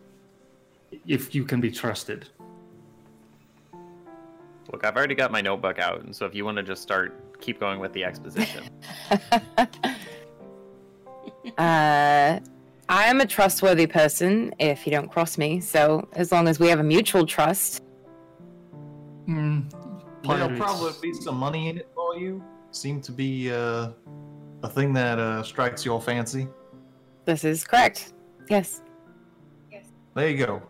if 1.05 1.35
you 1.35 1.43
can 1.43 1.59
be 1.59 1.69
trusted. 1.69 2.29
Look, 4.71 4.85
I've 4.85 4.95
already 4.95 5.15
got 5.15 5.33
my 5.33 5.41
notebook 5.41 5.79
out, 5.79 6.01
and 6.01 6.15
so 6.15 6.25
if 6.25 6.33
you 6.33 6.45
want 6.45 6.55
to 6.55 6.63
just 6.63 6.81
start, 6.81 7.41
keep 7.41 7.59
going 7.59 7.81
with 7.81 7.91
the 7.91 8.05
exposition. 8.05 8.69
uh, 11.57 12.39
I 12.87 13.05
am 13.05 13.19
a 13.21 13.25
trustworthy 13.25 13.87
person. 13.87 14.53
If 14.59 14.85
you 14.85 14.91
don't 14.91 15.09
cross 15.11 15.37
me, 15.37 15.59
so 15.59 16.07
as 16.13 16.31
long 16.31 16.47
as 16.47 16.59
we 16.59 16.67
have 16.69 16.79
a 16.79 16.83
mutual 16.83 17.25
trust, 17.25 17.81
Hmm. 19.25 19.61
There'll 20.23 20.55
probably 20.55 20.93
be 21.01 21.13
some 21.13 21.35
money 21.37 21.69
in 21.69 21.77
it 21.79 21.89
for 21.95 22.15
you. 22.15 22.43
Seem 22.71 23.01
to 23.01 23.11
be 23.11 23.51
uh, 23.51 23.89
a 24.63 24.69
thing 24.69 24.93
that 24.93 25.17
uh, 25.19 25.41
strikes 25.43 25.83
your 25.85 25.99
fancy. 26.01 26.47
this 27.25 27.43
is 27.43 27.63
correct. 27.63 28.13
Yes. 28.49 28.81
Yes. 29.71 29.87
There 30.15 30.29
you 30.29 30.45
go, 30.45 30.61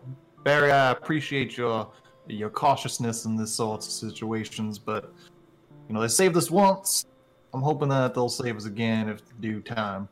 Barry. 0.44 0.72
I 0.72 0.90
appreciate 0.90 1.56
your 1.56 1.90
your 2.28 2.50
cautiousness 2.50 3.24
in 3.26 3.36
this 3.36 3.54
sort 3.54 3.84
of 3.84 3.90
situations, 3.90 4.78
but 4.78 5.12
you 5.88 5.94
know 5.94 6.00
they 6.00 6.08
saved 6.08 6.36
us 6.36 6.50
once. 6.50 7.04
I'm 7.52 7.62
hoping 7.62 7.88
that 7.88 8.14
they'll 8.14 8.28
save 8.28 8.56
us 8.56 8.64
again 8.66 9.08
if 9.08 9.20
due 9.40 9.60
time. 9.60 10.08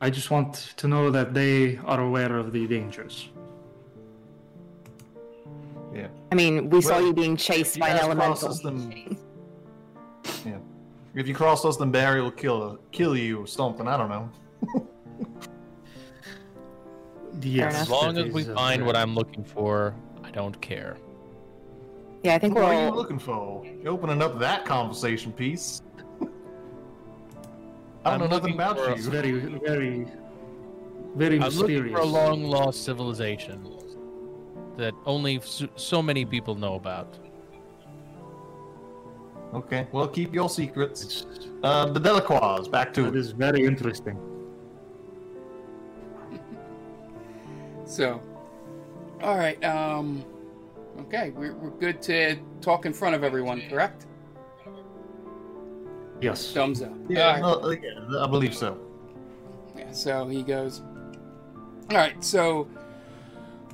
I 0.00 0.10
just 0.10 0.30
want 0.30 0.54
to 0.76 0.88
know 0.88 1.10
that 1.10 1.34
they 1.34 1.78
are 1.84 2.00
aware 2.00 2.36
of 2.36 2.52
the 2.52 2.66
dangers. 2.66 3.28
Yeah. 5.94 6.08
I 6.32 6.34
mean, 6.34 6.68
we 6.70 6.80
saw 6.80 6.98
you 6.98 7.12
being 7.12 7.36
chased 7.36 7.76
you 7.76 7.80
by 7.80 7.90
an 7.90 7.98
elemental. 7.98 8.48
us, 8.48 8.60
then- 8.60 9.16
Yeah. 10.44 10.58
If 11.14 11.28
you 11.28 11.34
cross 11.34 11.64
us, 11.64 11.76
then 11.76 11.90
Barry 11.92 12.20
will 12.20 12.32
kill 12.32 12.78
kill 12.90 13.16
you 13.16 13.40
or 13.40 13.46
something. 13.46 13.86
I 13.86 13.96
don't 13.96 14.08
know. 14.08 14.30
Yes. 17.42 17.74
As 17.74 17.90
long 17.90 18.16
as 18.16 18.32
we 18.32 18.42
is, 18.42 18.48
find 18.48 18.86
what 18.86 18.96
I'm 18.96 19.14
looking 19.14 19.42
for, 19.44 19.94
I 20.22 20.30
don't 20.30 20.58
care. 20.60 20.96
Yeah, 22.22 22.36
I 22.36 22.38
think 22.38 22.54
What 22.54 22.64
we're 22.64 22.72
are 22.74 22.84
you 22.86 22.94
looking 22.94 23.18
for? 23.18 23.66
You're 23.82 23.92
opening 23.92 24.22
up 24.22 24.38
that 24.38 24.64
conversation 24.64 25.32
piece. 25.32 25.82
I 28.04 28.10
don't 28.10 28.14
I'm 28.14 28.20
know 28.20 28.36
nothing 28.36 28.54
looking 28.54 28.54
about 28.54 28.76
for 28.78 28.90
a- 28.90 28.94
It's 28.94 29.06
very, 29.06 29.32
very, 29.32 30.06
very 31.16 31.36
I'm 31.36 31.42
looking 31.42 31.58
mysterious. 31.58 31.92
for 31.94 32.00
a 32.00 32.04
long 32.04 32.44
lost 32.44 32.84
civilization 32.84 33.66
that 34.76 34.92
only 35.06 35.40
so, 35.42 35.68
so 35.76 36.02
many 36.02 36.24
people 36.24 36.54
know 36.54 36.74
about. 36.74 37.18
Okay. 39.54 39.86
Well, 39.92 40.08
keep 40.08 40.34
your 40.34 40.48
secrets. 40.50 41.26
Uh, 41.62 41.86
the 41.86 42.00
Delacroix, 42.00 42.68
back 42.70 42.92
to 42.94 43.02
That 43.02 43.14
it. 43.14 43.16
is 43.16 43.30
very 43.30 43.64
interesting. 43.64 44.18
So, 47.86 48.20
all 49.22 49.36
right. 49.36 49.62
Um, 49.62 50.24
okay, 51.02 51.30
we're, 51.30 51.54
we're 51.54 51.68
good 51.70 52.00
to 52.02 52.36
talk 52.62 52.86
in 52.86 52.94
front 52.94 53.14
of 53.14 53.22
everyone, 53.22 53.62
correct? 53.68 54.06
Yes. 56.20 56.52
Thumbs 56.52 56.80
up. 56.82 56.92
Yeah, 57.08 57.40
All 57.42 57.60
right. 57.60 57.82
no, 57.82 57.88
yeah, 58.14 58.24
I 58.24 58.26
believe 58.26 58.54
so. 58.54 58.78
Yeah, 59.76 59.92
so 59.92 60.26
he 60.26 60.42
goes, 60.42 60.80
All 61.90 61.96
right, 61.96 62.22
so 62.24 62.68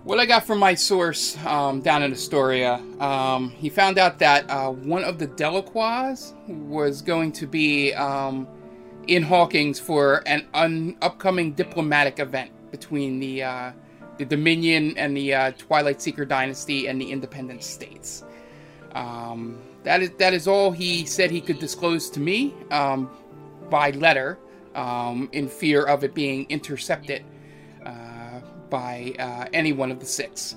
what 0.05 0.18
I 0.18 0.26
got 0.26 0.44
from 0.46 0.59
my 0.59 0.74
source 0.74 1.37
um, 1.44 1.81
down 1.83 2.03
in 2.03 2.12
Astoria, 2.12 2.83
um, 2.98 3.50
he 3.50 3.68
found 3.68 3.98
out 3.98 4.18
that 4.20 4.48
uh, 4.50 4.70
one 4.70 5.05
of 5.05 5.18
the 5.18 5.26
Delacroix 5.26 6.16
was 6.48 7.03
going 7.03 7.33
to 7.33 7.46
be 7.46 7.92
um, 7.94 8.48
in 9.07 9.22
Hawkins 9.22 9.79
for 9.79 10.22
an 10.26 10.46
un- 10.55 10.96
upcoming 11.03 11.53
diplomatic 11.53 12.18
event 12.18 12.50
between 12.70 13.20
the, 13.20 13.42
uh, 13.42 13.72
the 14.16 14.24
Dominion 14.24 14.96
and 14.96 15.14
the 15.16 15.35
uh, 15.35 15.53
Twilight 15.59 16.00
Seeker 16.00 16.24
Dynasty 16.24 16.87
and 16.88 16.98
the 17.00 17.11
Independent 17.12 17.62
States. 17.62 18.24
Um, 18.94 19.59
that 19.82 20.02
is 20.02 20.10
that 20.18 20.34
is 20.34 20.46
all 20.46 20.70
he 20.70 21.06
said 21.06 21.30
he 21.30 21.40
could 21.40 21.58
disclose 21.58 22.10
to 22.10 22.20
me 22.20 22.54
um, 22.70 23.10
by 23.70 23.90
letter, 23.90 24.38
um, 24.74 25.28
in 25.32 25.48
fear 25.48 25.84
of 25.84 26.04
it 26.04 26.14
being 26.14 26.46
intercepted 26.48 27.24
uh, 27.84 28.40
by 28.68 29.14
uh, 29.18 29.46
any 29.52 29.72
one 29.72 29.90
of 29.90 30.00
the 30.00 30.06
six. 30.06 30.56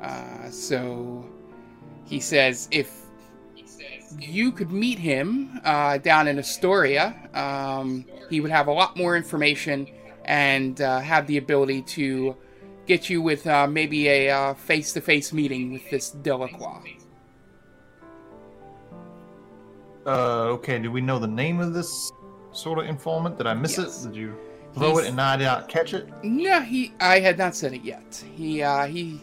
Uh, 0.00 0.50
so 0.50 1.24
he 2.04 2.20
says 2.20 2.68
if 2.70 3.00
you 4.18 4.50
could 4.50 4.70
meet 4.70 4.98
him 4.98 5.60
uh, 5.64 5.98
down 5.98 6.26
in 6.26 6.38
Astoria, 6.38 7.14
um, 7.34 8.04
he 8.28 8.40
would 8.40 8.50
have 8.50 8.66
a 8.66 8.72
lot 8.72 8.96
more 8.96 9.16
information 9.16 9.86
and 10.24 10.80
uh, 10.80 11.00
have 11.00 11.26
the 11.26 11.36
ability 11.36 11.82
to 11.82 12.36
get 12.86 13.08
you 13.08 13.22
with 13.22 13.46
uh, 13.46 13.66
maybe 13.66 14.08
a 14.08 14.54
face-to-face 14.54 15.32
meeting 15.32 15.72
with 15.72 15.88
this 15.90 16.10
Delacroix. 16.10 16.99
Uh, 20.10 20.44
okay. 20.56 20.78
Do 20.78 20.90
we 20.90 21.00
know 21.00 21.18
the 21.18 21.28
name 21.28 21.60
of 21.60 21.72
this 21.74 22.10
sort 22.52 22.78
of 22.78 22.86
informant? 22.86 23.38
Did 23.38 23.46
I 23.46 23.54
miss 23.54 23.78
Yes. 23.78 24.04
it? 24.04 24.08
Did 24.08 24.16
you 24.16 24.34
throw 24.74 24.88
He's- 24.94 25.04
it 25.06 25.10
and 25.10 25.20
I 25.20 25.36
did 25.36 25.44
not 25.44 25.68
catch 25.68 25.94
it? 25.94 26.08
No, 26.24 26.60
he. 26.60 26.92
I 27.00 27.20
had 27.20 27.38
not 27.38 27.54
said 27.54 27.72
it 27.72 27.82
yet. 27.84 28.22
He. 28.36 28.62
Uh, 28.62 28.86
he. 28.86 29.20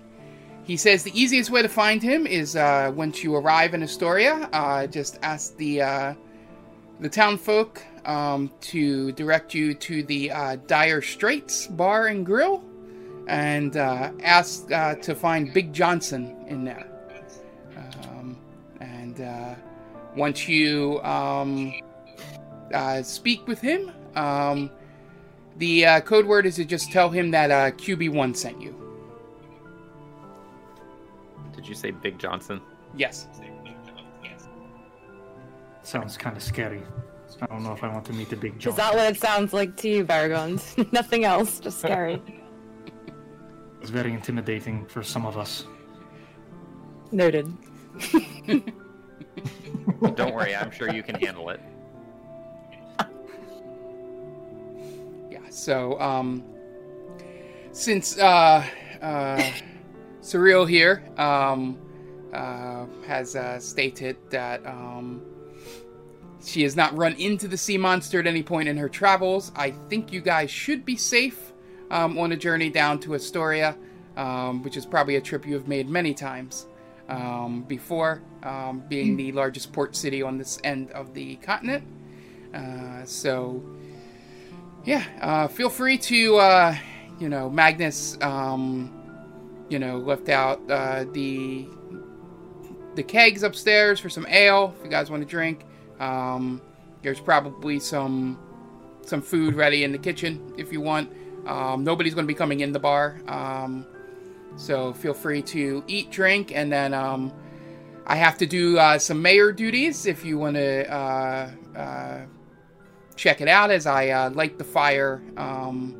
He 0.64 0.76
says 0.76 1.04
the 1.04 1.18
easiest 1.20 1.50
way 1.50 1.62
to 1.62 1.70
find 1.70 2.04
him 2.04 2.28
is 2.28 2.56
uh, 2.58 2.92
once 2.94 3.24
you 3.24 3.34
arrive 3.36 3.74
in 3.74 3.82
Astoria, 3.84 4.50
uh, 4.52 4.86
just 4.88 5.18
ask 5.24 5.56
the 5.58 5.82
uh, 5.82 6.14
the 7.00 7.08
town 7.10 7.38
folk 7.38 7.82
um, 8.06 8.52
to 8.62 9.12
direct 9.14 9.54
you 9.54 9.74
to 9.76 10.04
the 10.04 10.30
uh, 10.32 10.56
Dire 10.68 11.02
Straits 11.02 11.68
Bar 11.68 12.08
and 12.08 12.26
Grill, 12.26 12.64
and 13.28 13.78
uh, 13.78 14.12
ask 14.24 14.70
uh, 14.72 14.96
to 14.96 15.16
find 15.16 15.54
Big 15.54 15.72
Johnson 15.72 16.36
in 16.48 16.66
there. 16.66 16.86
Um, 18.10 18.38
and 18.82 19.22
uh, 19.22 19.56
once 20.18 20.48
you 20.48 21.02
um, 21.04 21.74
uh, 22.74 23.02
speak 23.04 23.48
with 23.48 23.62
him, 23.62 23.92
um, 24.16 24.70
the 25.58 25.86
uh, 25.86 26.02
code 26.02 26.26
word 26.26 26.46
is 26.46 26.56
to 26.56 26.66
just 26.66 26.92
tell 26.92 27.10
him 27.10 27.32
that 27.32 27.52
uh, 27.52 27.72
QB1 27.72 28.36
sent 28.36 28.62
you. 28.62 28.76
Did 31.56 31.68
you 31.68 31.76
say 31.76 31.92
Big 31.92 32.20
Johnson? 32.20 32.62
Yes. 32.96 33.28
Sounds 35.84 36.18
kind 36.18 36.36
of 36.36 36.44
scary. 36.44 36.82
I 37.42 37.46
don't 37.46 37.64
know 37.64 37.72
if 37.72 37.84
I 37.84 37.88
want 37.88 38.06
to 38.06 38.14
meet 38.14 38.30
the 38.30 38.36
big 38.36 38.60
Johnson. 38.60 38.72
Is 38.72 38.76
that 38.78 38.94
what 38.96 39.12
it 39.12 39.20
sounds 39.20 39.54
like 39.54 39.76
to 39.78 39.90
you, 39.90 40.06
Baragons? 40.06 40.92
Nothing 40.92 41.24
else, 41.24 41.60
just 41.60 41.80
scary. 41.80 42.22
It's 43.82 43.90
very 43.90 44.12
intimidating 44.12 44.86
for 44.86 45.04
some 45.04 45.26
of 45.26 45.38
us. 45.38 45.66
Noted. 47.12 47.48
Don't 50.16 50.34
worry, 50.34 50.56
I'm 50.56 50.72
sure 50.72 50.92
you 50.94 51.04
can 51.04 51.16
handle 51.16 51.50
it. 51.50 51.62
Yeah. 55.30 55.40
So, 55.50 56.00
um, 56.00 56.42
since 57.74 58.18
uh, 58.18 58.66
uh, 59.02 59.52
Surreal 60.22 60.68
here 60.68 61.04
um, 61.18 61.78
uh, 62.34 62.86
has 63.06 63.36
uh, 63.36 63.60
stated 63.60 64.18
that 64.30 64.66
um, 64.66 65.22
she 66.44 66.64
has 66.64 66.76
not 66.76 66.96
run 66.98 67.14
into 67.14 67.48
the 67.48 67.58
sea 67.58 67.78
monster 67.78 68.20
at 68.20 68.28
any 68.28 68.42
point 68.42 68.68
in 68.70 68.78
her 68.78 68.90
travels, 68.90 69.52
I 69.56 69.72
think 69.90 70.14
you 70.14 70.22
guys 70.22 70.50
should 70.50 70.86
be 70.86 70.96
safe 70.96 71.52
um, 71.92 72.18
on 72.18 72.32
a 72.32 72.38
journey 72.38 72.70
down 72.70 73.00
to 73.02 73.16
Astoria, 73.16 73.78
um, 74.16 74.64
which 74.64 74.78
is 74.78 74.86
probably 74.86 75.18
a 75.18 75.22
trip 75.22 75.46
you 75.46 75.54
have 75.56 75.68
made 75.68 75.90
many 75.90 76.14
times 76.14 76.68
um, 77.10 77.64
before, 77.64 78.22
um, 78.44 78.84
being 78.88 79.16
the 79.16 79.32
largest 79.32 79.72
port 79.72 79.96
city 79.96 80.22
on 80.22 80.38
this 80.38 80.60
end 80.64 80.92
of 80.92 81.14
the 81.14 81.36
continent. 81.38 81.84
Uh, 82.54 83.06
so, 83.06 83.64
yeah, 84.86 85.04
uh, 85.22 85.48
feel 85.48 85.70
free 85.70 85.98
to, 85.98 86.38
uh, 86.38 86.76
you 87.20 87.30
know, 87.30 87.50
Magnus, 87.50 88.18
um, 88.22 88.94
you 89.70 89.80
know, 89.80 89.98
left 89.98 90.30
out 90.30 90.60
uh, 90.70 91.06
the 91.12 91.68
the 92.96 93.04
kegs 93.04 93.44
upstairs 93.44 94.00
for 94.00 94.10
some 94.10 94.26
ale 94.28 94.74
if 94.78 94.84
you 94.84 94.90
guys 94.90 95.12
want 95.12 95.22
to 95.22 95.30
drink. 95.30 95.66
Um, 96.00 96.62
there's 97.04 97.20
probably 97.20 97.80
some 97.80 98.40
some 99.02 99.22
food 99.22 99.56
ready 99.56 99.84
in 99.84 99.92
the 99.92 99.98
kitchen 99.98 100.54
if 100.58 100.72
you 100.74 100.82
want. 100.82 101.12
Um, 101.46 101.84
nobody's 101.84 102.14
going 102.14 102.26
to 102.26 102.28
be 102.28 102.38
coming 102.38 102.60
in 102.60 102.72
the 102.74 102.80
bar, 102.80 103.22
um, 103.28 103.86
so 104.58 104.92
feel 104.94 105.14
free 105.14 105.42
to 105.44 105.84
eat, 105.88 106.12
drink, 106.12 106.52
and 106.54 106.72
then 106.72 106.94
um, 106.94 107.32
I 108.06 108.16
have 108.16 108.38
to 108.40 108.46
do 108.46 108.78
uh, 108.78 108.98
some 109.00 109.22
mayor 109.22 109.52
duties 109.52 110.06
if 110.06 110.26
you 110.26 110.38
want 110.38 110.56
to 110.56 110.92
uh, 110.94 111.52
uh, 111.76 112.22
check 113.16 113.40
it 113.40 113.48
out 113.48 113.72
as 113.72 113.86
I 113.86 114.10
uh, 114.10 114.30
light 114.32 114.58
the 114.58 114.64
fire 114.64 115.22
um, 115.38 115.96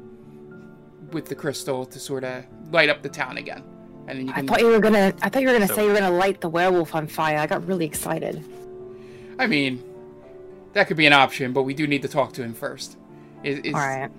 with 1.12 1.26
the 1.26 1.36
crystal 1.36 1.86
to 1.86 2.00
sort 2.00 2.24
of 2.24 2.44
light 2.72 2.90
up 2.90 3.02
the 3.02 3.10
town 3.10 3.38
again. 3.38 3.64
And 4.08 4.20
then 4.20 4.28
you 4.28 4.34
can... 4.34 4.46
I 4.46 4.48
thought 4.48 4.62
you 4.62 4.68
were 4.68 4.80
gonna. 4.80 5.14
I 5.22 5.30
thought 5.30 5.42
you 5.42 5.48
were 5.48 5.54
gonna 5.54 5.68
So- 5.68 5.76
say 5.76 5.84
you 5.84 5.90
were 5.90 6.00
gonna 6.00 6.16
light 6.16 6.42
the 6.42 6.50
werewolf 6.50 6.96
on 6.96 7.08
fire. 7.08 7.38
I 7.38 7.48
got 7.48 7.66
really 7.68 7.86
excited. 7.86 8.44
I 9.38 9.48
mean, 9.48 9.84
that 10.74 10.88
could 10.88 10.98
be 10.98 11.06
an 11.06 11.14
option, 11.14 11.54
but 11.54 11.64
we 11.64 11.74
do 11.74 11.88
need 11.88 12.02
to 12.04 12.08
talk 12.08 12.34
to 12.34 12.44
him 12.44 12.54
first. 12.54 12.98
Is 13.44 13.60
is, 13.60 13.74
All 13.74 13.82
right. 13.82 14.10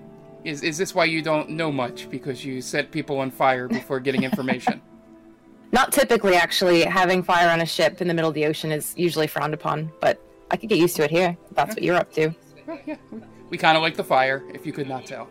Is, 0.45 0.63
is 0.63 0.79
this 0.79 0.95
why 0.95 1.05
you 1.05 1.23
don't 1.23 1.51
know 1.51 1.71
much 1.73 2.09
because 2.11 2.45
you 2.45 2.61
set 2.61 2.91
people 2.91 3.19
on 3.19 3.31
fire 3.31 3.69
before 3.69 4.01
getting 4.01 4.23
information? 4.23 4.81
Not 5.73 5.93
typically, 5.93 6.35
actually. 6.35 6.83
Having 6.85 7.25
fire 7.25 7.51
on 7.51 7.61
a 7.61 7.67
ship 7.67 8.01
in 8.01 8.09
the 8.09 8.15
middle 8.15 8.29
of 8.31 8.35
the 8.35 8.47
ocean 8.47 8.73
is 8.73 8.95
usually 8.97 9.27
frowned 9.27 9.53
upon, 9.53 9.93
but 10.01 10.19
I 10.51 10.57
could 10.57 10.69
get 10.71 10.79
used 10.79 10.97
to 10.97 11.05
it 11.05 11.11
here. 11.11 11.37
If 11.51 11.57
that's 11.57 11.75
what 11.75 11.83
you're 11.83 11.97
up 11.97 12.11
to. 12.15 12.35
well, 12.67 12.79
yeah, 12.87 12.97
we, 13.11 13.21
we 13.51 13.59
kind 13.59 13.77
of 13.77 13.83
like 13.83 13.95
the 13.97 14.05
fire, 14.05 14.43
if 14.55 14.65
you 14.65 14.73
could 14.73 14.89
not 14.89 15.05
tell. 15.05 15.29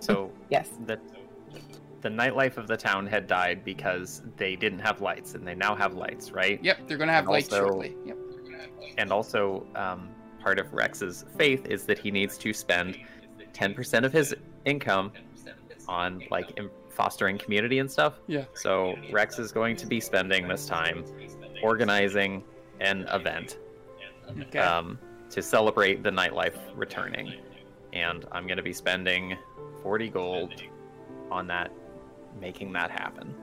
So 0.00 0.30
Yes. 0.50 0.70
the 0.86 0.98
the 2.02 2.08
nightlife 2.08 2.56
of 2.56 2.66
the 2.66 2.76
town 2.76 3.06
had 3.06 3.28
died 3.28 3.64
because 3.64 4.22
they 4.36 4.56
didn't 4.56 4.80
have 4.80 5.00
lights, 5.00 5.34
and 5.34 5.46
they 5.46 5.54
now 5.54 5.76
have 5.76 5.94
lights, 5.94 6.32
right? 6.32 6.58
Yep, 6.62 6.88
they're 6.88 6.98
gonna 6.98 7.12
have 7.12 7.24
And 7.24 7.32
lights 7.32 7.52
also- 7.52 7.64
shortly. 7.66 7.96
Yep. 8.04 8.16
And 8.98 9.12
also, 9.12 9.64
um, 9.76 10.08
part 10.40 10.58
of 10.58 10.72
Rex's 10.72 11.24
faith 11.38 11.64
is 11.66 11.84
that 11.86 11.98
he 11.98 12.10
needs 12.10 12.36
to 12.38 12.52
spend 12.52 12.96
10% 13.52 14.04
of 14.04 14.12
his 14.12 14.34
income 14.64 15.12
on 15.88 16.22
like 16.30 16.58
fostering 16.90 17.38
community 17.38 17.78
and 17.78 17.90
stuff. 17.90 18.14
Yeah. 18.26 18.44
So 18.54 18.94
Rex 19.10 19.38
is 19.38 19.52
going 19.52 19.76
to 19.76 19.86
be 19.86 20.00
spending 20.00 20.46
this 20.48 20.66
time 20.66 21.04
organizing 21.62 22.44
an 22.80 23.06
event 23.12 23.58
Okay. 24.40 24.58
um, 24.58 24.98
to 25.30 25.42
celebrate 25.42 26.02
the 26.02 26.10
nightlife 26.10 26.56
returning, 26.74 27.34
and 27.92 28.24
I'm 28.32 28.46
going 28.46 28.56
to 28.56 28.62
be 28.62 28.72
spending 28.72 29.36
40 29.82 30.08
gold 30.10 30.62
on 31.30 31.46
that, 31.48 31.70
making 32.40 32.72
that 32.72 32.90
happen. 32.90 33.34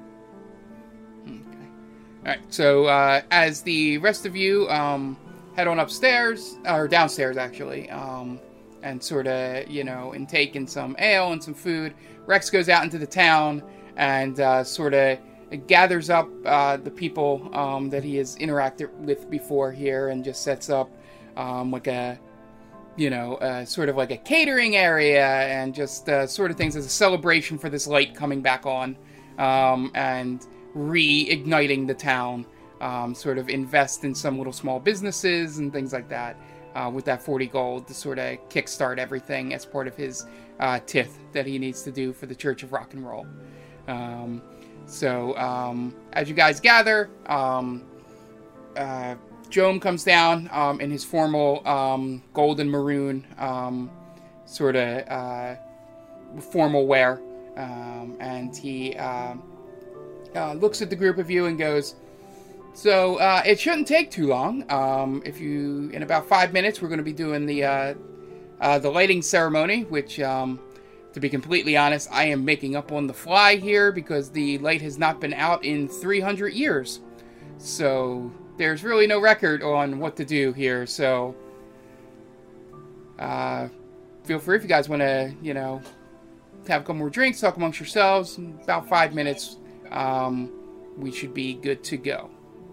Okay. 1.25 1.35
All 1.35 2.25
right. 2.25 2.39
So 2.49 2.85
uh, 2.85 3.21
as 3.31 3.61
the 3.61 3.97
rest 3.99 4.25
of 4.25 4.35
you 4.35 4.69
um, 4.69 5.17
head 5.55 5.67
on 5.67 5.79
upstairs 5.79 6.57
or 6.67 6.87
downstairs, 6.87 7.37
actually, 7.37 7.89
um, 7.89 8.39
and 8.81 9.03
sort 9.03 9.27
of 9.27 9.67
you 9.67 9.83
know 9.83 10.13
intake 10.13 10.55
in 10.55 10.67
some 10.67 10.95
ale 10.99 11.31
and 11.31 11.43
some 11.43 11.53
food, 11.53 11.93
Rex 12.25 12.49
goes 12.49 12.69
out 12.69 12.83
into 12.83 12.97
the 12.97 13.07
town 13.07 13.63
and 13.97 14.39
uh, 14.39 14.63
sort 14.63 14.93
of 14.93 15.19
gathers 15.67 16.09
up 16.09 16.29
uh, 16.45 16.77
the 16.77 16.91
people 16.91 17.49
um, 17.53 17.89
that 17.89 18.03
he 18.03 18.15
has 18.17 18.35
interacted 18.37 18.91
with 18.99 19.29
before 19.29 19.71
here, 19.71 20.09
and 20.09 20.23
just 20.23 20.43
sets 20.43 20.69
up 20.69 20.89
um, 21.37 21.71
like 21.71 21.87
a 21.87 22.19
you 22.99 23.09
know, 23.09 23.35
uh, 23.35 23.63
sort 23.63 23.87
of 23.87 23.95
like 23.95 24.11
a 24.11 24.17
catering 24.17 24.75
area 24.75 25.25
and 25.25 25.73
just 25.73 26.09
uh, 26.09 26.27
sort 26.27 26.51
of 26.51 26.57
things 26.57 26.75
as 26.75 26.85
a 26.85 26.89
celebration 26.89 27.57
for 27.57 27.69
this 27.69 27.87
light 27.87 28.13
coming 28.13 28.41
back 28.41 28.65
on 28.65 28.97
um, 29.37 29.89
and 29.95 30.47
reigniting 30.75 31.87
the 31.87 31.93
town 31.93 32.45
um, 32.81 33.15
sort 33.15 33.37
of 33.37 33.47
invest 33.47 34.03
in 34.03 34.13
some 34.13 34.37
little 34.37 34.53
small 34.53 34.81
businesses 34.81 35.59
and 35.59 35.71
things 35.71 35.93
like 35.93 36.09
that 36.09 36.37
uh, 36.75 36.89
with 36.93 37.05
that 37.05 37.21
40 37.21 37.47
gold 37.47 37.87
to 37.87 37.93
sort 37.93 38.19
of 38.19 38.37
kickstart 38.49 38.97
everything 38.97 39.53
as 39.53 39.65
part 39.65 39.87
of 39.87 39.95
his 39.95 40.25
uh, 40.59 40.79
tithe 40.79 41.07
that 41.33 41.45
he 41.45 41.57
needs 41.57 41.81
to 41.83 41.91
do 41.91 42.13
for 42.13 42.25
the 42.25 42.35
Church 42.35 42.63
of 42.63 42.71
Rock 42.71 42.93
and 42.93 43.05
Roll. 43.05 43.25
Um, 43.87 44.41
so 44.85 45.37
um, 45.37 45.95
as 46.13 46.29
you 46.29 46.35
guys 46.35 46.59
gather, 46.59 47.09
um, 47.27 47.83
uh, 48.75 49.15
Jome 49.49 49.79
comes 49.79 50.03
down 50.03 50.49
um, 50.51 50.79
in 50.79 50.91
his 50.91 51.03
formal 51.03 51.67
um, 51.67 52.21
maroon 52.35 53.25
um, 53.37 53.89
sort 54.45 54.75
of 54.75 55.07
uh, 55.07 55.55
formal 56.51 56.85
wear, 56.85 57.21
um, 57.57 58.15
and 58.19 58.55
he 58.55 58.95
uh, 58.95 59.35
uh, 60.35 60.53
looks 60.53 60.81
at 60.81 60.89
the 60.89 60.95
group 60.95 61.17
of 61.17 61.29
you 61.29 61.47
and 61.47 61.57
goes, 61.57 61.95
"So 62.79 63.17
uh, 63.17 63.41
it 63.45 63.59
shouldn't 63.59 63.87
take 63.87 64.09
too 64.09 64.27
long. 64.27 64.63
Um, 64.71 65.21
if 65.25 65.41
you, 65.41 65.89
in 65.93 66.03
about 66.03 66.27
five 66.27 66.53
minutes, 66.53 66.81
we're 66.81 66.87
going 66.87 66.99
to 66.99 67.03
be 67.03 67.13
doing 67.13 67.45
the 67.45 67.65
uh, 67.65 67.93
uh, 68.61 68.79
the 68.79 68.89
lighting 68.89 69.21
ceremony, 69.21 69.83
which." 69.83 70.19
Um, 70.19 70.59
to 71.13 71.19
be 71.19 71.27
completely 71.27 71.75
honest, 71.75 72.07
I 72.11 72.25
am 72.25 72.45
making 72.45 72.75
up 72.75 72.91
on 72.91 73.07
the 73.07 73.15
fly 73.15 73.55
here 73.55 73.91
because 73.91 74.29
the 74.29 74.59
light 74.59 74.81
has 74.83 74.99
not 74.99 75.19
been 75.19 75.33
out 75.33 75.65
in 75.65 75.87
300 75.87 76.53
years. 76.53 76.99
So 77.57 78.31
there's 78.57 78.83
really 78.83 79.07
no 79.07 79.19
record 79.19 79.63
on 79.63 79.97
what 79.97 80.15
to 80.17 80.25
do 80.25 80.53
here. 80.53 80.85
So 80.85 81.35
uh, 83.17 83.69
feel 84.23 84.39
free 84.39 84.55
if 84.55 84.63
you 84.63 84.69
guys 84.69 84.87
want 84.87 85.01
to, 85.01 85.33
you 85.41 85.53
know, 85.53 85.81
have 86.67 86.81
a 86.81 86.83
couple 86.83 86.95
more 86.95 87.09
drinks, 87.09 87.41
talk 87.41 87.57
amongst 87.57 87.79
yourselves. 87.79 88.37
In 88.37 88.59
about 88.63 88.87
five 88.87 89.15
minutes, 89.15 89.57
um, 89.89 90.51
we 90.95 91.11
should 91.11 91.33
be 91.33 91.55
good 91.55 91.83
to 91.85 91.97
go. 91.97 92.29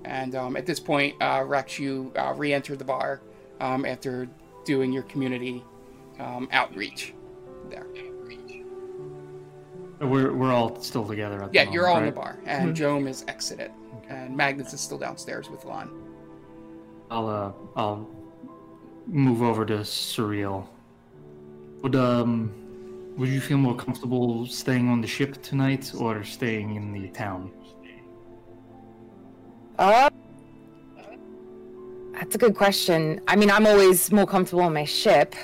And 0.07 0.37
um, 0.37 0.57
at 0.57 0.67
this 0.67 0.79
point, 0.79 1.21
uh, 1.21 1.43
Rex, 1.45 1.79
you 1.79 2.13
uh, 2.17 2.33
re-enter 2.37 2.77
the 2.77 2.85
bar 2.85 3.21
um, 3.61 3.85
after 3.85 4.29
doing 4.65 4.93
your 4.93 5.03
community 5.05 5.65
um, 6.21 6.49
outreach 6.53 7.13
there. 7.69 7.87
We're 10.01 10.33
we're 10.33 10.53
all 10.53 10.81
still 10.81 11.07
together. 11.07 11.43
At 11.43 11.51
the 11.51 11.55
Yeah, 11.55 11.63
moment, 11.63 11.75
you're 11.75 11.89
all 11.89 11.99
in 11.99 12.07
the 12.07 12.13
bar, 12.13 12.39
and 12.45 12.77
Jome 12.77 13.09
is 13.09 13.25
exited, 13.29 13.71
and 14.09 14.37
Magnus 14.37 14.73
is 14.75 14.81
still 14.81 14.99
downstairs 14.99 15.49
with 15.49 15.65
Lon. 15.65 15.91
I'll 17.11 17.29
uh 17.29 17.53
I'll 17.77 18.09
move 19.07 19.43
over 19.43 19.65
to 19.65 19.79
surreal. 19.79 20.67
Would 21.83 21.97
um 21.97 22.53
would 23.17 23.31
you 23.31 23.41
feel 23.41 23.57
more 23.59 23.75
comfortable 23.75 24.47
staying 24.47 24.89
on 24.89 25.01
the 25.01 25.07
ship 25.07 25.43
tonight 25.43 25.93
or 25.99 26.23
staying 26.25 26.77
in 26.77 26.93
the 26.93 27.09
town? 27.09 27.51
Uh, 29.79 30.11
that's 32.15 32.35
a 32.35 32.39
good 32.39 32.55
question. 32.55 33.21
I 33.29 33.37
mean, 33.37 33.51
I'm 33.51 33.67
always 33.67 34.11
more 34.11 34.27
comfortable 34.27 34.63
on 34.63 34.73
my 34.73 34.85
ship. 34.85 35.35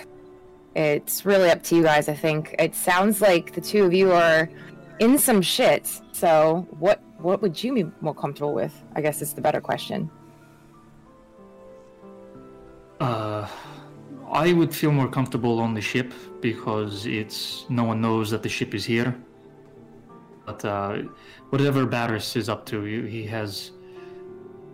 It's 0.74 1.26
really 1.26 1.50
up 1.50 1.62
to 1.64 1.76
you 1.76 1.82
guys, 1.82 2.08
I 2.08 2.14
think. 2.14 2.54
It 2.58 2.74
sounds 2.74 3.20
like 3.20 3.52
the 3.54 3.60
two 3.60 3.84
of 3.84 3.92
you 3.92 4.12
are 4.12 4.48
in 5.00 5.18
some 5.18 5.42
shit. 5.42 6.00
So, 6.12 6.66
what 6.78 7.02
what 7.18 7.42
would 7.42 7.62
you 7.62 7.74
be 7.74 7.84
more 8.00 8.14
comfortable 8.14 8.54
with? 8.54 8.74
I 8.96 9.00
guess 9.02 9.20
is 9.20 9.34
the 9.34 9.42
better 9.42 9.60
question. 9.60 10.10
Uh, 13.00 13.46
I 14.30 14.52
would 14.54 14.74
feel 14.74 14.92
more 14.92 15.08
comfortable 15.08 15.60
on 15.60 15.74
the 15.74 15.80
ship 15.80 16.14
because 16.40 17.04
it's 17.04 17.66
no 17.68 17.84
one 17.84 18.00
knows 18.00 18.30
that 18.30 18.42
the 18.42 18.48
ship 18.48 18.74
is 18.74 18.84
here. 18.84 19.14
But 20.46 20.64
uh, 20.64 21.02
whatever 21.50 21.84
Barris 21.84 22.34
is 22.34 22.48
up 22.48 22.64
to, 22.66 22.82
he 22.82 23.06
he 23.08 23.26
has 23.26 23.72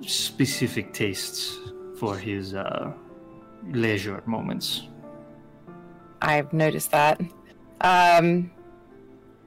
specific 0.02 0.92
tastes 0.92 1.56
for 1.98 2.16
his 2.16 2.54
uh, 2.54 2.92
leisure 3.70 4.22
moments. 4.26 4.82
I've 6.20 6.52
noticed 6.52 6.90
that. 6.90 7.20
Um, 7.80 8.50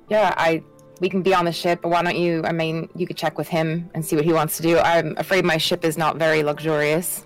yeah, 0.10 0.34
I 0.38 0.64
we 1.00 1.10
can 1.10 1.22
be 1.24 1.34
on 1.34 1.46
the 1.46 1.52
ship, 1.52 1.80
but 1.82 1.90
why 1.90 2.04
don't 2.04 2.18
you? 2.18 2.44
I 2.46 2.52
mean, 2.52 2.88
you 2.96 3.08
could 3.08 3.18
check 3.18 3.38
with 3.38 3.48
him 3.48 3.90
and 3.94 4.06
see 4.06 4.16
what 4.16 4.26
he 4.26 4.34
wants 4.34 4.58
to 4.58 4.64
do. 4.64 4.78
I'm 4.78 5.18
afraid 5.18 5.44
my 5.46 5.58
ship 5.58 5.84
is 5.84 5.98
not 5.98 6.18
very 6.18 6.44
luxurious, 6.44 7.26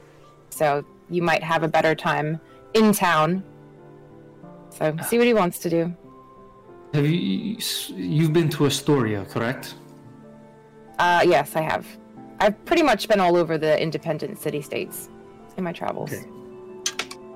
so 0.50 0.86
you 1.10 1.22
might 1.22 1.44
have 1.44 1.64
a 1.64 1.68
better 1.68 1.94
time 1.94 2.40
in 2.74 2.94
town. 2.94 3.44
So 4.70 4.96
see 5.08 5.18
what 5.18 5.28
he 5.28 5.34
wants 5.34 5.60
to 5.60 5.70
do. 5.70 5.94
Have 6.94 7.06
you 7.06 7.58
you've 7.96 8.34
been 8.34 8.50
to 8.50 8.66
Astoria, 8.66 9.26
correct? 9.26 9.76
Uh, 10.98 11.24
yes, 11.26 11.56
I 11.56 11.62
have. 11.62 11.86
I've 12.40 12.64
pretty 12.66 12.84
much 12.84 13.08
been 13.08 13.20
all 13.20 13.36
over 13.38 13.58
the 13.58 13.82
independent 13.82 14.40
city 14.40 14.62
states 14.62 15.10
in 15.58 15.64
my 15.64 15.72
travels. 15.72 16.14
Okay. 16.14 16.26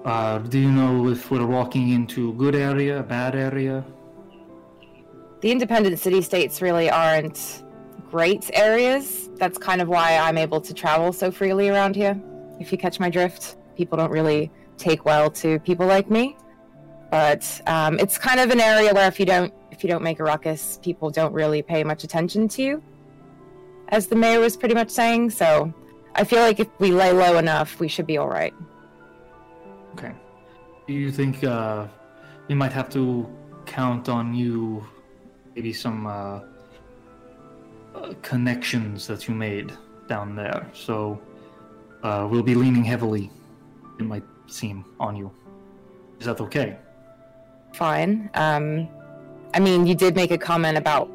Uh, 0.06 0.39
do 0.39 0.60
you 0.60 0.72
know 0.72 1.10
if 1.10 1.30
we're 1.30 1.45
walking 1.45 1.89
into 1.89 2.30
a 2.30 2.34
good 2.34 2.56
area, 2.56 3.00
a 3.00 3.04
bad 3.04 3.36
area? 3.36 3.84
the 5.41 5.52
independent 5.52 5.97
city 6.00 6.22
states 6.22 6.62
really 6.62 6.89
aren't 6.89 7.64
great 8.10 8.50
areas. 8.54 9.30
That's 9.38 9.58
kind 9.58 9.82
of 9.82 9.88
why 9.88 10.18
I'm 10.18 10.38
able 10.38 10.60
to 10.62 10.74
travel 10.74 11.14
so 11.14 11.32
freely 11.32 11.70
around 11.70 11.95
here. 11.95 12.20
If 12.60 12.72
you 12.72 12.78
catch 12.78 13.00
my 13.00 13.10
drift, 13.10 13.56
people 13.78 13.97
don't 13.97 14.12
really 14.12 14.52
take 14.78 15.06
well 15.06 15.30
to 15.32 15.60
people 15.60 15.86
like 15.86 16.10
me. 16.10 16.36
But 17.12 17.62
um, 17.68 18.00
it's 18.00 18.18
kind 18.18 18.39
of 18.39 18.52
an 18.52 18.60
area 18.60 18.93
where 18.93 19.08
if 19.08 19.20
you 19.20 19.26
don't 19.26 19.54
if 19.72 19.84
you 19.84 19.89
don't 19.89 20.04
make 20.04 20.20
a 20.20 20.24
ruckus, 20.24 20.78
people 20.84 21.10
don't 21.10 21.32
really 21.32 21.62
pay 21.62 21.86
much 21.86 22.04
attention 22.04 22.50
to 22.50 22.62
you, 22.62 22.84
as 23.90 24.08
the 24.08 24.16
mayor 24.16 24.40
was 24.40 24.56
pretty 24.58 24.76
much 24.76 24.90
saying. 24.90 25.32
So 25.32 25.74
I 26.16 26.24
feel 26.24 26.42
like 26.42 26.60
if 26.60 26.68
we 26.80 26.92
lay 26.92 27.12
low 27.12 27.38
enough, 27.38 27.80
we 27.80 27.88
should 27.88 28.08
be 28.08 28.18
all 28.18 28.30
right. 28.30 28.54
Okay. 29.94 30.14
Do 30.88 30.94
you 30.94 31.12
think 31.12 31.44
uh, 31.44 31.88
we 32.48 32.56
might 32.56 32.72
have 32.72 32.90
to 32.92 33.28
count 33.66 34.10
on 34.10 34.34
you, 34.34 34.86
maybe 35.56 35.74
some 35.74 36.08
uh, 36.08 36.40
uh, 37.96 38.14
connections 38.22 39.08
that 39.08 39.28
you 39.28 39.36
made 39.36 39.72
down 40.08 40.36
there? 40.36 40.68
So 40.74 41.22
uh, 42.04 42.28
we'll 42.30 42.44
be 42.44 42.56
leaning 42.56 42.84
heavily, 42.84 43.30
it 44.00 44.04
might 44.04 44.24
seem, 44.48 44.86
on 45.00 45.16
you. 45.16 45.32
Is 46.20 46.26
that 46.26 46.42
okay? 46.42 46.78
Fine. 47.74 48.30
Um, 48.34 48.88
I 49.54 49.60
mean, 49.60 49.86
you 49.86 49.96
did 49.96 50.16
make 50.16 50.32
a 50.32 50.38
comment 50.38 50.78
about 50.78 51.10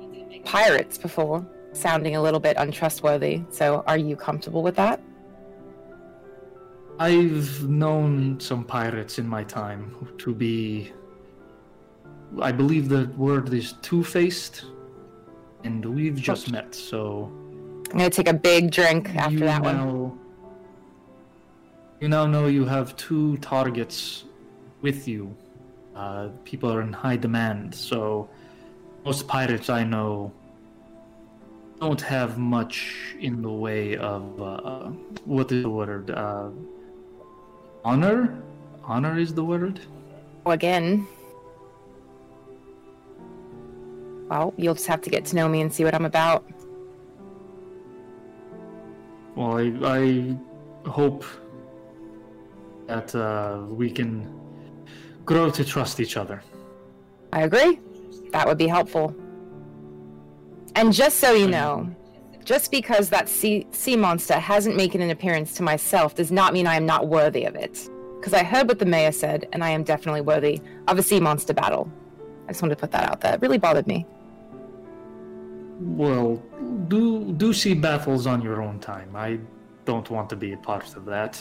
pirates 0.44 0.98
before, 0.98 1.44
sounding 1.76 2.16
a 2.16 2.22
little 2.22 2.40
bit 2.40 2.56
untrustworthy. 2.56 3.42
So, 3.50 3.84
are 3.86 3.98
you 3.98 4.16
comfortable 4.16 4.62
with 4.62 4.76
that? 4.76 5.00
I've 6.98 7.68
known 7.68 8.38
some 8.38 8.64
pirates 8.64 9.18
in 9.18 9.26
my 9.26 9.42
time 9.42 10.14
to 10.18 10.34
be. 10.34 10.92
I 12.40 12.52
believe 12.52 12.88
the 12.88 13.06
word 13.16 13.52
is 13.52 13.74
two 13.82 14.04
faced, 14.04 14.64
and 15.64 15.84
we've 15.84 16.20
just 16.20 16.50
met, 16.50 16.74
so. 16.74 17.30
I'm 17.90 17.98
gonna 17.98 18.10
take 18.10 18.28
a 18.28 18.34
big 18.34 18.70
drink 18.70 19.14
after 19.16 19.40
that 19.40 19.62
one. 19.62 19.76
now, 19.76 20.18
You 22.00 22.08
now 22.08 22.26
know 22.26 22.46
you 22.46 22.64
have 22.64 22.96
two 22.96 23.36
targets 23.38 24.24
with 24.80 25.08
you. 25.08 25.34
Uh, 25.94 26.28
people 26.44 26.72
are 26.72 26.80
in 26.80 26.92
high 26.92 27.16
demand, 27.16 27.74
so 27.74 28.28
most 29.04 29.28
pirates 29.28 29.68
I 29.70 29.84
know 29.84 30.32
don't 31.84 32.00
have 32.00 32.38
much 32.38 33.14
in 33.20 33.42
the 33.42 33.52
way 33.66 33.94
of 33.96 34.40
uh, 34.40 34.88
what 35.26 35.52
is 35.52 35.62
the 35.62 35.68
word? 35.68 36.10
Uh, 36.10 36.48
honor. 37.84 38.42
Honor 38.84 39.18
is 39.18 39.34
the 39.34 39.44
word. 39.44 39.80
Again. 40.46 41.06
Well, 44.30 44.54
you'll 44.56 44.78
just 44.80 44.86
have 44.86 45.02
to 45.02 45.10
get 45.10 45.26
to 45.26 45.36
know 45.36 45.46
me 45.46 45.60
and 45.60 45.70
see 45.70 45.84
what 45.84 45.94
I'm 45.94 46.06
about. 46.06 46.40
Well, 49.36 49.58
I, 49.58 49.64
I 49.98 50.36
hope 50.88 51.22
that 52.86 53.14
uh, 53.14 53.66
we 53.68 53.90
can 53.90 54.10
grow 55.26 55.50
to 55.50 55.62
trust 55.64 56.00
each 56.00 56.16
other. 56.16 56.42
I 57.30 57.42
agree. 57.42 57.78
That 58.32 58.46
would 58.46 58.58
be 58.58 58.68
helpful. 58.68 59.14
And 60.76 60.92
just 60.92 61.18
so 61.18 61.32
you 61.32 61.46
know, 61.46 61.94
just 62.44 62.70
because 62.70 63.08
that 63.10 63.28
sea, 63.28 63.66
sea 63.70 63.96
monster 63.96 64.34
hasn't 64.34 64.76
made 64.76 64.94
an 64.94 65.10
appearance 65.10 65.54
to 65.54 65.62
myself 65.62 66.14
does 66.14 66.30
not 66.30 66.52
mean 66.52 66.66
I 66.66 66.76
am 66.76 66.86
not 66.86 67.08
worthy 67.08 67.44
of 67.44 67.54
it. 67.54 67.88
Because 68.16 68.34
I 68.34 68.42
heard 68.42 68.68
what 68.68 68.78
the 68.78 68.86
mayor 68.86 69.12
said, 69.12 69.48
and 69.52 69.62
I 69.62 69.70
am 69.70 69.84
definitely 69.84 70.22
worthy 70.22 70.60
of 70.88 70.98
a 70.98 71.02
sea 71.02 71.20
monster 71.20 71.52
battle. 71.52 71.90
I 72.46 72.52
just 72.52 72.62
wanted 72.62 72.76
to 72.76 72.80
put 72.80 72.90
that 72.92 73.10
out 73.10 73.20
there. 73.20 73.34
It 73.34 73.40
really 73.40 73.58
bothered 73.58 73.86
me. 73.86 74.06
Well, 75.80 76.42
do 76.88 77.32
do 77.32 77.52
sea 77.52 77.74
battles 77.74 78.26
on 78.26 78.40
your 78.42 78.62
own 78.62 78.78
time. 78.78 79.14
I 79.14 79.38
don't 79.84 80.08
want 80.08 80.30
to 80.30 80.36
be 80.36 80.52
a 80.52 80.56
part 80.56 80.96
of 80.96 81.04
that. 81.06 81.40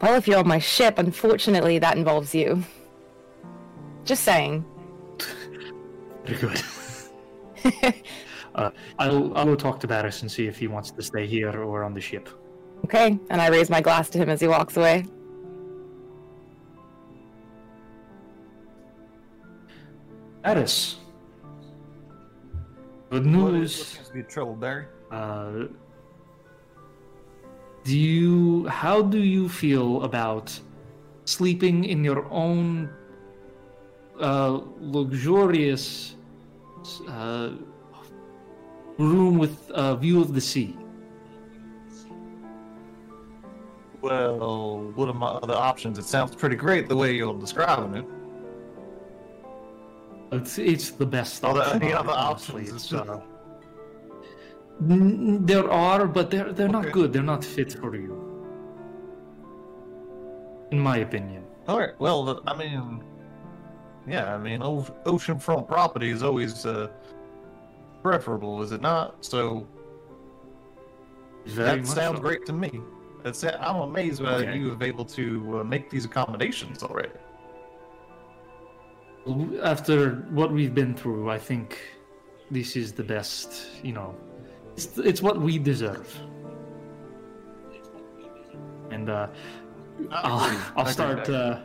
Well, 0.00 0.14
if 0.16 0.26
you're 0.26 0.38
on 0.38 0.48
my 0.48 0.58
ship, 0.58 0.98
unfortunately, 0.98 1.78
that 1.78 1.96
involves 1.96 2.34
you. 2.34 2.64
Just 4.04 4.24
saying. 4.24 4.64
Very 6.24 6.38
good. 6.38 6.62
Uh, 8.54 8.70
I'll 8.98 9.34
I'll 9.34 9.46
go 9.46 9.54
talk 9.56 9.80
to 9.80 9.86
Barris 9.88 10.20
and 10.20 10.30
see 10.30 10.46
if 10.46 10.58
he 10.58 10.66
wants 10.68 10.90
to 10.90 11.02
stay 11.02 11.26
here 11.26 11.50
or 11.62 11.84
on 11.84 11.94
the 11.94 12.00
ship. 12.02 12.28
Okay, 12.84 13.18
and 13.30 13.40
I 13.40 13.48
raise 13.48 13.70
my 13.70 13.80
glass 13.80 14.10
to 14.10 14.18
him 14.18 14.28
as 14.28 14.40
he 14.42 14.46
walks 14.48 14.76
away. 14.76 15.06
Barris. 20.42 20.96
Good 23.10 23.24
What, 23.26 23.32
is, 23.34 23.42
what 23.42 23.52
news. 23.52 23.74
seems 23.86 24.08
to 24.08 24.14
be 24.14 24.22
trouble, 24.22 24.54
Barry? 24.54 24.86
Uh, 25.10 25.68
do 27.84 27.98
you? 27.98 28.66
How 28.68 29.02
do 29.02 29.18
you 29.18 29.48
feel 29.48 30.02
about 30.02 30.58
sleeping 31.24 31.84
in 31.84 32.02
your 32.04 32.26
own 32.30 32.90
uh, 34.20 34.60
luxurious 34.80 36.16
uh, 37.08 37.52
room 38.98 39.38
with 39.38 39.70
a 39.74 39.96
view 39.96 40.20
of 40.20 40.34
the 40.34 40.40
sea? 40.40 40.76
Well, 44.00 44.90
what 44.96 45.08
are 45.08 45.14
my 45.14 45.28
other 45.28 45.54
options? 45.54 45.98
It 45.98 46.04
sounds 46.04 46.34
pretty 46.34 46.56
great 46.56 46.88
the 46.88 46.96
way 46.96 47.12
you're 47.12 47.38
describing 47.38 47.94
it. 47.94 48.06
It's 50.32 50.58
it's 50.58 50.90
the 50.90 51.06
best. 51.06 51.44
Are 51.44 51.54
there 51.54 51.74
any 51.74 51.92
other 51.92 52.10
honestly. 52.10 52.62
options? 52.62 52.84
It's, 52.84 52.92
uh, 52.92 53.20
there 54.80 55.70
are, 55.70 56.06
but 56.06 56.30
they're 56.30 56.52
they're 56.52 56.68
not 56.68 56.90
good. 56.90 57.12
They're 57.12 57.22
not 57.22 57.44
fit 57.44 57.72
for 57.74 57.94
you, 57.94 58.12
in 60.72 60.80
my 60.80 60.98
opinion. 60.98 61.44
All 61.68 61.78
right. 61.78 61.94
Well, 62.00 62.42
I 62.46 62.56
mean, 62.56 63.04
yeah. 64.06 64.34
I 64.34 64.38
mean, 64.38 64.60
oceanfront 64.60 65.68
property 65.68 66.10
is 66.10 66.22
always 66.22 66.66
uh, 66.66 66.88
preferable, 68.02 68.62
is 68.62 68.72
it 68.72 68.80
not? 68.80 69.24
So 69.24 69.66
that 71.46 71.86
sounds 71.86 72.18
so. 72.18 72.22
great 72.22 72.46
to 72.46 72.52
me. 72.52 72.80
That's 73.22 73.42
it. 73.44 73.54
I'm 73.60 73.76
amazed 73.76 74.20
that 74.22 74.40
Okay. 74.40 74.58
you 74.58 74.70
have 74.70 74.82
able 74.82 75.04
to 75.04 75.60
uh, 75.60 75.64
make 75.64 75.90
these 75.90 76.04
accommodations 76.04 76.82
already. 76.82 77.10
After 79.62 80.26
what 80.30 80.52
we've 80.52 80.74
been 80.74 80.94
through, 80.94 81.30
I 81.30 81.38
think 81.38 81.78
this 82.50 82.74
is 82.74 82.92
the 82.92 83.04
best. 83.04 83.68
You 83.84 83.92
know, 83.92 84.16
it's 84.76 84.98
it's 84.98 85.22
what 85.22 85.40
we 85.40 85.58
deserve. 85.58 86.08
And 88.90 89.08
uh, 89.08 89.28
I'll. 90.10 90.60
I'll 90.76 90.86
start. 90.86 91.28
Uh, 91.30 91.60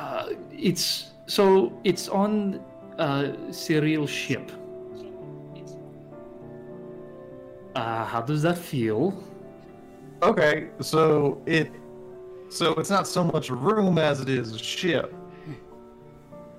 uh, 0.00 0.30
it's 0.50 1.10
so 1.26 1.78
it's 1.84 2.08
on 2.08 2.64
uh, 2.98 3.32
Cyril's 3.50 4.08
ship. 4.08 4.50
Uh, 7.74 8.04
how 8.06 8.22
does 8.22 8.42
that 8.42 8.56
feel? 8.56 9.22
Okay, 10.22 10.70
so 10.80 11.42
it 11.44 11.70
so 12.48 12.72
it's 12.74 12.90
not 12.90 13.06
so 13.06 13.24
much 13.24 13.50
room 13.50 13.98
as 13.98 14.20
it 14.20 14.30
is 14.30 14.54
a 14.54 14.58
ship. 14.58 15.14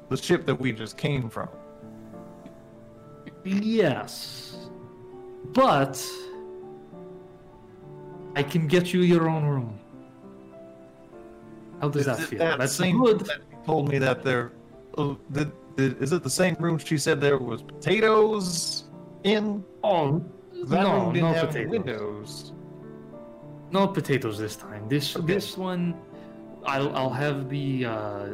The 0.10 0.18
ship 0.18 0.46
that 0.46 0.56
we 0.56 0.72
just 0.72 0.96
came 0.98 1.28
from. 1.28 1.50
Yes, 3.44 4.56
but 5.46 6.00
I 8.36 8.44
can 8.44 8.68
get 8.68 8.94
you 8.94 9.02
your 9.02 9.28
own 9.28 9.46
room. 9.46 9.81
How 11.82 11.90
does 11.90 12.06
that 12.06 12.20
feel? 12.20 12.40
that 12.40 12.60
That's 12.60 12.76
same 12.76 13.04
good. 13.04 13.20
that 13.22 13.42
told 13.66 13.90
me 13.90 13.98
that 13.98 14.24
there 14.24 14.52
oh, 14.98 15.18
did, 15.32 15.52
did, 15.76 16.02
is 16.02 16.12
it 16.14 16.22
the 16.24 16.30
same 16.30 16.56
room 16.60 16.78
she 16.78 16.98
said 16.98 17.20
there 17.20 17.38
was 17.40 17.62
potatoes 17.64 18.86
in? 19.24 19.64
Oh, 19.84 20.24
That 20.66 20.84
no, 20.84 20.94
room 20.94 21.14
didn't 21.14 21.30
no 21.30 21.34
have 21.34 21.48
potatoes. 21.48 21.72
windows. 21.72 22.54
No 23.72 23.88
potatoes 23.88 24.38
this 24.38 24.56
time. 24.56 24.88
This 24.90 25.16
Okay. 25.16 25.26
this 25.34 25.58
one, 25.58 25.96
I'll 26.66 26.96
I'll 26.96 27.10
have 27.26 27.50
the 27.50 27.86
uh, 27.86 28.28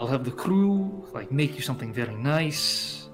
I'll 0.00 0.08
have 0.14 0.24
the 0.24 0.32
crew 0.42 1.08
like 1.14 1.32
make 1.32 1.54
you 1.56 1.62
something 1.62 1.90
very 1.92 2.16
nice. 2.16 3.08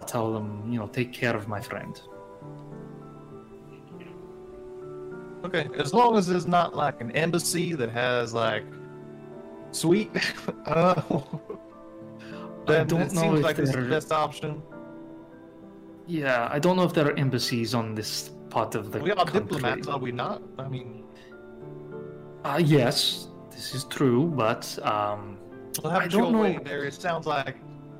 I'll 0.00 0.06
tell 0.06 0.32
them 0.32 0.46
you 0.72 0.78
know 0.80 0.86
take 0.86 1.12
care 1.12 1.36
of 1.36 1.48
my 1.48 1.60
friend. 1.60 2.00
Okay, 5.44 5.68
as 5.78 5.94
long 5.94 6.16
as 6.16 6.28
it's 6.28 6.46
not 6.46 6.76
like 6.76 7.00
an 7.00 7.10
embassy 7.12 7.72
that 7.74 7.90
has 7.90 8.34
like 8.34 8.64
sweet. 9.72 10.10
uh, 10.66 11.00
then 12.66 12.86
don't 12.86 13.02
it 13.02 13.12
know 13.12 13.20
seems 13.22 13.38
if 13.38 13.44
like 13.44 13.58
it's 13.58 13.72
the 13.72 13.82
best 13.82 14.12
option. 14.12 14.62
Yeah, 16.06 16.48
I 16.52 16.58
don't 16.58 16.76
know 16.76 16.82
if 16.84 16.92
there 16.92 17.06
are 17.08 17.16
embassies 17.16 17.74
on 17.74 17.94
this 17.94 18.30
part 18.50 18.74
of 18.74 18.90
the 18.92 18.98
We 18.98 19.12
are 19.12 19.16
country. 19.24 19.40
diplomats, 19.40 19.86
are 19.88 19.98
we 19.98 20.12
not? 20.12 20.42
I 20.58 20.68
mean, 20.68 21.04
Uh, 22.44 22.60
yes, 22.62 23.28
this 23.50 23.74
is 23.74 23.84
true, 23.84 24.26
but 24.26 24.62
um, 24.82 25.36
Well, 25.82 25.92
I 25.92 26.06
don't 26.08 26.32
know- 26.32 26.40
way 26.42 26.58
there. 26.64 26.84
It 26.84 26.94
sounds 26.94 27.26
like 27.26 27.56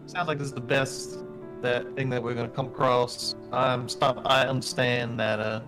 sounds 0.06 0.28
like 0.28 0.38
this 0.38 0.48
is 0.48 0.54
the 0.54 0.60
best 0.76 1.24
that 1.62 1.94
thing 1.94 2.08
that 2.10 2.22
we're 2.22 2.34
gonna 2.34 2.48
come 2.48 2.66
across. 2.66 3.34
I'm 3.52 3.88
stop. 3.88 4.22
I 4.24 4.46
understand 4.46 5.20
that 5.20 5.38
uh, 5.40 5.60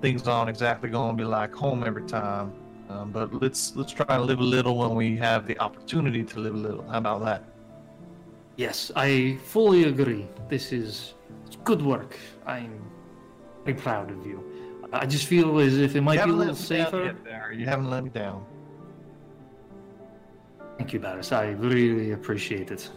things 0.00 0.26
aren't 0.26 0.50
exactly 0.50 0.90
gonna 0.90 1.16
be 1.16 1.24
like 1.24 1.54
home 1.54 1.84
every 1.84 2.04
time, 2.04 2.52
um, 2.88 3.10
but 3.10 3.34
let's 3.42 3.74
let's 3.76 3.92
try 3.92 4.06
to 4.06 4.22
live 4.22 4.40
a 4.40 4.44
little 4.56 4.76
when 4.78 4.94
we 4.94 5.16
have 5.16 5.46
the 5.46 5.58
opportunity 5.58 6.22
to 6.24 6.40
live 6.40 6.54
a 6.54 6.58
little. 6.58 6.88
How 6.88 6.98
about 6.98 7.24
that? 7.24 7.44
yes, 8.58 8.92
I 8.94 9.38
fully 9.44 9.84
agree. 9.84 10.26
This 10.50 10.72
is 10.72 11.14
it's 11.46 11.56
good 11.64 11.80
work. 11.80 12.18
I'm 12.46 12.82
very 13.64 13.78
proud 13.78 14.10
of 14.10 14.26
you. 14.26 14.44
I 14.92 15.06
just 15.06 15.26
feel 15.26 15.58
as 15.60 15.78
if 15.78 15.96
it 15.96 16.02
might 16.02 16.16
be 16.16 16.22
a 16.22 16.26
little 16.26 16.38
let 16.38 16.46
me 16.46 16.76
down 16.76 16.90
safer. 16.90 17.12
Barry. 17.24 17.56
You 17.58 17.64
haven't 17.64 17.88
let 17.88 18.04
me 18.04 18.10
down. 18.10 18.44
Thank 20.76 20.92
you, 20.92 21.00
Barris. 21.00 21.32
I 21.32 21.50
really 21.50 22.12
appreciate 22.12 22.70
it. 22.70 22.90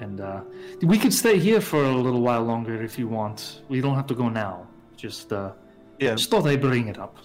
And 0.00 0.20
uh, 0.20 0.40
we 0.82 0.98
could 0.98 1.12
stay 1.12 1.38
here 1.38 1.60
for 1.60 1.84
a 1.84 1.94
little 1.94 2.20
while 2.20 2.42
longer 2.42 2.82
if 2.82 2.98
you 2.98 3.06
want. 3.06 3.62
We 3.68 3.80
don't 3.80 3.94
have 3.94 4.08
to 4.08 4.14
go 4.14 4.28
now. 4.28 4.66
Just, 4.96 5.32
uh, 5.32 5.52
Yeah. 6.02 6.14
just 6.14 6.30
thought 6.30 6.46
I'd 6.46 6.60
bring 6.60 6.88
it 6.88 6.98
up. 6.98 7.16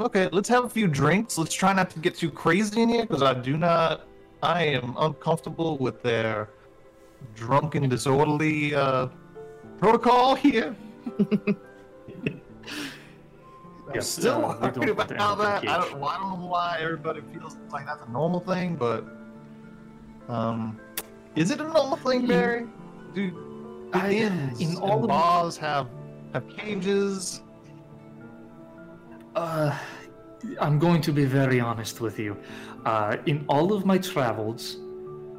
Okay, 0.00 0.28
let's 0.32 0.48
have 0.48 0.64
a 0.64 0.68
few 0.68 0.86
drinks. 0.88 1.36
Let's 1.38 1.54
try 1.54 1.72
not 1.72 1.90
to 1.90 1.98
get 1.98 2.16
too 2.16 2.30
crazy 2.30 2.82
in 2.82 2.88
here 2.88 3.02
because 3.06 3.22
I 3.22 3.34
do 3.34 3.56
not. 3.56 4.06
I 4.42 4.64
am 4.64 4.94
uncomfortable 4.98 5.78
with 5.78 6.02
their 6.02 6.48
drunken, 7.36 7.88
disorderly 7.88 8.74
uh, 8.74 9.08
protocol 9.78 10.34
here. 10.34 10.74
I'm 13.88 13.94
Yes, 13.94 14.08
still 14.08 14.44
uh, 14.46 14.56
we 14.60 14.66
don't 14.70 14.76
worried 14.78 14.88
about 14.90 15.10
end 15.10 15.20
up 15.20 15.38
that. 15.38 15.68
I 15.68 15.78
don't, 15.78 15.98
well, 16.00 16.08
I 16.08 16.18
don't 16.18 16.40
know 16.40 16.46
why 16.46 16.78
everybody 16.80 17.20
feels 17.32 17.56
like 17.72 17.84
that's 17.86 18.02
a 18.02 18.10
normal 18.10 18.40
thing, 18.40 18.74
but 18.76 19.04
um, 20.28 20.80
is 21.36 21.50
it 21.50 21.60
a 21.60 21.64
normal 21.64 21.96
thing, 21.98 22.26
Barry? 22.26 22.66
Do, 23.14 23.30
do 23.30 23.90
I- 23.92 24.10
inns 24.12 24.60
in 24.60 24.68
and 24.70 24.78
all 24.78 25.02
of- 25.02 25.08
bars 25.08 25.56
have 25.58 25.88
have 26.32 26.48
cages? 26.56 27.42
Uh, 29.34 29.76
I'm 30.60 30.78
going 30.78 31.00
to 31.02 31.12
be 31.12 31.24
very 31.24 31.60
honest 31.60 32.00
with 32.00 32.18
you. 32.18 32.36
Uh, 32.84 33.16
in 33.26 33.44
all 33.48 33.72
of 33.72 33.86
my 33.86 33.98
travels, 33.98 34.76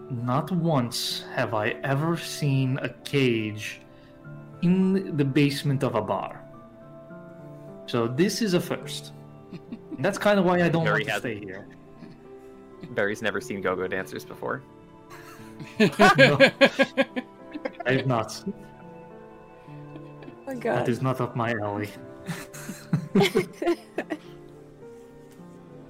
not 0.10 0.52
once 0.52 1.24
have 1.36 1.54
I 1.54 1.70
ever 1.84 2.18
seen 2.18 2.78
a 2.82 2.90
cage 2.90 3.82
in 4.62 5.18
the 5.18 5.26
basement 5.26 5.84
of 5.84 5.96
a 5.96 6.02
bar. 6.02 6.42
So 7.86 8.08
this 8.08 8.42
is 8.42 8.54
a 8.54 8.62
first. 8.62 9.12
And 9.52 10.00
that's 10.06 10.18
kind 10.18 10.40
of 10.40 10.46
why 10.46 10.62
I 10.64 10.70
don't 10.70 10.86
Very 10.86 11.00
want 11.02 11.06
to 11.06 11.12
has- 11.12 11.20
stay 11.22 11.40
here. 11.40 11.68
Barry's 12.92 13.22
never 13.22 13.40
seen 13.42 13.62
go-go 13.62 13.88
dancers 13.88 14.26
before. 14.26 14.62
no, 15.80 16.38
I've 17.86 18.06
not. 18.08 18.44
Oh 18.48 18.54
my 20.48 20.56
god. 20.56 20.90
is 20.90 21.02
not 21.02 21.22
up 21.22 21.36
my 21.36 21.54
alley. 21.62 21.90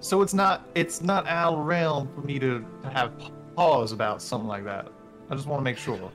So 0.04 0.22
it's 0.22 0.34
not 0.34 0.68
it's 0.76 1.02
not 1.02 1.26
out 1.28 1.54
of 1.54 1.66
realm 1.66 2.10
for 2.14 2.20
me 2.20 2.38
to, 2.38 2.66
to 2.84 2.90
have 2.90 3.14
pause 3.56 3.94
about 3.94 4.22
something 4.22 4.50
like 4.50 4.66
that. 4.66 4.90
I 5.30 5.36
just 5.36 5.48
want 5.48 5.62
to 5.62 5.64
make 5.64 5.78
sure 5.78 6.12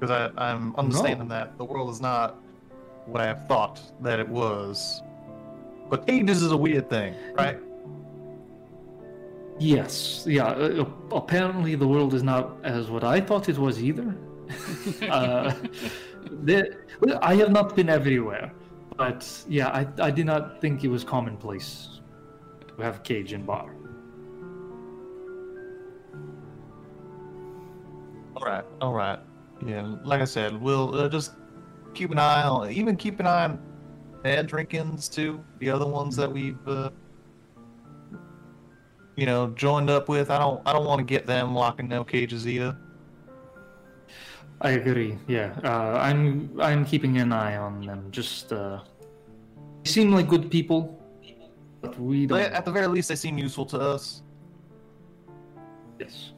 because 0.00 0.10
I 0.10 0.30
I'm 0.42 0.74
understanding 0.76 1.28
that 1.28 1.58
the 1.58 1.64
world 1.64 1.90
is 1.90 2.00
not 2.00 2.36
what 3.04 3.20
I 3.20 3.26
have 3.26 3.46
thought 3.48 3.82
that 4.00 4.18
it 4.18 4.26
was. 4.26 5.02
But 5.90 6.08
ages 6.08 6.42
is 6.42 6.52
a 6.52 6.56
weird 6.56 6.88
thing, 6.88 7.14
right? 7.34 7.58
Yes, 9.58 10.24
yeah. 10.26 10.46
Uh, 10.46 10.86
apparently, 11.12 11.74
the 11.74 11.86
world 11.86 12.14
is 12.14 12.22
not 12.22 12.56
as 12.64 12.90
what 12.90 13.04
I 13.04 13.20
thought 13.20 13.50
it 13.50 13.58
was 13.58 13.82
either. 13.82 14.16
uh, 15.10 15.52
I 17.20 17.34
have 17.36 17.52
not 17.52 17.76
been 17.76 17.90
everywhere, 17.90 18.52
but 18.96 19.44
yeah, 19.48 19.68
I, 19.68 19.86
I 20.00 20.10
did 20.10 20.26
not 20.26 20.60
think 20.60 20.84
it 20.84 20.88
was 20.88 21.04
commonplace 21.04 22.00
to 22.68 22.82
have 22.82 23.02
cage 23.02 23.32
and 23.32 23.46
bar. 23.46 23.74
All 28.36 28.42
right, 28.46 28.64
all 28.80 28.92
right. 28.92 29.18
Yeah, 29.64 29.96
like 30.04 30.20
I 30.20 30.26
said, 30.26 30.60
we'll 30.60 30.94
uh, 30.94 31.08
just 31.08 31.32
keep 31.94 32.10
an 32.10 32.18
eye 32.18 32.42
on, 32.42 32.70
even 32.70 32.96
keep 32.96 33.20
an 33.20 33.26
eye 33.26 33.44
on 33.44 33.58
Ed 34.24 34.48
Drinkins 34.48 35.08
too. 35.10 35.42
The 35.58 35.70
other 35.70 35.86
ones 35.86 36.16
that 36.16 36.30
we've, 36.30 36.58
uh, 36.68 36.90
you 39.16 39.24
know, 39.24 39.48
joined 39.50 39.88
up 39.88 40.08
with. 40.08 40.30
I 40.30 40.38
don't, 40.38 40.60
I 40.66 40.72
don't 40.72 40.84
want 40.84 40.98
to 40.98 41.04
get 41.04 41.26
them 41.26 41.54
locked 41.54 41.80
in 41.80 41.88
no 41.88 42.04
cages 42.04 42.46
either. 42.46 42.76
I 44.60 44.70
agree. 44.70 45.18
Yeah, 45.28 45.52
uh, 45.64 45.98
I'm 46.00 46.50
I'm 46.60 46.84
keeping 46.84 47.18
an 47.18 47.32
eye 47.32 47.56
on 47.56 47.84
them. 47.84 48.08
Just 48.10 48.52
uh, 48.52 48.80
they 49.84 49.90
seem 49.90 50.12
like 50.12 50.28
good 50.28 50.50
people, 50.50 50.98
but 51.82 51.98
we 52.00 52.26
don't. 52.26 52.38
But 52.38 52.52
at 52.52 52.64
the 52.64 52.72
very 52.72 52.86
least, 52.86 53.08
they 53.08 53.16
seem 53.16 53.36
useful 53.36 53.66
to 53.66 53.78
us. 53.78 54.22
Yes. 55.98 56.32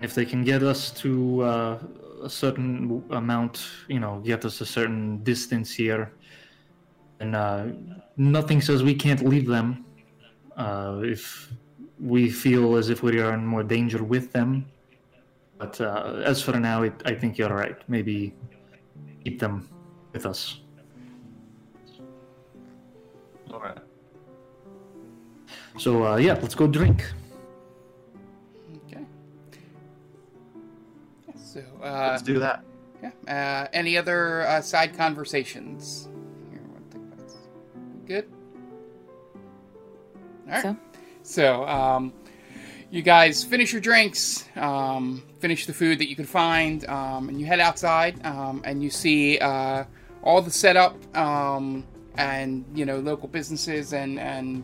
If 0.00 0.14
they 0.14 0.24
can 0.24 0.42
get 0.42 0.62
us 0.62 0.90
to 1.02 1.42
uh, 1.42 1.78
a 2.24 2.30
certain 2.30 3.04
amount, 3.10 3.66
you 3.88 4.00
know, 4.00 4.20
get 4.24 4.44
us 4.44 4.60
a 4.60 4.66
certain 4.66 5.22
distance 5.22 5.72
here, 5.72 6.12
and 7.20 7.36
uh, 7.36 7.66
nothing 8.16 8.60
says 8.60 8.82
we 8.82 8.94
can't 8.94 9.22
leave 9.22 9.46
them. 9.46 9.84
Uh, 10.56 11.00
if 11.04 11.52
we 12.02 12.28
feel 12.28 12.76
as 12.76 12.90
if 12.90 13.02
we 13.02 13.20
are 13.20 13.32
in 13.34 13.46
more 13.46 13.62
danger 13.62 14.02
with 14.02 14.32
them. 14.32 14.66
But 15.62 15.80
uh, 15.80 16.22
as 16.24 16.42
for 16.42 16.58
now, 16.58 16.82
it, 16.82 16.92
I 17.04 17.14
think 17.14 17.38
you're 17.38 17.54
right. 17.54 17.76
Maybe 17.88 18.34
keep 19.22 19.38
them 19.38 19.68
with 20.12 20.26
us. 20.26 20.58
All 23.52 23.60
right. 23.60 23.78
So 25.78 26.04
uh, 26.04 26.16
yeah, 26.16 26.36
let's 26.42 26.56
go 26.56 26.66
drink. 26.66 27.04
Okay. 28.88 29.04
So, 31.36 31.62
uh, 31.80 32.08
Let's 32.10 32.22
do 32.22 32.40
that. 32.40 32.64
yeah. 33.00 33.12
Uh, 33.28 33.68
any 33.72 33.96
other 33.96 34.42
uh, 34.42 34.60
side 34.62 34.96
conversations? 34.96 36.08
Here, 36.50 36.60
one 36.72 36.82
thing 36.90 37.08
that's 37.16 37.36
good. 38.04 38.26
All 40.48 40.52
right. 40.54 40.62
So, 40.62 40.76
So, 41.22 41.68
um, 41.68 42.12
you 42.90 43.02
guys 43.02 43.44
finish 43.44 43.70
your 43.72 43.80
drinks, 43.80 44.44
um, 44.56 45.22
finish 45.42 45.66
the 45.66 45.72
food 45.72 45.98
that 45.98 46.08
you 46.08 46.14
can 46.14 46.24
find, 46.24 46.88
um, 46.88 47.28
and 47.28 47.40
you 47.40 47.44
head 47.44 47.58
outside, 47.58 48.24
um, 48.24 48.62
and 48.64 48.80
you 48.80 48.88
see 48.88 49.38
uh, 49.38 49.82
all 50.22 50.40
the 50.40 50.52
setup, 50.52 50.94
um, 51.16 51.84
and 52.16 52.64
you 52.74 52.84
know 52.86 53.00
local 53.00 53.26
businesses 53.26 53.92
and 53.92 54.20
and 54.20 54.62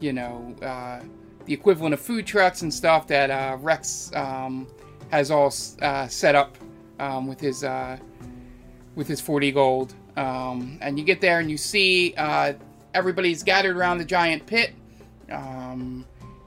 you 0.00 0.12
know 0.12 0.54
uh, 0.60 1.00
the 1.46 1.54
equivalent 1.54 1.94
of 1.94 2.00
food 2.00 2.26
trucks 2.26 2.60
and 2.60 2.72
stuff 2.72 3.06
that 3.06 3.30
uh, 3.30 3.56
Rex 3.58 4.14
um, 4.14 4.66
has 5.10 5.30
all 5.30 5.50
uh, 5.80 6.06
set 6.08 6.34
up 6.34 6.58
um, 7.00 7.26
with 7.26 7.40
his 7.40 7.64
uh, 7.64 7.96
with 8.96 9.08
his 9.08 9.22
40 9.22 9.52
gold. 9.52 9.94
Um, 10.18 10.78
and 10.82 10.98
you 10.98 11.04
get 11.04 11.20
there 11.22 11.38
and 11.40 11.50
you 11.50 11.56
see 11.56 12.12
uh, 12.18 12.52
everybody's 12.92 13.42
gathered 13.42 13.76
around 13.76 13.96
the 13.96 14.04
giant 14.04 14.44
pit. 14.44 14.74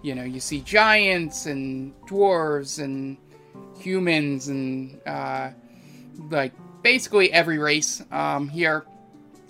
You 0.04 0.16
know, 0.16 0.24
you 0.24 0.40
see 0.40 0.62
giants 0.62 1.46
and 1.46 1.94
dwarves 2.08 2.84
and 2.84 3.18
humans 3.78 4.48
and 4.48 5.00
uh, 5.06 5.52
like 6.30 6.54
basically 6.82 7.32
every 7.32 7.58
race 7.58 8.04
um, 8.12 8.48
here. 8.48 8.86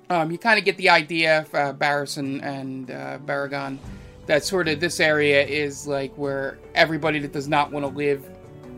Um, 0.09 0.29
you 0.29 0.37
kind 0.37 0.59
of 0.59 0.65
get 0.65 0.75
the 0.75 0.89
idea, 0.89 1.45
uh, 1.53 1.71
Barris 1.71 2.17
and, 2.17 2.43
and 2.43 2.91
uh, 2.91 3.17
Baragon, 3.19 3.77
that 4.25 4.43
sort 4.43 4.67
of 4.67 4.79
this 4.79 4.99
area 4.99 5.45
is 5.45 5.87
like 5.87 6.13
where 6.17 6.59
everybody 6.75 7.19
that 7.19 7.31
does 7.31 7.47
not 7.47 7.71
want 7.71 7.85
to 7.85 7.91
live 7.91 8.29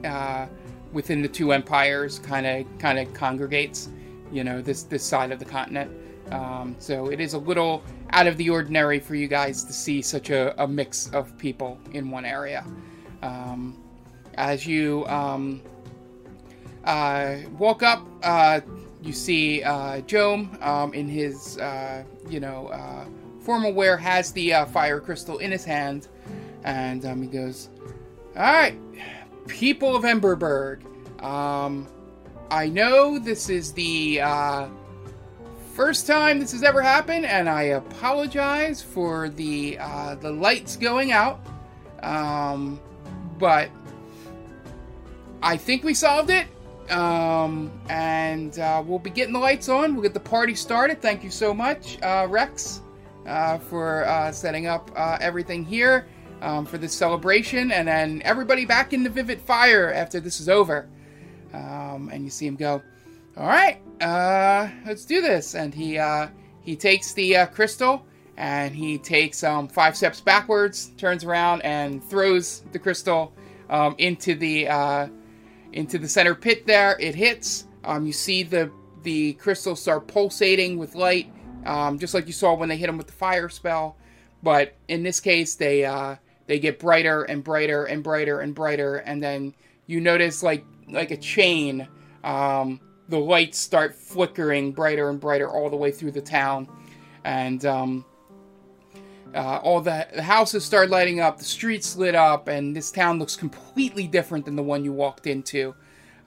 uh, 0.06 0.48
within 0.92 1.22
the 1.22 1.28
two 1.28 1.52
empires 1.52 2.20
kind 2.20 2.46
of 2.46 2.66
kind 2.78 3.00
of 3.00 3.12
congregates. 3.14 3.90
You 4.32 4.44
know, 4.44 4.62
this 4.62 4.84
this 4.84 5.04
side 5.04 5.32
of 5.32 5.40
the 5.40 5.46
continent. 5.46 5.92
Um, 6.32 6.76
so 6.80 7.08
it 7.08 7.20
is 7.20 7.34
a 7.34 7.38
little 7.38 7.84
out 8.12 8.28
of 8.28 8.38
the 8.38 8.50
ordinary 8.50 9.00
for 9.00 9.16
you 9.16 9.28
guys 9.28 9.64
to 9.66 9.74
see 9.74 10.02
such 10.02 10.30
a, 10.30 10.60
a 10.64 10.68
mix 10.68 11.10
of 11.12 11.38
people 11.38 11.80
in 11.92 12.10
one 12.10 12.26
area. 12.26 12.66
Um, 13.22 13.83
as 14.36 14.66
you 14.66 15.06
um, 15.08 15.62
uh, 16.86 17.38
walk 17.58 17.84
up, 17.84 18.06
uh, 18.24 18.62
you 19.02 19.14
see 19.14 19.64
uh, 19.64 20.02
um, 20.62 20.94
in 20.94 21.08
his, 21.08 21.58
uh, 21.58 22.04
you 22.30 22.40
know, 22.40 22.68
uh, 22.68 23.06
formal 23.40 23.74
wear 23.74 23.98
has 23.98 24.32
the 24.32 24.54
uh, 24.54 24.66
fire 24.66 25.00
crystal 25.00 25.38
in 25.40 25.52
his 25.52 25.66
hand, 25.66 26.08
and 26.64 27.06
um, 27.06 27.22
he 27.22 27.28
goes, 27.28 27.70
"All 28.36 28.44
right, 28.44 28.78
people 29.48 29.96
of 29.96 30.04
Emberberg, 30.04 30.82
um, 31.22 31.88
I 32.50 32.68
know 32.70 33.20
this 33.20 33.50
is 33.50 33.74
the 33.74 34.22
first 35.74 36.06
time 36.06 36.40
this 36.40 36.52
has 36.52 36.64
ever 36.64 36.82
happened, 36.82 37.26
and 37.26 37.50
I 37.50 37.64
apologize 37.64 38.82
for 38.82 39.30
the 39.30 39.78
uh, 39.80 40.16
the 40.16 40.32
lights 40.32 40.76
going 40.78 41.12
out, 41.12 41.40
um, 42.04 42.80
but 43.40 43.70
I 45.44 45.58
think 45.58 45.84
we 45.84 45.94
solved 45.94 46.30
it." 46.30 46.48
Um, 46.90 47.72
and 47.90 48.58
uh, 48.60 48.84
we'll 48.86 49.00
be 49.00 49.10
getting 49.10 49.34
the 49.34 49.40
lights 49.40 49.70
on. 49.70 49.94
We'll 49.94 50.04
get 50.04 50.14
the 50.14 50.20
party 50.20 50.56
started. 50.56 51.02
Thank 51.02 51.24
you 51.24 51.30
so 51.30 51.54
much, 51.54 52.02
uh, 52.02 52.28
Rex, 52.30 52.82
uh, 53.26 53.58
for 53.58 54.06
uh, 54.06 54.32
setting 54.32 54.68
up 54.68 54.92
uh, 54.96 55.18
everything 55.22 55.64
here 55.64 56.08
um, 56.42 56.66
for 56.66 56.78
this 56.78 56.94
celebration. 56.94 57.72
And 57.72 57.88
then 57.88 58.22
everybody 58.26 58.66
back 58.66 58.94
in 58.94 59.04
the 59.04 59.10
Vivid 59.10 59.40
Fire 59.42 59.94
after 59.94 60.20
this 60.20 60.40
is 60.40 60.50
over. 60.50 60.90
Um, 61.54 62.10
and 62.12 62.24
you 62.24 62.30
see 62.30 62.48
him 62.48 62.56
go, 62.56 62.82
"All 63.38 63.48
right, 63.48 63.80
uh, 64.02 64.70
let's 64.86 65.06
do 65.06 65.22
this." 65.22 65.56
And 65.56 65.74
he 65.74 66.00
he 66.62 66.76
takes 66.76 67.14
the 67.14 67.48
crystal 67.54 68.06
and 68.36 68.76
he 68.76 68.98
takes 68.98 69.44
um, 69.44 69.68
five 69.68 69.96
steps 69.96 70.20
backwards, 70.20 70.92
turns 70.98 71.24
around, 71.24 71.62
and 71.62 72.04
throws 72.04 72.64
the 72.72 72.80
crystal 72.80 73.32
um, 73.70 73.94
into 74.00 74.34
the 74.34 74.68
into 75.74 75.98
the 75.98 76.08
center 76.08 76.36
pit 76.36 76.66
there. 76.66 76.98
It 77.00 77.16
hits. 77.16 77.68
Um, 77.84 78.06
you 78.06 78.14
see 78.14 78.44
the 78.44 78.72
the 79.04 79.34
crystals 79.34 79.82
start 79.82 80.08
pulsating 80.08 80.78
with 80.78 80.96
light, 80.96 81.32
um, 81.66 82.00
just 82.00 82.14
like 82.14 82.26
you 82.26 82.34
saw 82.34 82.54
when 82.54 82.70
they 82.70 82.78
hit 82.78 82.88
them 82.88 82.98
with 82.98 83.08
the 83.08 83.14
fire 83.14 83.50
spell. 83.50 83.98
But 84.42 84.76
in 84.88 85.04
this 85.04 85.20
case, 85.20 85.56
they 85.56 85.86
uh, 85.86 86.16
they 86.48 86.60
get 86.60 86.80
brighter 86.80 87.24
and 87.24 87.44
brighter 87.44 87.86
and 87.86 88.04
brighter 88.04 88.40
and 88.40 88.56
brighter, 88.56 88.98
and 88.98 89.22
then 89.22 89.54
you 89.88 90.00
notice 90.00 90.44
like 90.44 90.66
like 90.90 91.12
a 91.12 91.18
chain. 91.18 91.88
Um, 92.24 92.80
the 93.10 93.20
lights 93.20 93.60
start 93.60 93.96
flickering 93.96 94.72
brighter 94.72 95.10
and 95.10 95.20
brighter 95.20 95.50
all 95.50 95.70
the 95.70 95.76
way 95.76 95.92
through 95.92 96.12
the 96.12 96.22
town, 96.22 96.68
and 97.26 97.66
um, 97.66 98.06
uh, 99.34 99.60
all 99.64 99.82
the, 99.82 100.08
the 100.14 100.22
houses 100.22 100.64
start 100.64 100.90
lighting 100.90 101.20
up, 101.20 101.38
the 101.38 101.44
streets 101.44 101.96
lit 101.96 102.16
up, 102.16 102.48
and 102.48 102.76
this 102.76 102.92
town 102.92 103.20
looks 103.20 103.36
completely 103.36 104.08
different 104.08 104.46
than 104.46 104.56
the 104.56 104.64
one 104.64 104.84
you 104.84 104.94
walked 104.94 105.28
into. 105.28 105.74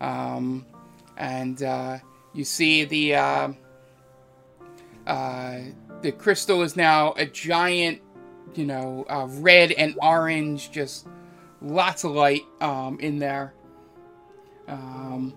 Um, 0.01 0.67
and 1.17 1.63
uh, 1.63 1.99
you 2.35 2.45
see 2.45 2.85
the 2.85 3.15
uh, 3.15 3.53
uh, 5.07 5.59
the 6.03 6.13
crystal 6.13 6.63
is 6.63 6.77
now 6.77 7.13
a 7.13 7.27
giant, 7.27 8.03
you 8.55 8.67
know, 8.67 9.07
uh, 9.09 9.27
red 9.29 9.73
and 9.73 9.97
orange, 10.03 10.71
just 10.71 11.07
lots 11.63 12.05
of 12.05 12.11
light 12.11 12.43
um, 12.61 12.99
in 13.01 13.19
there, 13.19 13.55
um, 14.69 15.33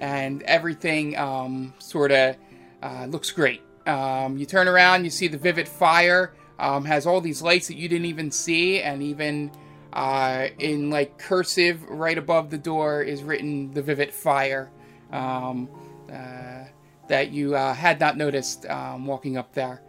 and 0.00 0.42
everything 0.44 1.16
um, 1.18 1.74
sort 1.78 2.12
of 2.12 2.36
uh, 2.82 3.06
looks 3.10 3.30
great. 3.30 3.60
Um, 3.86 4.38
you 4.38 4.46
turn 4.46 4.68
around, 4.68 5.04
you 5.04 5.10
see 5.10 5.26
the 5.26 5.38
vivid 5.38 5.68
fire 5.68 6.32
um, 6.60 6.84
has 6.84 7.06
all 7.06 7.20
these 7.20 7.40
lights 7.40 7.68
that 7.68 7.76
you 7.76 7.88
didn't 7.88 8.04
even 8.04 8.30
see, 8.30 8.82
and 8.82 9.02
even 9.02 9.50
uh, 9.94 10.48
in 10.58 10.90
like 10.90 11.18
cursive 11.18 11.82
right 11.88 12.18
above 12.18 12.50
the 12.50 12.58
door 12.58 13.02
is 13.02 13.22
written 13.22 13.72
the 13.72 13.82
vivid 13.82 14.12
fire 14.12 14.70
um, 15.10 15.68
uh, 16.12 16.64
that 17.08 17.30
you 17.32 17.56
uh, 17.56 17.74
had 17.74 17.98
not 17.98 18.16
noticed 18.16 18.66
um, 18.66 19.06
walking 19.06 19.36
up 19.36 19.52
there. 19.52 19.82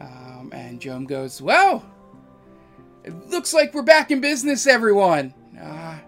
Um, 0.00 0.50
and 0.54 0.80
Jome 0.80 1.06
goes, 1.06 1.42
Well, 1.42 1.84
it 3.04 3.14
looks 3.28 3.52
like 3.52 3.74
we're 3.74 3.82
back 3.82 4.10
in 4.10 4.20
business, 4.20 4.66
everyone. 4.66 5.34
Uh, 5.60 5.98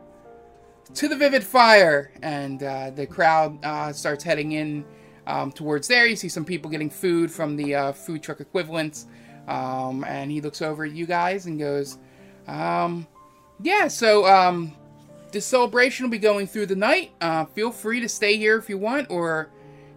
to 0.94 1.08
the 1.08 1.16
vivid 1.16 1.42
fire. 1.42 2.12
And 2.22 2.62
uh, 2.62 2.90
the 2.90 3.06
crowd 3.06 3.62
uh, 3.64 3.92
starts 3.92 4.22
heading 4.22 4.52
in 4.52 4.84
um, 5.26 5.50
towards 5.50 5.88
there. 5.88 6.06
You 6.06 6.16
see 6.16 6.28
some 6.28 6.44
people 6.44 6.70
getting 6.70 6.90
food 6.90 7.32
from 7.32 7.56
the 7.56 7.92
food 7.96 8.22
truck 8.22 8.40
equivalents. 8.40 9.06
Um, 9.46 10.04
and 10.04 10.30
he 10.30 10.40
looks 10.40 10.62
over 10.62 10.84
at 10.84 10.92
you 10.92 11.06
guys 11.06 11.46
and 11.46 11.58
goes, 11.58 11.98
um, 12.46 13.06
Yeah, 13.62 13.88
so 13.88 14.26
um, 14.26 14.74
this 15.32 15.44
celebration 15.46 16.04
will 16.04 16.10
be 16.10 16.18
going 16.18 16.46
through 16.46 16.66
the 16.66 16.76
night. 16.76 17.12
Uh, 17.20 17.44
feel 17.46 17.70
free 17.70 18.00
to 18.00 18.08
stay 18.08 18.36
here 18.36 18.56
if 18.56 18.68
you 18.68 18.78
want, 18.78 19.10
or 19.10 19.50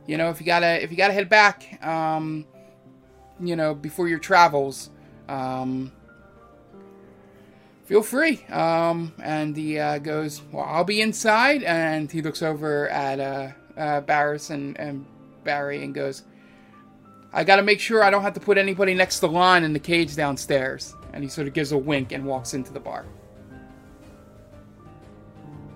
you 0.05 0.17
know, 0.17 0.29
if 0.29 0.39
you 0.39 0.45
gotta 0.45 0.81
if 0.83 0.91
you 0.91 0.97
gotta 0.97 1.13
head 1.13 1.29
back, 1.29 1.83
um, 1.85 2.45
you 3.39 3.55
know, 3.55 3.73
before 3.73 4.07
your 4.07 4.19
travels. 4.19 4.89
Um, 5.27 5.91
feel 7.87 8.03
free. 8.03 8.43
Um, 8.49 9.13
and 9.23 9.55
he 9.55 9.79
uh, 9.79 9.97
goes, 9.99 10.41
well, 10.51 10.65
I'll 10.65 10.83
be 10.83 11.01
inside. 11.01 11.63
And 11.63 12.11
he 12.11 12.21
looks 12.21 12.41
over 12.43 12.89
at 12.89 13.19
uh, 13.19 13.49
uh, 13.77 14.01
Barris 14.01 14.49
and, 14.49 14.77
and 14.79 15.05
Barry 15.43 15.83
and 15.83 15.93
goes, 15.95 16.23
I 17.37 17.43
got 17.43 17.57
to 17.57 17.61
make 17.61 17.79
sure 17.79 18.03
I 18.03 18.09
don't 18.09 18.23
have 18.23 18.33
to 18.33 18.39
put 18.39 18.57
anybody 18.57 18.95
next 18.95 19.19
to 19.19 19.27
Lon 19.27 19.63
in 19.63 19.71
the 19.71 19.79
cage 19.79 20.15
downstairs. 20.15 20.95
And 21.13 21.23
he 21.23 21.29
sort 21.29 21.47
of 21.47 21.53
gives 21.53 21.71
a 21.71 21.77
wink 21.77 22.11
and 22.11 22.25
walks 22.25 22.55
into 22.55 22.73
the 22.73 22.79
bar. 22.79 23.05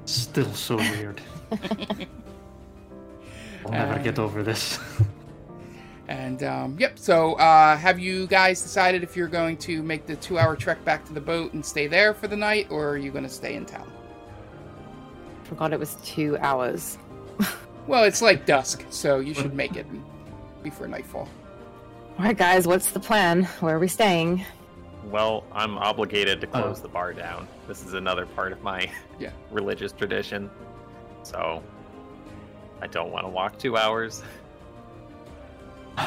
Still 0.05 0.51
so 0.53 0.77
weird. 0.77 1.21
I'll 3.63 3.71
never 3.71 3.99
get 3.99 4.17
over 4.17 4.43
this. 4.43 4.79
And 6.07 6.43
um, 6.43 6.75
yep, 6.77 6.99
so 6.99 7.35
uh, 7.35 7.77
have 7.77 7.97
you 7.97 8.27
guys 8.27 8.61
decided 8.61 9.01
if 9.01 9.15
you're 9.15 9.29
going 9.29 9.55
to 9.59 9.81
make 9.81 10.05
the 10.05 10.17
two 10.17 10.37
hour 10.37 10.57
trek 10.57 10.83
back 10.83 11.05
to 11.05 11.13
the 11.13 11.21
boat 11.21 11.53
and 11.53 11.65
stay 11.65 11.87
there 11.87 12.13
for 12.13 12.27
the 12.27 12.35
night, 12.35 12.67
or 12.69 12.89
are 12.89 12.97
you 12.97 13.11
going 13.11 13.23
to 13.23 13.29
stay 13.29 13.55
in 13.55 13.65
town? 13.65 13.89
Forgot 15.45 15.71
it 15.71 15.79
was 15.79 15.95
two 16.03 16.37
hours. 16.39 16.97
Well, 17.87 18.03
it's 18.03 18.21
like 18.21 18.45
dusk, 18.45 18.85
so 18.89 19.19
you 19.19 19.33
should 19.33 19.53
make 19.53 19.77
it 19.77 19.85
before 20.63 20.89
nightfall. 20.89 21.29
All 22.21 22.27
right, 22.27 22.37
guys, 22.37 22.67
what's 22.67 22.91
the 22.91 22.99
plan? 22.99 23.45
Where 23.61 23.77
are 23.77 23.79
we 23.79 23.87
staying? 23.87 24.45
Well, 25.05 25.43
I'm 25.51 25.75
obligated 25.79 26.39
to 26.41 26.45
close 26.47 26.77
Oh. 26.77 26.83
the 26.83 26.87
bar 26.87 27.13
down. 27.13 27.47
This 27.67 27.83
is 27.83 27.95
another 27.95 28.27
part 28.27 28.51
of 28.51 28.61
my 28.61 28.87
Yeah. 29.19 29.31
religious 29.49 29.91
tradition. 29.91 30.47
So 31.23 31.63
I 32.79 32.85
don't 32.85 33.09
want 33.11 33.25
to 33.25 33.29
walk 33.29 33.57
two 33.57 33.75
hours. 33.75 34.21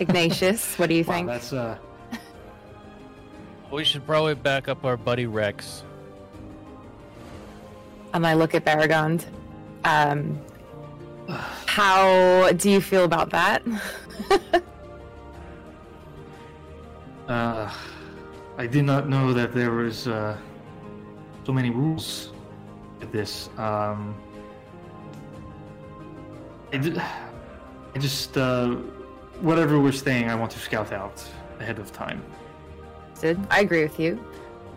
Ignatius, 0.00 0.78
what 0.78 0.88
do 0.88 0.94
you 0.94 1.04
Wow, 1.04 1.12
think? 1.14 1.26
that's 1.26 1.52
uh 1.52 1.76
We 3.70 3.84
should 3.84 4.06
probably 4.06 4.34
back 4.34 4.66
up 4.66 4.82
our 4.86 4.96
buddy 4.96 5.26
Rex. 5.26 5.84
And 8.14 8.26
I 8.26 8.32
look 8.32 8.54
at 8.54 8.64
Baragond. 8.64 9.26
Um, 9.84 10.40
how 11.66 12.50
do 12.52 12.70
you 12.70 12.80
feel 12.80 13.04
about 13.04 13.28
that? 13.28 13.62
uh 17.28 17.70
I 18.56 18.66
did 18.66 18.84
not 18.84 19.08
know 19.08 19.32
that 19.32 19.52
there 19.52 19.70
was 19.70 20.08
uh 20.08 20.36
so 21.44 21.52
many 21.52 21.70
rules 21.70 22.32
with 23.00 23.12
this. 23.12 23.50
Um 23.58 24.14
I, 26.72 26.76
d- 26.78 26.98
I 27.94 27.98
just 27.98 28.36
uh 28.36 28.76
whatever 29.40 29.78
we're 29.78 29.92
staying 29.92 30.28
I 30.30 30.34
want 30.34 30.50
to 30.52 30.58
scout 30.58 30.92
out 30.92 31.22
ahead 31.60 31.78
of 31.78 31.92
time. 31.92 32.22
Sid, 33.14 33.38
I 33.50 33.60
agree 33.60 33.82
with 33.82 33.98
you. 33.98 34.22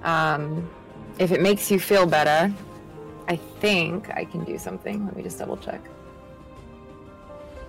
Um, 0.04 0.68
if 1.20 1.32
it 1.32 1.42
makes 1.42 1.70
you 1.70 1.80
feel 1.80 2.06
better, 2.06 2.52
I 3.28 3.36
think 3.36 4.10
I 4.10 4.26
can 4.26 4.44
do 4.44 4.58
something. 4.58 5.06
Let 5.06 5.16
me 5.16 5.22
just 5.24 5.38
double 5.38 5.58
check. 5.58 5.82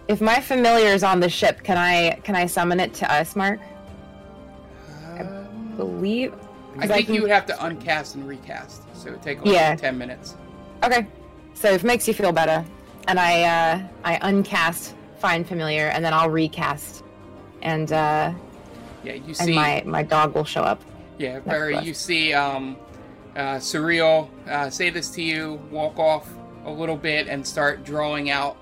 If 0.08 0.20
my 0.20 0.40
familiar 0.40 0.88
is 0.88 1.04
on 1.04 1.20
the 1.20 1.28
ship, 1.28 1.62
can 1.62 1.76
I 1.76 2.20
can 2.24 2.34
I 2.34 2.46
summon 2.46 2.80
it 2.80 2.94
to 2.94 3.12
us, 3.12 3.36
Mark? 3.36 3.60
Believe. 5.76 6.34
I 6.78 6.86
think 6.86 7.06
can- 7.06 7.14
you 7.14 7.22
would 7.22 7.30
have 7.30 7.46
to 7.46 7.52
uncast 7.54 8.14
and 8.14 8.26
recast, 8.26 8.82
so 8.96 9.08
it 9.08 9.12
would 9.12 9.22
take 9.22 9.44
like 9.44 9.54
Yeah. 9.54 9.74
10 9.76 9.98
minutes. 9.98 10.36
Okay. 10.84 11.06
So 11.54 11.70
if 11.70 11.84
it 11.84 11.86
makes 11.86 12.08
you 12.08 12.14
feel 12.14 12.32
better, 12.32 12.64
and 13.08 13.18
I 13.20 13.42
uh, 13.42 13.80
I 14.04 14.16
uncast 14.30 14.94
find 15.18 15.46
familiar, 15.46 15.86
and 15.88 16.04
then 16.04 16.14
I'll 16.14 16.30
recast, 16.30 17.04
and 17.60 17.92
uh, 17.92 18.32
Yeah, 19.04 19.12
you 19.14 19.22
and 19.26 19.36
see. 19.36 19.54
my 19.54 19.82
my 19.84 20.02
dog 20.02 20.34
will 20.34 20.44
show 20.44 20.62
up. 20.62 20.80
Yeah, 21.18 21.40
Barry, 21.40 21.78
you 21.80 21.94
see 21.94 22.32
um, 22.32 22.76
uh, 23.36 23.56
Surreal 23.56 24.28
uh, 24.48 24.70
say 24.70 24.88
this 24.90 25.10
to 25.10 25.22
you, 25.22 25.60
walk 25.70 25.98
off 25.98 26.26
a 26.64 26.70
little 26.70 26.96
bit, 26.96 27.28
and 27.28 27.46
start 27.46 27.84
drawing 27.84 28.30
out 28.30 28.56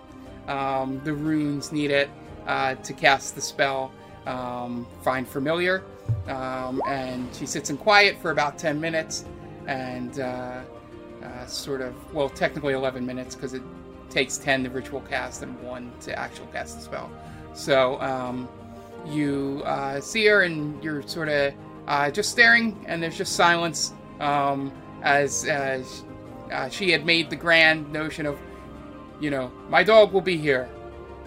um, 0.48 1.00
the 1.04 1.12
runes 1.12 1.70
needed 1.70 2.10
uh, 2.46 2.74
to 2.74 2.92
cast 2.92 3.34
the 3.36 3.40
spell 3.40 3.92
um, 4.26 4.86
Find 5.02 5.26
Familiar. 5.28 5.84
Um, 6.28 6.82
and 6.86 7.28
she 7.34 7.46
sits 7.46 7.70
in 7.70 7.76
quiet 7.76 8.18
for 8.18 8.30
about 8.30 8.58
10 8.58 8.80
minutes 8.80 9.24
and 9.66 10.20
uh, 10.20 10.62
uh, 11.22 11.46
sort 11.46 11.80
of, 11.80 11.94
well, 12.14 12.28
technically 12.28 12.74
11 12.74 13.04
minutes 13.04 13.34
because 13.34 13.54
it 13.54 13.62
takes 14.10 14.38
10 14.38 14.64
to 14.64 14.70
ritual 14.70 15.00
cast 15.02 15.42
and 15.42 15.60
1 15.62 15.92
to 16.02 16.18
actual 16.18 16.46
cast 16.46 16.76
the 16.76 16.82
spell. 16.82 17.10
So 17.54 18.00
um, 18.00 18.48
you 19.06 19.62
uh, 19.64 20.00
see 20.00 20.26
her 20.26 20.42
and 20.42 20.82
you're 20.82 21.02
sort 21.02 21.28
of 21.28 21.54
uh, 21.86 22.10
just 22.10 22.30
staring, 22.30 22.84
and 22.86 23.02
there's 23.02 23.16
just 23.16 23.34
silence 23.34 23.92
um, 24.20 24.72
as 25.02 25.48
uh, 25.48 25.82
uh, 26.52 26.68
she 26.68 26.90
had 26.90 27.04
made 27.04 27.30
the 27.30 27.36
grand 27.36 27.90
notion 27.92 28.26
of, 28.26 28.38
you 29.20 29.30
know, 29.30 29.50
my 29.68 29.82
dog 29.82 30.12
will 30.12 30.20
be 30.20 30.36
here, 30.36 30.68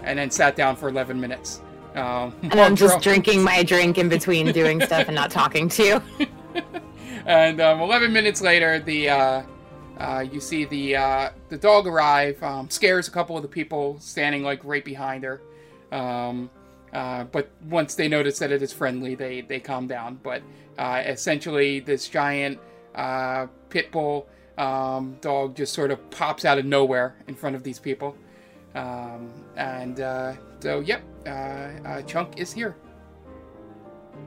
and 0.04 0.20
then 0.20 0.32
sat 0.32 0.56
down 0.56 0.76
for 0.76 0.90
11 0.90 1.20
minutes. 1.20 1.62
Um, 1.96 2.34
And 2.44 2.60
I'm 2.60 2.76
just 2.76 3.02
drinking 3.02 3.44
my 3.44 3.64
drink 3.64 3.98
in 3.98 4.10
between 4.10 4.52
doing 4.52 4.82
stuff 4.82 5.08
and 5.08 5.16
not 5.16 5.32
talking 5.42 5.70
to 5.70 5.84
you. 5.84 6.02
and 7.26 7.62
um, 7.62 7.82
11 7.82 8.12
minutes 8.12 8.42
later, 8.42 8.80
the 8.80 9.10
uh, 9.10 9.44
uh, 9.98 10.26
you 10.32 10.40
see 10.40 10.66
the 10.66 10.96
uh, 10.96 11.30
the 11.50 11.58
dog 11.58 11.88
arrive, 11.88 12.42
um, 12.44 12.70
scares 12.70 13.08
a 13.08 13.12
couple 13.12 13.36
of 13.38 13.44
the 13.44 13.48
people 13.48 14.00
standing 14.00 14.44
like 14.44 14.64
right 14.64 14.84
behind 14.84 15.24
her. 15.24 15.42
Um, 15.92 16.50
uh, 16.92 17.24
but 17.26 17.50
once 17.70 17.96
they 17.96 18.08
notice 18.08 18.40
that 18.40 18.52
it 18.52 18.62
is 18.62 18.74
friendly, 18.74 19.16
they 19.16 19.42
they 19.42 19.60
calm 19.60 19.88
down. 19.88 20.20
But 20.24 20.42
uh, 20.78 21.04
essentially, 21.06 21.80
this 21.80 22.08
giant 22.08 22.60
uh, 22.96 23.48
pit 23.70 23.92
bull 23.92 24.28
um, 24.58 25.18
dog 25.22 25.56
just 25.56 25.74
sort 25.74 25.92
of 25.92 26.10
pops 26.10 26.46
out 26.46 26.58
of 26.58 26.66
nowhere 26.66 27.16
in 27.28 27.36
front 27.36 27.56
of 27.56 27.64
these 27.64 27.80
people. 27.80 28.16
Um, 28.76 29.32
and 29.56 30.00
uh, 30.00 30.34
so, 30.60 30.80
yep, 30.80 31.02
uh, 31.26 31.30
uh, 31.30 32.02
Chunk 32.04 32.38
is 32.40 32.52
here. 32.52 32.76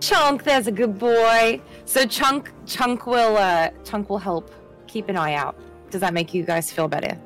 Chunk, 0.00 0.44
there's 0.44 0.66
a 0.66 0.72
good 0.72 0.98
boy. 0.98 1.60
So 1.84 2.06
Chunk, 2.06 2.52
Chunk 2.66 3.06
will, 3.06 3.36
uh, 3.36 3.70
Chunk 3.84 4.08
will 4.10 4.18
help 4.18 4.50
keep 4.86 5.08
an 5.08 5.16
eye 5.16 5.34
out. 5.34 5.56
Does 5.90 6.00
that 6.00 6.12
make 6.14 6.34
you 6.34 6.42
guys 6.42 6.70
feel 6.70 6.88
better? 6.88 7.16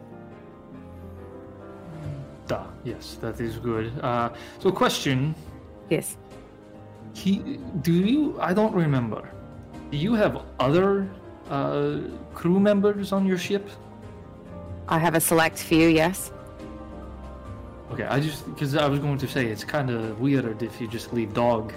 Duh, 2.47 2.64
yes, 2.85 3.16
that 3.21 3.41
is 3.41 3.59
good. 3.59 3.93
Uh 4.03 4.31
so 4.59 4.71
question, 4.73 5.35
Yes. 5.89 6.16
he 7.14 7.59
do 7.83 7.93
you 7.93 8.37
I 8.41 8.53
don't 8.53 8.75
remember. 8.75 9.29
Do 9.91 9.97
you 9.97 10.14
have 10.14 10.43
other 10.59 11.09
uh 11.49 11.99
crew 12.35 12.59
members 12.61 13.12
on 13.12 13.25
your 13.27 13.39
ship? 13.39 13.68
I 14.89 14.99
have 14.99 15.14
a 15.14 15.21
select 15.21 15.59
few. 15.59 15.89
Yes. 15.89 16.33
Okay, 17.91 18.05
I 18.05 18.20
just 18.20 18.47
because 18.47 18.76
I 18.76 18.86
was 18.86 19.01
going 19.01 19.18
to 19.18 19.28
say 19.28 19.47
it's 19.47 19.64
kind 19.64 19.91
of 19.91 20.20
weird 20.20 20.62
if 20.62 20.80
you 20.80 20.86
just 20.86 21.12
leave 21.12 21.34
dog 21.34 21.72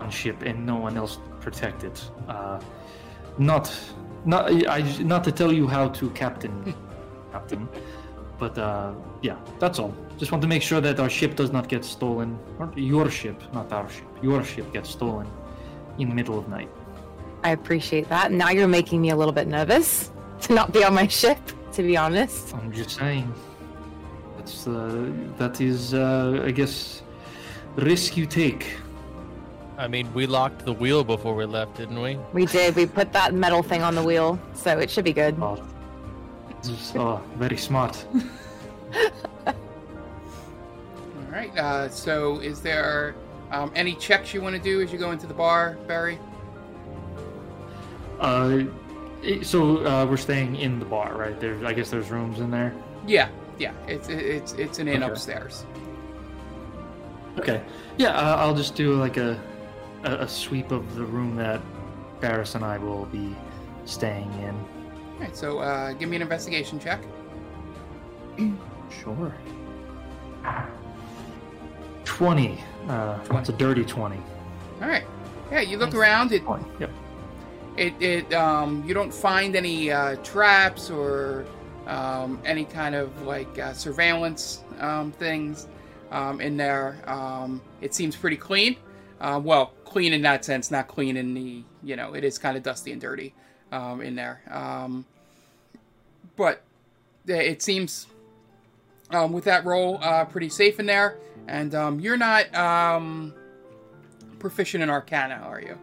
on 0.00 0.10
ship 0.10 0.42
and 0.42 0.64
no 0.64 0.76
one 0.76 0.96
else 0.96 1.18
protect 1.40 1.84
it. 1.84 2.10
Uh, 2.28 2.60
not, 3.38 3.74
not, 4.24 4.50
I 4.68 4.80
not 5.02 5.24
to 5.24 5.32
tell 5.32 5.52
you 5.52 5.66
how 5.66 5.88
to 5.88 6.10
captain, 6.10 6.74
captain, 7.32 7.68
but 8.38 8.56
uh, 8.56 8.92
yeah, 9.22 9.36
that's 9.58 9.78
all. 9.78 9.94
Just 10.18 10.30
want 10.30 10.42
to 10.42 10.48
make 10.48 10.62
sure 10.62 10.80
that 10.80 11.00
our 11.00 11.10
ship 11.10 11.34
does 11.34 11.50
not 11.50 11.68
get 11.68 11.84
stolen, 11.84 12.38
or 12.60 12.72
your 12.76 13.10
ship, 13.10 13.42
not 13.52 13.72
our 13.72 13.88
ship. 13.90 14.06
Your 14.22 14.44
ship 14.44 14.72
gets 14.72 14.90
stolen 14.90 15.28
in 15.98 16.08
the 16.08 16.14
middle 16.14 16.38
of 16.38 16.48
night. 16.48 16.70
I 17.42 17.50
appreciate 17.50 18.08
that. 18.08 18.30
Now 18.30 18.50
you're 18.50 18.68
making 18.68 19.00
me 19.00 19.10
a 19.10 19.16
little 19.16 19.32
bit 19.32 19.48
nervous 19.48 20.10
to 20.42 20.54
not 20.54 20.72
be 20.72 20.84
on 20.84 20.94
my 20.94 21.08
ship. 21.08 21.38
To 21.72 21.82
be 21.82 21.96
honest. 21.96 22.54
I'm 22.54 22.70
just 22.70 22.90
saying. 22.90 23.34
That's 24.44 24.66
uh, 24.66 25.10
that 25.38 25.62
is, 25.62 25.94
uh, 25.94 26.42
I 26.44 26.50
guess, 26.50 27.00
risk 27.76 28.14
you 28.14 28.26
take. 28.26 28.76
I 29.78 29.88
mean, 29.88 30.12
we 30.12 30.26
locked 30.26 30.66
the 30.66 30.72
wheel 30.74 31.02
before 31.02 31.34
we 31.34 31.46
left, 31.46 31.78
didn't 31.78 31.98
we? 31.98 32.18
We 32.34 32.44
did. 32.44 32.76
We 32.76 32.84
put 32.84 33.10
that 33.14 33.32
metal 33.32 33.62
thing 33.62 33.82
on 33.82 33.94
the 33.94 34.02
wheel, 34.02 34.38
so 34.52 34.78
it 34.78 34.90
should 34.90 35.06
be 35.06 35.14
good. 35.14 35.34
Oh, 35.40 35.64
this 36.60 36.68
is, 36.68 36.92
oh, 36.94 37.22
very 37.36 37.56
smart. 37.56 38.04
All 39.46 39.54
right. 41.30 41.56
Uh, 41.56 41.88
so, 41.88 42.40
is 42.40 42.60
there 42.60 43.14
um, 43.50 43.72
any 43.74 43.94
checks 43.94 44.34
you 44.34 44.42
want 44.42 44.54
to 44.56 44.60
do 44.60 44.82
as 44.82 44.92
you 44.92 44.98
go 44.98 45.10
into 45.12 45.26
the 45.26 45.32
bar, 45.34 45.78
Barry? 45.86 46.18
Uh, 48.20 48.64
so 49.42 49.86
uh, 49.86 50.04
we're 50.04 50.18
staying 50.18 50.56
in 50.56 50.78
the 50.78 50.84
bar, 50.84 51.16
right? 51.16 51.40
There's, 51.40 51.64
I 51.64 51.72
guess 51.72 51.88
there's 51.88 52.10
rooms 52.10 52.40
in 52.40 52.50
there. 52.50 52.74
Yeah, 53.06 53.28
yeah. 53.58 53.72
It's 53.86 54.08
it's 54.08 54.52
it's 54.54 54.78
an 54.78 54.88
inn 54.88 55.02
Okay. 55.02 55.12
upstairs. 55.12 55.64
Okay. 57.38 57.62
Yeah, 57.96 58.10
uh, 58.10 58.36
I'll 58.36 58.54
just 58.54 58.74
do 58.74 58.94
like 58.94 59.16
a, 59.16 59.40
a 60.04 60.12
a 60.20 60.28
sweep 60.28 60.70
of 60.70 60.94
the 60.94 61.04
room 61.04 61.36
that 61.36 61.60
Barris 62.20 62.54
and 62.54 62.64
I 62.64 62.78
will 62.78 63.06
be 63.06 63.34
staying 63.84 64.32
in. 64.34 64.54
All 64.54 65.20
right. 65.20 65.36
So, 65.36 65.58
uh, 65.58 65.92
give 65.92 66.08
me 66.08 66.16
an 66.16 66.22
investigation 66.22 66.78
check. 66.80 67.00
Sure. 69.02 69.34
Twenty. 72.04 72.62
Uh, 72.88 73.18
it's 73.32 73.48
a 73.48 73.52
dirty 73.52 73.84
twenty. 73.84 74.20
All 74.82 74.88
right. 74.88 75.04
Yeah, 75.50 75.60
you 75.62 75.78
look 75.78 75.94
around. 75.94 76.32
It. 76.32 76.42
Yep. 76.78 76.90
it, 77.76 78.02
it 78.02 78.34
um, 78.34 78.84
you 78.86 78.94
don't 78.94 79.12
find 79.12 79.56
any 79.56 79.90
uh, 79.90 80.16
traps 80.16 80.90
or 80.90 81.44
um, 81.86 82.40
any 82.44 82.64
kind 82.64 82.94
of 82.94 83.22
like 83.22 83.58
uh, 83.58 83.72
surveillance 83.72 84.62
um, 84.80 85.12
things 85.12 85.68
um, 86.10 86.40
in 86.40 86.56
there. 86.56 86.96
Um, 87.06 87.60
it 87.80 87.94
seems 87.94 88.16
pretty 88.16 88.36
clean. 88.36 88.76
Uh, 89.20 89.40
well, 89.42 89.72
clean 89.84 90.12
in 90.12 90.22
that 90.22 90.44
sense, 90.44 90.70
not 90.70 90.88
clean 90.88 91.16
in 91.16 91.34
the 91.34 91.62
you 91.82 91.96
know 91.96 92.14
it 92.14 92.24
is 92.24 92.38
kind 92.38 92.56
of 92.56 92.62
dusty 92.62 92.92
and 92.92 93.00
dirty 93.00 93.34
um, 93.72 94.00
in 94.00 94.14
there. 94.14 94.42
Um, 94.50 95.04
but 96.36 96.62
it 97.26 97.62
seems 97.62 98.06
um, 99.10 99.32
with 99.32 99.44
that 99.44 99.64
role 99.64 99.98
uh, 100.02 100.24
pretty 100.24 100.48
safe 100.48 100.80
in 100.80 100.86
there. 100.86 101.18
And 101.46 101.74
um, 101.74 102.00
you're 102.00 102.16
not 102.16 102.54
um, 102.54 103.34
proficient 104.38 104.82
in 104.82 104.90
Arcana, 104.90 105.34
are 105.34 105.60
you? 105.60 105.78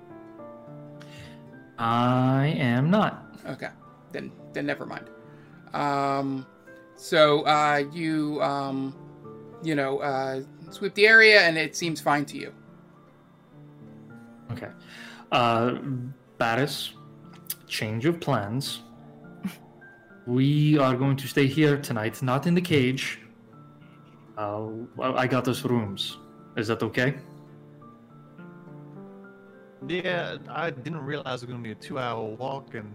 I 1.78 2.48
am 2.58 2.90
not. 2.90 3.26
Okay, 3.48 3.70
then 4.12 4.32
then 4.54 4.66
never 4.66 4.86
mind. 4.86 5.06
Um, 5.74 6.46
so 6.96 7.42
uh, 7.42 7.84
you 7.92 8.42
um, 8.42 8.96
you 9.64 9.76
know 9.76 10.00
uh, 10.00 10.42
sweep 10.70 10.94
the 10.94 11.08
area, 11.08 11.42
and 11.42 11.58
it 11.58 11.76
seems 11.76 12.02
fine 12.02 12.26
to 12.26 12.38
you. 12.38 12.54
Okay. 14.52 14.70
Uh, 15.32 15.76
Barris, 16.38 16.94
change 17.68 18.06
of 18.06 18.20
plans. 18.20 18.82
We 20.28 20.78
are 20.78 20.96
going 20.96 21.18
to 21.18 21.28
stay 21.28 21.48
here 21.48 21.78
tonight, 21.78 22.22
not 22.22 22.46
in 22.46 22.54
the 22.54 22.62
cage. 22.62 23.20
Uh, 24.38 24.68
I 25.00 25.24
I 25.24 25.28
got 25.28 25.48
us 25.48 25.66
rooms. 25.66 26.18
Is 26.56 26.68
that 26.68 26.84
okay? 26.84 27.16
Yeah, 29.88 30.38
I 30.50 30.70
didn't 30.70 31.02
realize 31.02 31.42
it 31.42 31.48
was 31.48 31.54
gonna 31.54 31.64
be 31.64 31.72
a 31.72 31.76
two-hour 31.76 32.36
walk 32.36 32.76
in, 32.76 32.92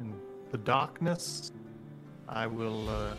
in 0.00 0.14
the 0.50 0.58
darkness. 0.58 1.52
I 2.32 2.46
will, 2.46 2.88
uh, 2.88 3.14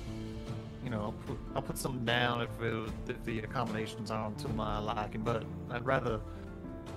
you 0.84 0.90
know, 0.90 1.02
I'll 1.02 1.12
put, 1.28 1.38
I'll 1.56 1.62
put 1.62 1.78
something 1.78 2.06
down 2.06 2.42
if, 2.42 2.50
it, 2.62 2.90
if 3.10 3.24
the 3.26 3.40
accommodations 3.40 4.10
aren't 4.10 4.38
to 4.40 4.48
my 4.50 4.80
liking, 4.80 5.22
but 5.22 5.44
I'd 5.70 5.86
rather 5.86 6.22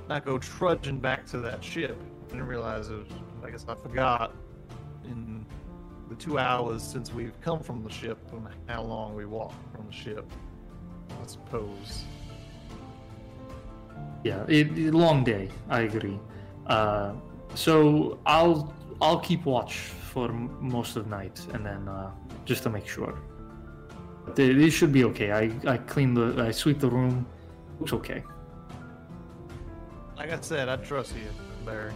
not 0.08 0.24
go 0.24 0.38
trudging 0.38 0.98
back 1.00 1.26
to 1.26 1.38
that 1.38 1.62
ship. 1.62 2.00
I 2.26 2.30
didn't 2.30 2.46
realize 2.46 2.88
it 2.88 2.94
was, 2.98 3.08
I 3.44 3.50
guess 3.50 3.66
I 3.68 3.74
forgot 3.74 4.32
in 5.04 5.44
the 6.08 6.14
two 6.14 6.38
hours 6.38 6.82
since 6.82 7.12
we've 7.12 7.38
come 7.40 7.60
from 7.60 7.82
the 7.82 7.90
ship 7.90 8.18
and 8.32 8.46
how 8.68 8.82
long 8.82 9.14
we 9.14 9.26
walked 9.26 9.56
from 9.74 9.86
the 9.86 9.92
ship. 9.92 10.30
I 11.10 11.26
suppose. 11.26 12.04
Yeah, 14.22 14.44
it, 14.46 14.78
it- 14.78 14.94
long 14.94 15.24
day. 15.24 15.48
I 15.68 15.80
agree. 15.80 16.18
Uh, 16.68 17.14
so 17.54 18.18
I'll 18.24 18.72
I'll 19.04 19.18
keep 19.20 19.44
watch 19.44 19.74
for 20.12 20.28
most 20.32 20.96
of 20.96 21.04
the 21.04 21.10
night, 21.10 21.38
and 21.52 21.64
then 21.64 21.86
uh, 21.86 22.10
just 22.46 22.62
to 22.62 22.70
make 22.70 22.88
sure. 22.88 23.18
But 24.24 24.38
it, 24.38 24.58
it 24.58 24.70
should 24.70 24.92
be 24.92 25.04
okay. 25.04 25.30
I 25.32 25.52
I 25.74 25.76
clean 25.76 26.14
the 26.14 26.26
I 26.42 26.50
sweep 26.52 26.78
the 26.80 26.88
room. 26.88 27.26
Looks 27.78 27.92
okay. 27.92 28.22
Like 30.16 30.30
I 30.32 30.40
said, 30.40 30.70
I 30.70 30.76
trust 30.76 31.14
you, 31.16 31.28
Barry. 31.66 31.92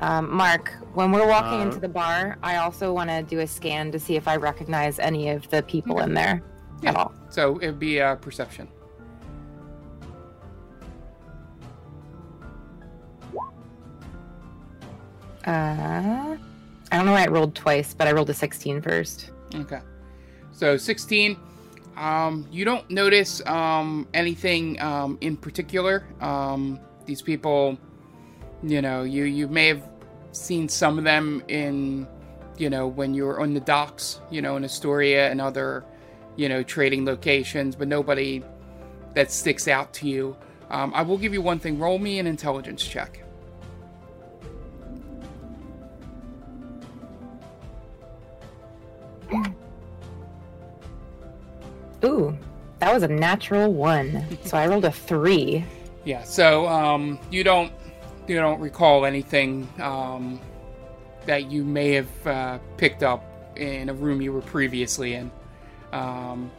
Um, 0.00 0.30
Mark, 0.36 0.72
when 0.92 1.10
we're 1.12 1.26
walking 1.26 1.60
Uh, 1.60 1.62
into 1.66 1.80
the 1.80 1.88
bar, 1.88 2.36
I 2.42 2.56
also 2.56 2.92
want 2.92 3.08
to 3.08 3.22
do 3.22 3.40
a 3.40 3.46
scan 3.46 3.90
to 3.92 3.98
see 3.98 4.16
if 4.16 4.28
I 4.28 4.36
recognize 4.36 4.98
any 4.98 5.30
of 5.30 5.48
the 5.48 5.62
people 5.62 6.00
in 6.00 6.12
there 6.12 6.42
Yeah. 6.82 6.90
at 6.90 6.96
all. 6.96 7.12
So 7.30 7.56
it'd 7.62 7.78
be 7.78 7.98
a 7.98 8.16
perception. 8.16 8.68
Uh, 15.46 16.36
I 16.90 16.96
don't 16.96 17.06
know 17.06 17.12
why 17.12 17.24
I 17.24 17.28
rolled 17.28 17.54
twice, 17.54 17.94
but 17.94 18.08
I 18.08 18.12
rolled 18.12 18.30
a 18.30 18.34
16 18.34 18.82
first. 18.82 19.30
Okay. 19.54 19.80
So 20.52 20.76
16. 20.76 21.36
Um, 21.96 22.46
you 22.50 22.64
don't 22.64 22.88
notice 22.90 23.44
um, 23.46 24.06
anything 24.12 24.80
um, 24.82 25.18
in 25.20 25.36
particular. 25.36 26.06
Um, 26.20 26.78
these 27.06 27.22
people, 27.22 27.78
you 28.62 28.82
know, 28.82 29.02
you, 29.02 29.24
you 29.24 29.48
may 29.48 29.68
have 29.68 29.82
seen 30.32 30.68
some 30.68 30.98
of 30.98 31.04
them 31.04 31.42
in, 31.48 32.06
you 32.58 32.68
know, 32.68 32.86
when 32.86 33.14
you 33.14 33.24
were 33.24 33.40
on 33.40 33.54
the 33.54 33.60
docks, 33.60 34.20
you 34.30 34.42
know, 34.42 34.56
in 34.56 34.64
Astoria 34.64 35.30
and 35.30 35.40
other, 35.40 35.84
you 36.36 36.48
know, 36.48 36.62
trading 36.62 37.04
locations, 37.06 37.74
but 37.76 37.88
nobody 37.88 38.42
that 39.14 39.30
sticks 39.30 39.66
out 39.68 39.92
to 39.94 40.08
you. 40.08 40.36
Um, 40.70 40.92
I 40.94 41.02
will 41.02 41.16
give 41.16 41.32
you 41.32 41.40
one 41.40 41.58
thing. 41.58 41.78
Roll 41.78 41.98
me 41.98 42.18
an 42.18 42.26
intelligence 42.26 42.84
check. 42.84 43.22
Ooh, 52.06 52.36
that 52.78 52.92
was 52.94 53.02
a 53.02 53.08
natural 53.08 53.72
one. 53.72 54.38
So 54.44 54.56
I 54.56 54.66
rolled 54.66 54.84
a 54.84 54.92
three. 54.92 55.64
Yeah, 56.04 56.22
so 56.22 56.68
um, 56.68 57.18
you 57.30 57.42
don't 57.42 57.72
you 58.28 58.36
don't 58.36 58.60
recall 58.60 59.04
anything 59.04 59.68
um, 59.80 60.40
that 61.26 61.50
you 61.50 61.64
may 61.64 61.92
have 61.92 62.26
uh, 62.26 62.58
picked 62.76 63.02
up 63.02 63.24
in 63.56 63.88
a 63.88 63.94
room 63.94 64.20
you 64.20 64.32
were 64.32 64.42
previously 64.42 65.14
in. 65.14 65.30
Um, 65.92 66.50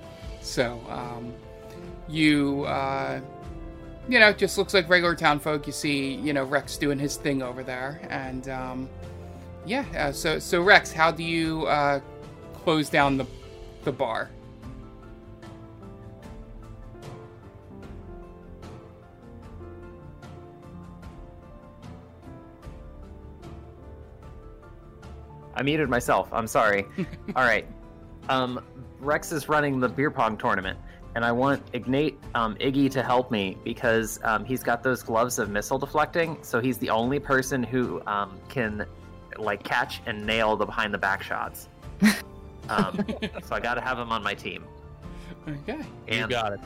so 0.42 0.82
um, 0.90 1.34
you 2.10 2.66
uh, 2.66 3.22
you 4.10 4.20
know 4.20 4.34
just 4.34 4.58
looks 4.58 4.74
like 4.74 4.90
regular 4.90 5.16
town 5.16 5.40
folk. 5.40 5.66
You 5.66 5.74
see 5.74 6.16
you 6.16 6.34
know 6.34 6.44
Rex 6.44 6.78
doing 6.78 7.00
his 7.00 7.16
thing 7.16 7.42
over 7.42 7.64
there, 7.64 8.02
and 8.10 8.50
um, 8.50 8.90
yeah. 9.66 9.86
Uh, 9.96 10.12
so 10.12 10.40
so 10.40 10.62
Rex, 10.62 10.92
how 10.92 11.12
do 11.12 11.24
you 11.24 11.66
uh, 11.68 12.02
close 12.54 12.90
down 12.90 13.18
the 13.18 13.26
the 13.84 13.92
bar? 13.94 14.30
I 25.58 25.64
muted 25.64 25.90
myself. 25.90 26.30
I'm 26.32 26.48
sorry. 26.48 26.86
All 27.36 27.44
right. 27.44 27.66
Um, 28.30 28.64
Rex 29.00 29.32
is 29.32 29.50
running 29.50 29.80
the 29.80 29.90
beer 29.90 30.12
pong 30.12 30.38
tournament, 30.38 30.78
and 31.16 31.26
I 31.26 31.32
want 31.32 31.62
Ignate 31.74 32.18
um, 32.36 32.56
Iggy 32.56 32.90
to 32.92 33.02
help 33.04 33.32
me 33.32 33.58
because 33.64 34.20
um, 34.24 34.46
he's 34.46 34.64
got 34.64 34.84
those 34.84 35.02
gloves 35.04 35.40
of 35.40 35.50
missile 35.50 35.78
deflecting. 35.80 36.38
So 36.44 36.60
he's 36.62 36.78
the 36.78 36.90
only 36.90 37.20
person 37.20 37.64
who 37.64 38.02
um, 38.08 38.40
can 38.50 38.86
like 39.38 39.64
catch 39.64 40.02
and 40.06 40.26
nail 40.26 40.56
the 40.56 40.66
behind 40.66 40.94
the 40.94 40.98
back 40.98 41.22
shots. 41.24 41.68
Um, 42.70 43.00
so 43.46 43.56
I 43.56 43.62
got 43.62 43.76
to 43.76 43.82
have 43.82 43.98
him 43.98 44.12
on 44.12 44.22
my 44.22 44.34
team. 44.34 44.66
Okay. 45.48 45.80
You 46.12 46.28
got 46.28 46.52
it. 46.52 46.60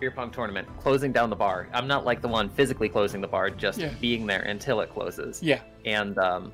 beer 0.00 0.10
pong 0.10 0.30
tournament, 0.30 0.66
closing 0.80 1.12
down 1.12 1.28
the 1.28 1.36
bar. 1.36 1.68
I'm 1.74 1.86
not 1.86 2.06
like 2.06 2.22
the 2.22 2.28
one 2.28 2.48
physically 2.48 2.88
closing 2.88 3.20
the 3.20 3.28
bar, 3.28 3.50
just 3.50 3.78
Yeah. 3.78 3.90
being 4.00 4.24
there 4.26 4.40
until 4.40 4.80
it 4.80 4.88
closes. 4.88 5.42
Yeah. 5.42 5.60
and 5.84 6.16
um, 6.18 6.50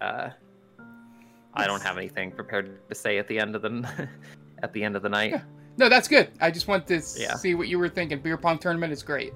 uh, 0.00 0.30
I 1.54 1.66
don't 1.66 1.82
have 1.82 1.96
anything 1.98 2.30
prepared 2.30 2.88
to 2.88 2.94
say 2.94 3.18
at 3.18 3.26
the 3.28 3.38
end 3.38 3.56
of 3.56 3.62
the 3.62 4.08
at 4.62 4.72
the 4.72 4.82
end 4.84 4.96
of 4.96 5.02
the 5.02 5.08
night. 5.08 5.32
Yeah. 5.32 5.42
No, 5.76 5.88
that's 5.88 6.08
good. 6.08 6.30
I 6.40 6.50
just 6.50 6.66
want 6.68 6.86
to 6.88 6.94
Yeah. 7.16 7.34
see 7.34 7.54
what 7.54 7.68
you 7.68 7.78
were 7.78 7.88
thinking. 7.88 8.18
Beer 8.20 8.36
pong 8.36 8.58
tournament 8.58 8.92
is 8.92 9.02
great. 9.02 9.32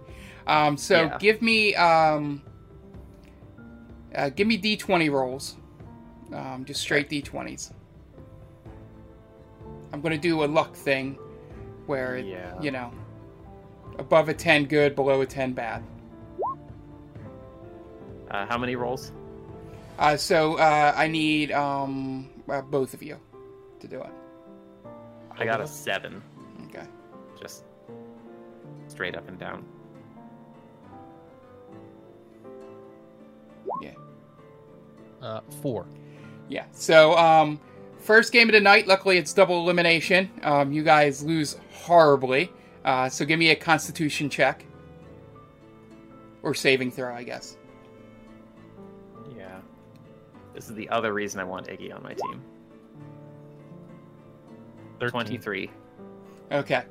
Um, 0.47 0.77
so 0.77 1.05
Yeah. 1.05 1.19
give 1.19 1.41
me 1.43 1.75
um, 1.77 2.43
uh, 4.15 4.29
give 4.31 4.47
me 4.47 4.57
d 4.57 4.77
twenty 4.77 5.09
rolls, 5.09 5.57
um, 6.33 6.65
just 6.65 6.81
straight 6.81 7.09
d 7.09 7.23
twenties. 7.23 7.73
I'm 9.93 10.01
gonna 10.01 10.19
do 10.19 10.43
a 10.45 10.47
luck 10.47 10.75
thing, 10.75 11.19
where 11.87 12.17
it, 12.17 12.27
you 12.61 12.71
know, 12.71 12.93
above 13.99 14.29
a 14.29 14.35
ten 14.35 14.65
good, 14.65 14.95
below 14.97 15.21
a 15.21 15.27
ten 15.27 15.53
bad. 15.53 15.83
Uh, 18.31 18.47
how 18.47 18.57
many 18.59 18.75
rolls? 18.75 19.13
Uh, 19.99 20.17
so 20.17 20.55
uh, 20.55 20.93
I 20.97 21.07
need 21.09 21.53
um, 21.53 22.29
uh, 22.49 22.63
both 22.63 22.95
of 22.95 23.03
you 23.03 23.19
to 23.81 23.89
do 23.89 24.01
it. 24.01 24.11
I 25.39 25.45
got 25.45 25.61
a 25.61 25.67
seven, 25.67 26.23
Okay. 26.67 26.85
just 27.41 27.65
straight 28.89 29.17
up 29.17 29.29
and 29.29 29.39
down. 29.39 29.65
Yeah. 33.81 33.93
Uh, 35.21 35.41
four. 35.63 35.87
Yeah. 36.49 36.65
So, 36.73 37.17
um, 37.17 37.61
first 37.99 38.33
game 38.33 38.49
of 38.49 38.53
the 38.53 38.61
night. 38.61 38.87
Luckily, 38.87 39.17
it's 39.19 39.33
double 39.33 39.61
elimination. 39.61 40.31
Um, 40.43 40.73
you 40.73 40.83
guys 40.83 41.23
lose 41.23 41.57
horribly. 41.73 42.51
Uh, 42.85 43.09
so 43.09 43.25
give 43.25 43.39
me 43.39 43.51
a 43.51 43.55
Constitution 43.57 44.29
check 44.29 44.65
or 46.43 46.55
saving 46.55 46.91
throw, 46.91 47.15
I 47.15 47.23
guess. 47.23 47.57
Yeah. 50.53 50.55
This 50.55 50.69
is 50.69 50.75
the 50.75 50.89
other 50.89 51.13
reason 51.13 51.41
I 51.41 51.45
want 51.45 51.67
Iggy 51.67 51.95
on 51.95 52.03
my 52.03 52.15
team. 52.15 52.43
13. 55.01 55.11
Twenty-three. 55.11 55.71
Okay. 56.53 56.85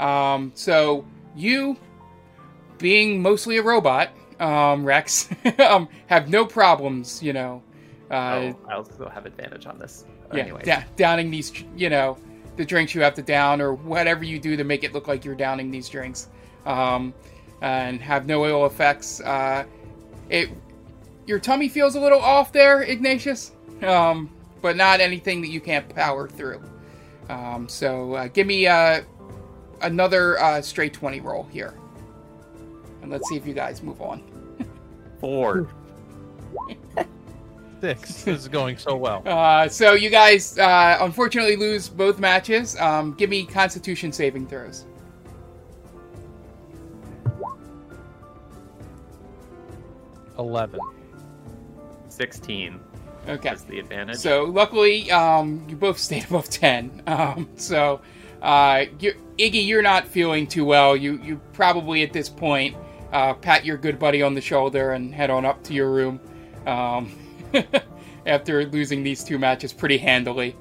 Um, 0.00 0.52
so 0.54 1.06
you, 1.36 1.76
being 2.78 3.22
mostly 3.22 3.58
a 3.58 3.62
robot, 3.62 4.10
um, 4.40 4.84
Rex. 4.84 5.28
um, 5.58 5.88
have 6.06 6.28
no 6.28 6.44
problems, 6.44 7.22
you 7.22 7.32
know. 7.32 7.62
Uh, 8.10 8.14
oh, 8.14 8.58
I 8.68 8.74
also 8.74 9.08
have 9.08 9.26
advantage 9.26 9.66
on 9.66 9.78
this. 9.78 10.04
yeah, 10.32 10.42
anyway. 10.42 10.62
da- 10.64 10.84
downing 10.96 11.30
these, 11.30 11.52
you 11.76 11.88
know, 11.88 12.18
the 12.56 12.64
drinks 12.64 12.94
you 12.94 13.02
have 13.02 13.14
to 13.14 13.22
down, 13.22 13.60
or 13.60 13.74
whatever 13.74 14.24
you 14.24 14.38
do 14.38 14.56
to 14.56 14.64
make 14.64 14.84
it 14.84 14.92
look 14.92 15.06
like 15.08 15.24
you're 15.24 15.34
downing 15.34 15.70
these 15.70 15.88
drinks, 15.88 16.28
um, 16.66 17.14
and 17.62 18.00
have 18.00 18.26
no 18.26 18.44
ill 18.44 18.66
effects. 18.66 19.20
Uh, 19.20 19.64
it, 20.28 20.50
your 21.26 21.38
tummy 21.38 21.68
feels 21.68 21.94
a 21.94 22.00
little 22.00 22.20
off 22.20 22.52
there, 22.52 22.82
Ignatius, 22.82 23.52
um, 23.82 24.30
but 24.60 24.76
not 24.76 25.00
anything 25.00 25.40
that 25.42 25.48
you 25.48 25.60
can't 25.60 25.88
power 25.94 26.28
through. 26.28 26.62
Um, 27.28 27.68
so 27.68 28.14
uh, 28.14 28.28
give 28.28 28.46
me 28.46 28.66
uh, 28.66 29.02
another 29.80 30.38
uh, 30.40 30.60
straight 30.62 30.92
twenty 30.92 31.20
roll 31.20 31.44
here, 31.44 31.74
and 33.02 33.10
let's 33.10 33.28
see 33.28 33.36
if 33.36 33.46
you 33.46 33.54
guys 33.54 33.82
move 33.82 34.00
on. 34.00 34.22
Four. 35.20 35.68
Six. 37.80 38.22
This 38.22 38.42
is 38.42 38.48
going 38.48 38.78
so 38.78 38.96
well. 38.96 39.22
Uh, 39.26 39.68
so 39.68 39.94
you 39.94 40.08
guys 40.08 40.56
uh, 40.56 40.98
unfortunately 41.00 41.56
lose 41.56 41.88
both 41.88 42.20
matches. 42.20 42.78
Um, 42.78 43.14
give 43.14 43.28
me 43.28 43.44
Constitution 43.44 44.12
saving 44.12 44.46
throws. 44.46 44.84
Eleven. 50.38 50.80
Sixteen 52.12 52.80
Okay. 53.28 53.50
is 53.50 53.62
the 53.64 53.78
advantage. 53.78 54.16
So 54.16 54.44
luckily, 54.44 55.10
um, 55.10 55.64
you 55.68 55.76
both 55.76 55.98
stayed 56.08 56.24
above 56.24 56.48
ten. 56.50 57.02
Um, 57.06 57.48
so, 57.56 58.00
uh, 58.42 58.84
you 59.00 59.14
Iggy, 59.38 59.66
you're 59.66 59.82
not 59.82 60.06
feeling 60.06 60.46
too 60.46 60.64
well. 60.64 60.96
You 60.96 61.20
you 61.22 61.40
probably 61.52 62.02
at 62.02 62.12
this 62.12 62.28
point 62.28 62.76
uh, 63.12 63.34
pat 63.34 63.64
your 63.64 63.76
good 63.76 63.98
buddy 63.98 64.22
on 64.22 64.34
the 64.34 64.40
shoulder 64.40 64.92
and 64.92 65.14
head 65.14 65.30
on 65.30 65.44
up 65.44 65.62
to 65.64 65.74
your 65.74 65.90
room. 65.90 66.20
Um, 66.66 67.18
after 68.26 68.64
losing 68.66 69.02
these 69.02 69.24
two 69.24 69.38
matches 69.38 69.72
pretty 69.72 69.98
handily. 69.98 70.56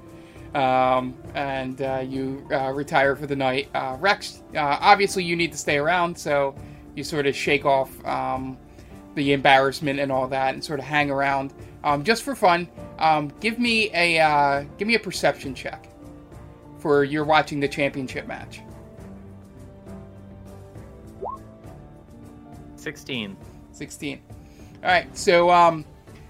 Um, 0.53 1.15
and 1.33 1.81
uh, 1.81 2.03
you 2.05 2.45
uh, 2.51 2.71
retire 2.73 3.15
for 3.15 3.27
the 3.27 3.35
night. 3.35 3.69
Uh, 3.73 3.97
Rex, 3.99 4.41
uh, 4.55 4.77
obviously, 4.81 5.23
you 5.23 5.35
need 5.35 5.51
to 5.51 5.57
stay 5.57 5.77
around, 5.77 6.17
so 6.17 6.55
you 6.95 7.03
sort 7.03 7.25
of 7.25 7.35
shake 7.35 7.63
off 7.65 7.89
um, 8.05 8.57
the 9.16 9.34
embarrassment 9.34 9.99
and 9.99 10.12
all 10.12 10.28
that, 10.28 10.53
and 10.53 10.64
sort 10.64 10.80
of 10.80 10.86
hang 10.86 11.12
around 11.12 11.53
um, 11.84 12.03
just 12.03 12.24
for 12.24 12.36
fun. 12.36 12.68
Um, 12.99 13.32
give 13.39 13.59
me 13.59 13.89
a 13.93 14.20
uh, 14.20 14.64
give 14.78 14.88
me 14.88 14.95
a 14.95 14.99
perception 14.99 15.55
check 15.55 15.88
for 16.78 17.03
you're 17.03 17.26
watching 17.26 17.59
the 17.59 17.68
championship 17.68 18.28
match. 18.28 18.62
Sixteen. 22.76 23.38
16. 23.82 24.22
All 24.84 24.89
right, 24.89 25.18
so 25.18 25.49
um, 25.49 25.86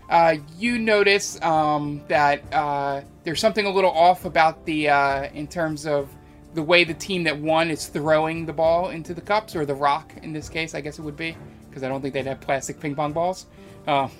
uh, 0.10 0.36
you 0.58 0.78
notice 0.80 1.42
um, 1.42 2.02
that 2.08 2.42
uh, 2.54 3.02
there's 3.24 3.40
something 3.40 3.66
a 3.66 3.70
little 3.70 3.92
off 3.92 4.26
about 4.26 4.66
the 4.66 4.90
uh, 4.90 5.24
in 5.34 5.48
terms 5.48 5.86
of 5.86 6.10
the 6.54 6.64
way 6.64 6.84
the 6.84 6.94
team 6.94 7.24
that 7.24 7.38
won 7.38 7.70
is 7.70 7.88
throwing 7.88 8.46
the 8.46 8.54
ball 8.54 8.90
into 8.90 9.14
the 9.14 9.22
cups 9.22 9.56
or 9.56 9.66
the 9.66 9.76
rock 9.76 10.14
in 10.22 10.34
this 10.34 10.50
case. 10.50 10.76
I 10.76 10.82
guess 10.82 11.00
it 11.00 11.02
would 11.02 11.18
be 11.18 11.36
because 11.72 11.84
I 11.84 11.88
don't 11.88 12.02
think 12.02 12.14
they'd 12.14 12.26
have 12.28 12.42
plastic 12.42 12.80
ping 12.80 12.94
pong 12.96 13.14
balls. 13.14 13.46
Um, 13.88 14.12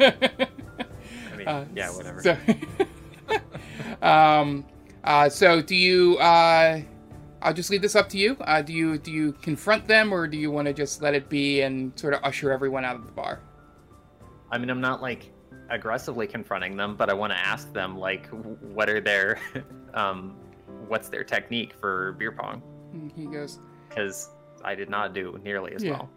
I 0.00 0.16
mean, 1.36 1.46
Uh, 1.46 1.64
yeah, 1.74 1.90
whatever. 1.90 2.20
So, 2.22 2.36
um, 4.06 4.64
uh, 5.04 5.28
so 5.28 5.62
do 5.62 5.74
you? 5.76 6.16
Uh, 6.18 6.80
I'll 7.40 7.54
just 7.54 7.70
leave 7.70 7.80
this 7.82 7.94
up 7.94 8.08
to 8.10 8.18
you. 8.18 8.36
Uh, 8.40 8.60
do 8.62 8.72
you 8.72 8.98
do 8.98 9.10
you 9.12 9.32
confront 9.32 9.86
them, 9.86 10.12
or 10.12 10.26
do 10.26 10.36
you 10.36 10.50
want 10.50 10.66
to 10.66 10.74
just 10.74 11.00
let 11.00 11.14
it 11.14 11.28
be 11.28 11.60
and 11.62 11.96
sort 11.98 12.12
of 12.14 12.20
usher 12.24 12.50
everyone 12.52 12.84
out 12.84 12.96
of 12.96 13.06
the 13.06 13.12
bar? 13.12 13.40
I 14.50 14.58
mean, 14.58 14.68
I'm 14.70 14.80
not 14.80 15.00
like 15.00 15.30
aggressively 15.70 16.26
confronting 16.26 16.76
them, 16.76 16.96
but 16.96 17.08
I 17.10 17.14
want 17.14 17.32
to 17.32 17.38
ask 17.38 17.72
them 17.72 17.96
like, 17.98 18.26
what 18.28 18.88
are 18.90 19.00
their, 19.00 19.38
um, 19.94 20.34
what's 20.88 21.08
their 21.10 21.22
technique 21.24 21.74
for 21.78 22.12
beer 22.12 22.32
pong? 22.32 22.62
He 23.14 23.26
goes, 23.26 23.58
Because 23.88 24.30
I 24.64 24.74
did 24.74 24.88
not 24.88 25.12
do 25.14 25.38
nearly 25.44 25.74
as 25.74 25.84
Yeah. 25.84 25.92
well. 25.92 26.10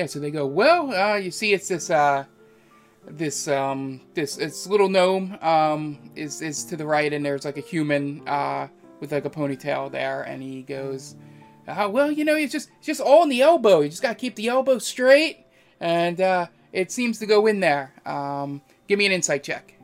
Yeah. 0.00 0.06
So 0.06 0.18
they 0.18 0.30
go, 0.30 0.46
well, 0.46 0.94
uh, 0.94 1.16
you 1.16 1.30
see, 1.30 1.52
it's 1.52 1.68
this 1.68 1.90
uh, 1.90 2.24
this 3.06 3.46
um, 3.48 4.00
this 4.14 4.36
this 4.36 4.66
little 4.66 4.88
gnome 4.88 5.36
um, 5.42 6.10
is 6.16 6.40
is 6.40 6.64
to 6.64 6.76
the 6.76 6.86
right, 6.86 7.12
and 7.12 7.24
there's 7.24 7.44
like 7.44 7.58
a 7.58 7.60
human 7.60 8.26
uh, 8.26 8.68
with 9.00 9.12
like 9.12 9.26
a 9.26 9.30
ponytail 9.30 9.92
there, 9.92 10.22
and 10.22 10.42
he 10.42 10.62
goes, 10.62 11.16
uh, 11.68 11.86
well, 11.92 12.10
you 12.10 12.24
know, 12.24 12.34
it's 12.34 12.50
just 12.50 12.70
it's 12.78 12.86
just 12.86 13.00
all 13.02 13.22
in 13.24 13.28
the 13.28 13.42
elbow. 13.42 13.80
You 13.80 13.90
just 13.90 14.00
gotta 14.00 14.14
keep 14.14 14.36
the 14.36 14.48
elbow 14.48 14.78
straight, 14.78 15.44
and 15.80 16.18
uh, 16.18 16.46
it 16.72 16.90
seems 16.90 17.18
to 17.18 17.26
go 17.26 17.46
in 17.46 17.60
there. 17.60 17.92
Um, 18.06 18.62
give 18.88 18.98
me 18.98 19.04
an 19.04 19.12
insight 19.12 19.44
check. 19.44 19.74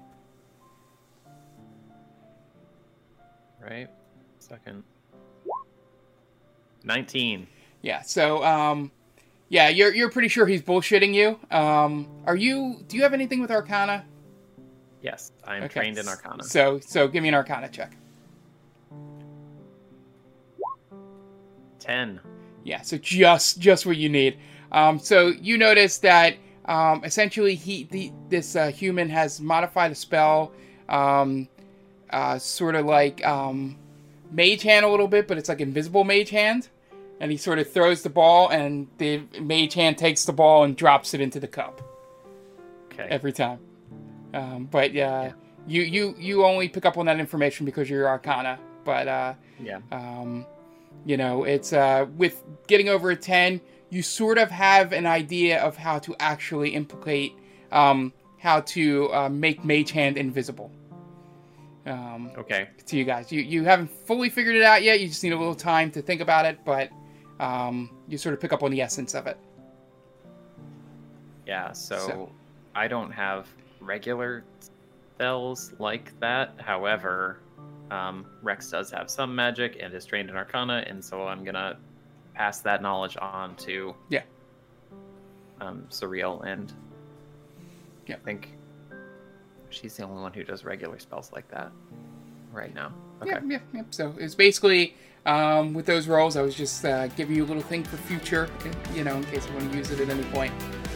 Right. 3.60 3.88
Second. 4.38 4.82
Nineteen. 6.84 7.48
Yeah. 7.82 8.00
So, 8.00 8.42
um, 8.44 8.92
yeah, 9.48 9.68
you're 9.68 9.94
you're 9.94 10.10
pretty 10.10 10.28
sure 10.28 10.46
he's 10.46 10.62
bullshitting 10.62 11.14
you. 11.14 11.38
Um, 11.56 12.08
are 12.26 12.36
you? 12.36 12.82
Do 12.88 12.96
you 12.96 13.02
have 13.02 13.14
anything 13.14 13.40
with 13.40 13.50
Arcana? 13.50 14.04
Yes, 15.02 15.30
I 15.44 15.56
am 15.56 15.64
Okay, 15.64 15.80
trained 15.80 15.98
in 15.98 16.08
Arcana. 16.08 16.42
So, 16.42 16.80
so 16.80 17.06
give 17.06 17.22
me 17.22 17.28
an 17.28 17.34
Arcana 17.34 17.68
check. 17.68 17.96
Ten. 21.78 22.20
Yeah. 22.64 22.82
So 22.82 22.98
just 22.98 23.60
just 23.60 23.86
what 23.86 23.96
you 23.96 24.08
need. 24.08 24.38
Um, 24.72 24.98
so 24.98 25.28
you 25.28 25.58
notice 25.58 25.98
that 25.98 26.34
um, 26.64 27.04
essentially 27.04 27.54
he 27.54 27.84
the 27.84 28.12
this 28.28 28.56
uh, 28.56 28.68
human 28.68 29.08
has 29.10 29.40
modified 29.40 29.92
a 29.92 29.94
spell, 29.94 30.52
um, 30.88 31.48
uh, 32.10 32.38
sort 32.38 32.74
of 32.74 32.86
like 32.86 33.24
um, 33.24 33.78
mage 34.32 34.62
hand 34.62 34.84
a 34.84 34.88
little 34.88 35.06
bit, 35.06 35.28
but 35.28 35.38
it's 35.38 35.48
like 35.48 35.60
invisible 35.60 36.02
mage 36.02 36.30
hand. 36.30 36.68
And 37.20 37.30
he 37.30 37.36
sort 37.38 37.58
of 37.58 37.70
throws 37.72 38.02
the 38.02 38.10
ball, 38.10 38.48
and 38.50 38.88
the 38.98 39.22
mage 39.40 39.74
hand 39.74 39.96
takes 39.96 40.24
the 40.26 40.32
ball 40.32 40.64
and 40.64 40.76
drops 40.76 41.14
it 41.14 41.20
into 41.20 41.40
the 41.40 41.48
cup. 41.48 41.80
Okay. 42.92 43.06
every 43.10 43.32
time. 43.32 43.58
Um, 44.32 44.64
but 44.70 44.96
uh, 44.96 45.30
you 45.66 45.82
you 45.82 46.14
you 46.18 46.44
only 46.44 46.68
pick 46.68 46.86
up 46.86 46.96
on 46.98 47.06
that 47.06 47.18
information 47.20 47.66
because 47.66 47.88
you're 47.90 48.08
Arcana. 48.08 48.58
But 48.84 49.08
uh, 49.08 49.34
yeah. 49.60 49.80
um, 49.92 50.46
you 51.04 51.16
know, 51.16 51.44
it's 51.44 51.72
uh, 51.72 52.06
with 52.16 52.42
getting 52.66 52.88
over 52.88 53.10
a 53.10 53.16
ten, 53.16 53.60
you 53.90 54.02
sort 54.02 54.38
of 54.38 54.50
have 54.50 54.92
an 54.92 55.06
idea 55.06 55.60
of 55.62 55.76
how 55.76 55.98
to 56.00 56.14
actually 56.20 56.70
implicate, 56.70 57.32
um, 57.72 58.12
how 58.38 58.60
to 58.62 59.12
uh, 59.12 59.28
make 59.28 59.64
Mage 59.64 59.90
Hand 59.90 60.16
invisible. 60.16 60.70
Um, 61.84 62.32
Okay. 62.36 62.68
to 62.86 62.96
you 62.96 63.04
guys, 63.04 63.30
you 63.30 63.40
you 63.42 63.64
haven't 63.64 63.90
fully 63.90 64.28
figured 64.30 64.56
it 64.56 64.62
out 64.62 64.82
yet. 64.82 65.00
You 65.00 65.08
just 65.08 65.22
need 65.22 65.32
a 65.32 65.38
little 65.38 65.54
time 65.54 65.90
to 65.92 66.02
think 66.02 66.20
about 66.20 66.46
it, 66.46 66.58
but 66.64 66.90
um, 67.40 67.90
you 68.08 68.18
sort 68.18 68.34
of 68.34 68.40
pick 68.40 68.52
up 68.52 68.62
on 68.62 68.70
the 68.70 68.80
essence 68.80 69.14
of 69.14 69.26
it. 69.26 69.36
Yeah. 71.46 71.72
So, 71.72 71.98
So- 71.98 72.32
I 72.74 72.88
don't 72.88 73.10
have 73.12 73.48
regular 73.80 74.44
spells 75.14 75.72
like 75.78 76.18
that. 76.20 76.54
However, 76.60 77.40
um, 77.90 78.26
Rex 78.42 78.70
does 78.70 78.90
have 78.90 79.08
some 79.10 79.34
magic 79.34 79.78
and 79.80 79.94
is 79.94 80.04
trained 80.04 80.28
in 80.28 80.36
Arcana, 80.36 80.84
and 80.86 81.02
so 81.02 81.26
I'm 81.26 81.44
gonna 81.44 81.78
pass 82.34 82.60
that 82.60 82.82
knowledge 82.82 83.16
on 83.20 83.56
to 83.56 83.94
Yeah. 84.10 84.24
um, 85.60 85.86
Surreal 85.88 86.44
and 86.44 86.72
Yeah. 88.06 88.16
I 88.16 88.18
think 88.18 88.58
she's 89.70 89.96
the 89.96 90.02
only 90.04 90.20
one 90.20 90.32
who 90.34 90.44
does 90.44 90.64
regular 90.64 90.98
spells 90.98 91.32
like 91.32 91.48
that 91.48 91.72
right 92.56 92.74
now. 92.74 92.92
Okay. 93.22 93.30
Yep, 93.30 93.42
yep, 93.48 93.62
yep. 93.72 93.86
So 93.90 94.14
it's 94.18 94.34
basically 94.34 94.94
um, 95.26 95.74
with 95.74 95.86
those 95.86 96.06
rolls, 96.06 96.36
I 96.36 96.42
was 96.42 96.54
just 96.54 96.84
uh, 96.84 97.08
giving 97.08 97.36
you 97.36 97.44
a 97.44 97.46
little 97.46 97.62
thing 97.62 97.82
for 97.82 97.96
future, 97.96 98.48
you 98.94 99.04
know, 99.04 99.16
in 99.16 99.24
case 99.24 99.46
you 99.46 99.54
want 99.54 99.70
to 99.72 99.76
use 99.76 99.90
it 99.90 100.00
at 100.00 100.08
any 100.08 100.24
point, 100.24 100.52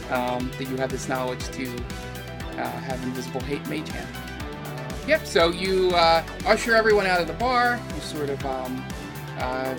um, 0.09 0.49
that 0.57 0.69
you 0.69 0.77
have 0.77 0.89
this 0.89 1.09
knowledge 1.09 1.45
to 1.49 1.67
uh, 2.57 2.69
have 2.69 3.01
invisible 3.03 3.41
hate 3.41 3.65
mage 3.67 3.89
hand. 3.89 4.07
Uh, 4.65 4.93
yep. 5.07 5.25
So 5.25 5.49
you 5.49 5.89
uh, 5.89 6.23
usher 6.45 6.75
everyone 6.75 7.05
out 7.05 7.21
of 7.21 7.27
the 7.27 7.33
bar. 7.33 7.79
You 7.95 8.01
sort 8.01 8.29
of 8.29 8.45
um, 8.45 8.85
uh, 9.37 9.75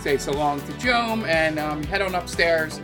say 0.00 0.18
so 0.18 0.32
long 0.32 0.60
to 0.60 0.78
Jome 0.78 1.24
and 1.24 1.58
um, 1.58 1.82
head 1.82 2.02
on 2.02 2.14
upstairs. 2.14 2.80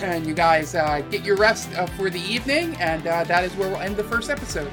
And 0.00 0.26
you 0.26 0.32
guys 0.34 0.74
uh, 0.74 1.02
get 1.10 1.24
your 1.24 1.36
rest 1.36 1.72
uh, 1.74 1.86
for 1.86 2.08
the 2.08 2.20
evening, 2.20 2.76
and 2.76 3.06
uh, 3.06 3.24
that 3.24 3.44
is 3.44 3.52
where 3.56 3.68
we'll 3.68 3.80
end 3.80 3.96
the 3.96 4.04
first 4.04 4.30
episode. 4.30 4.70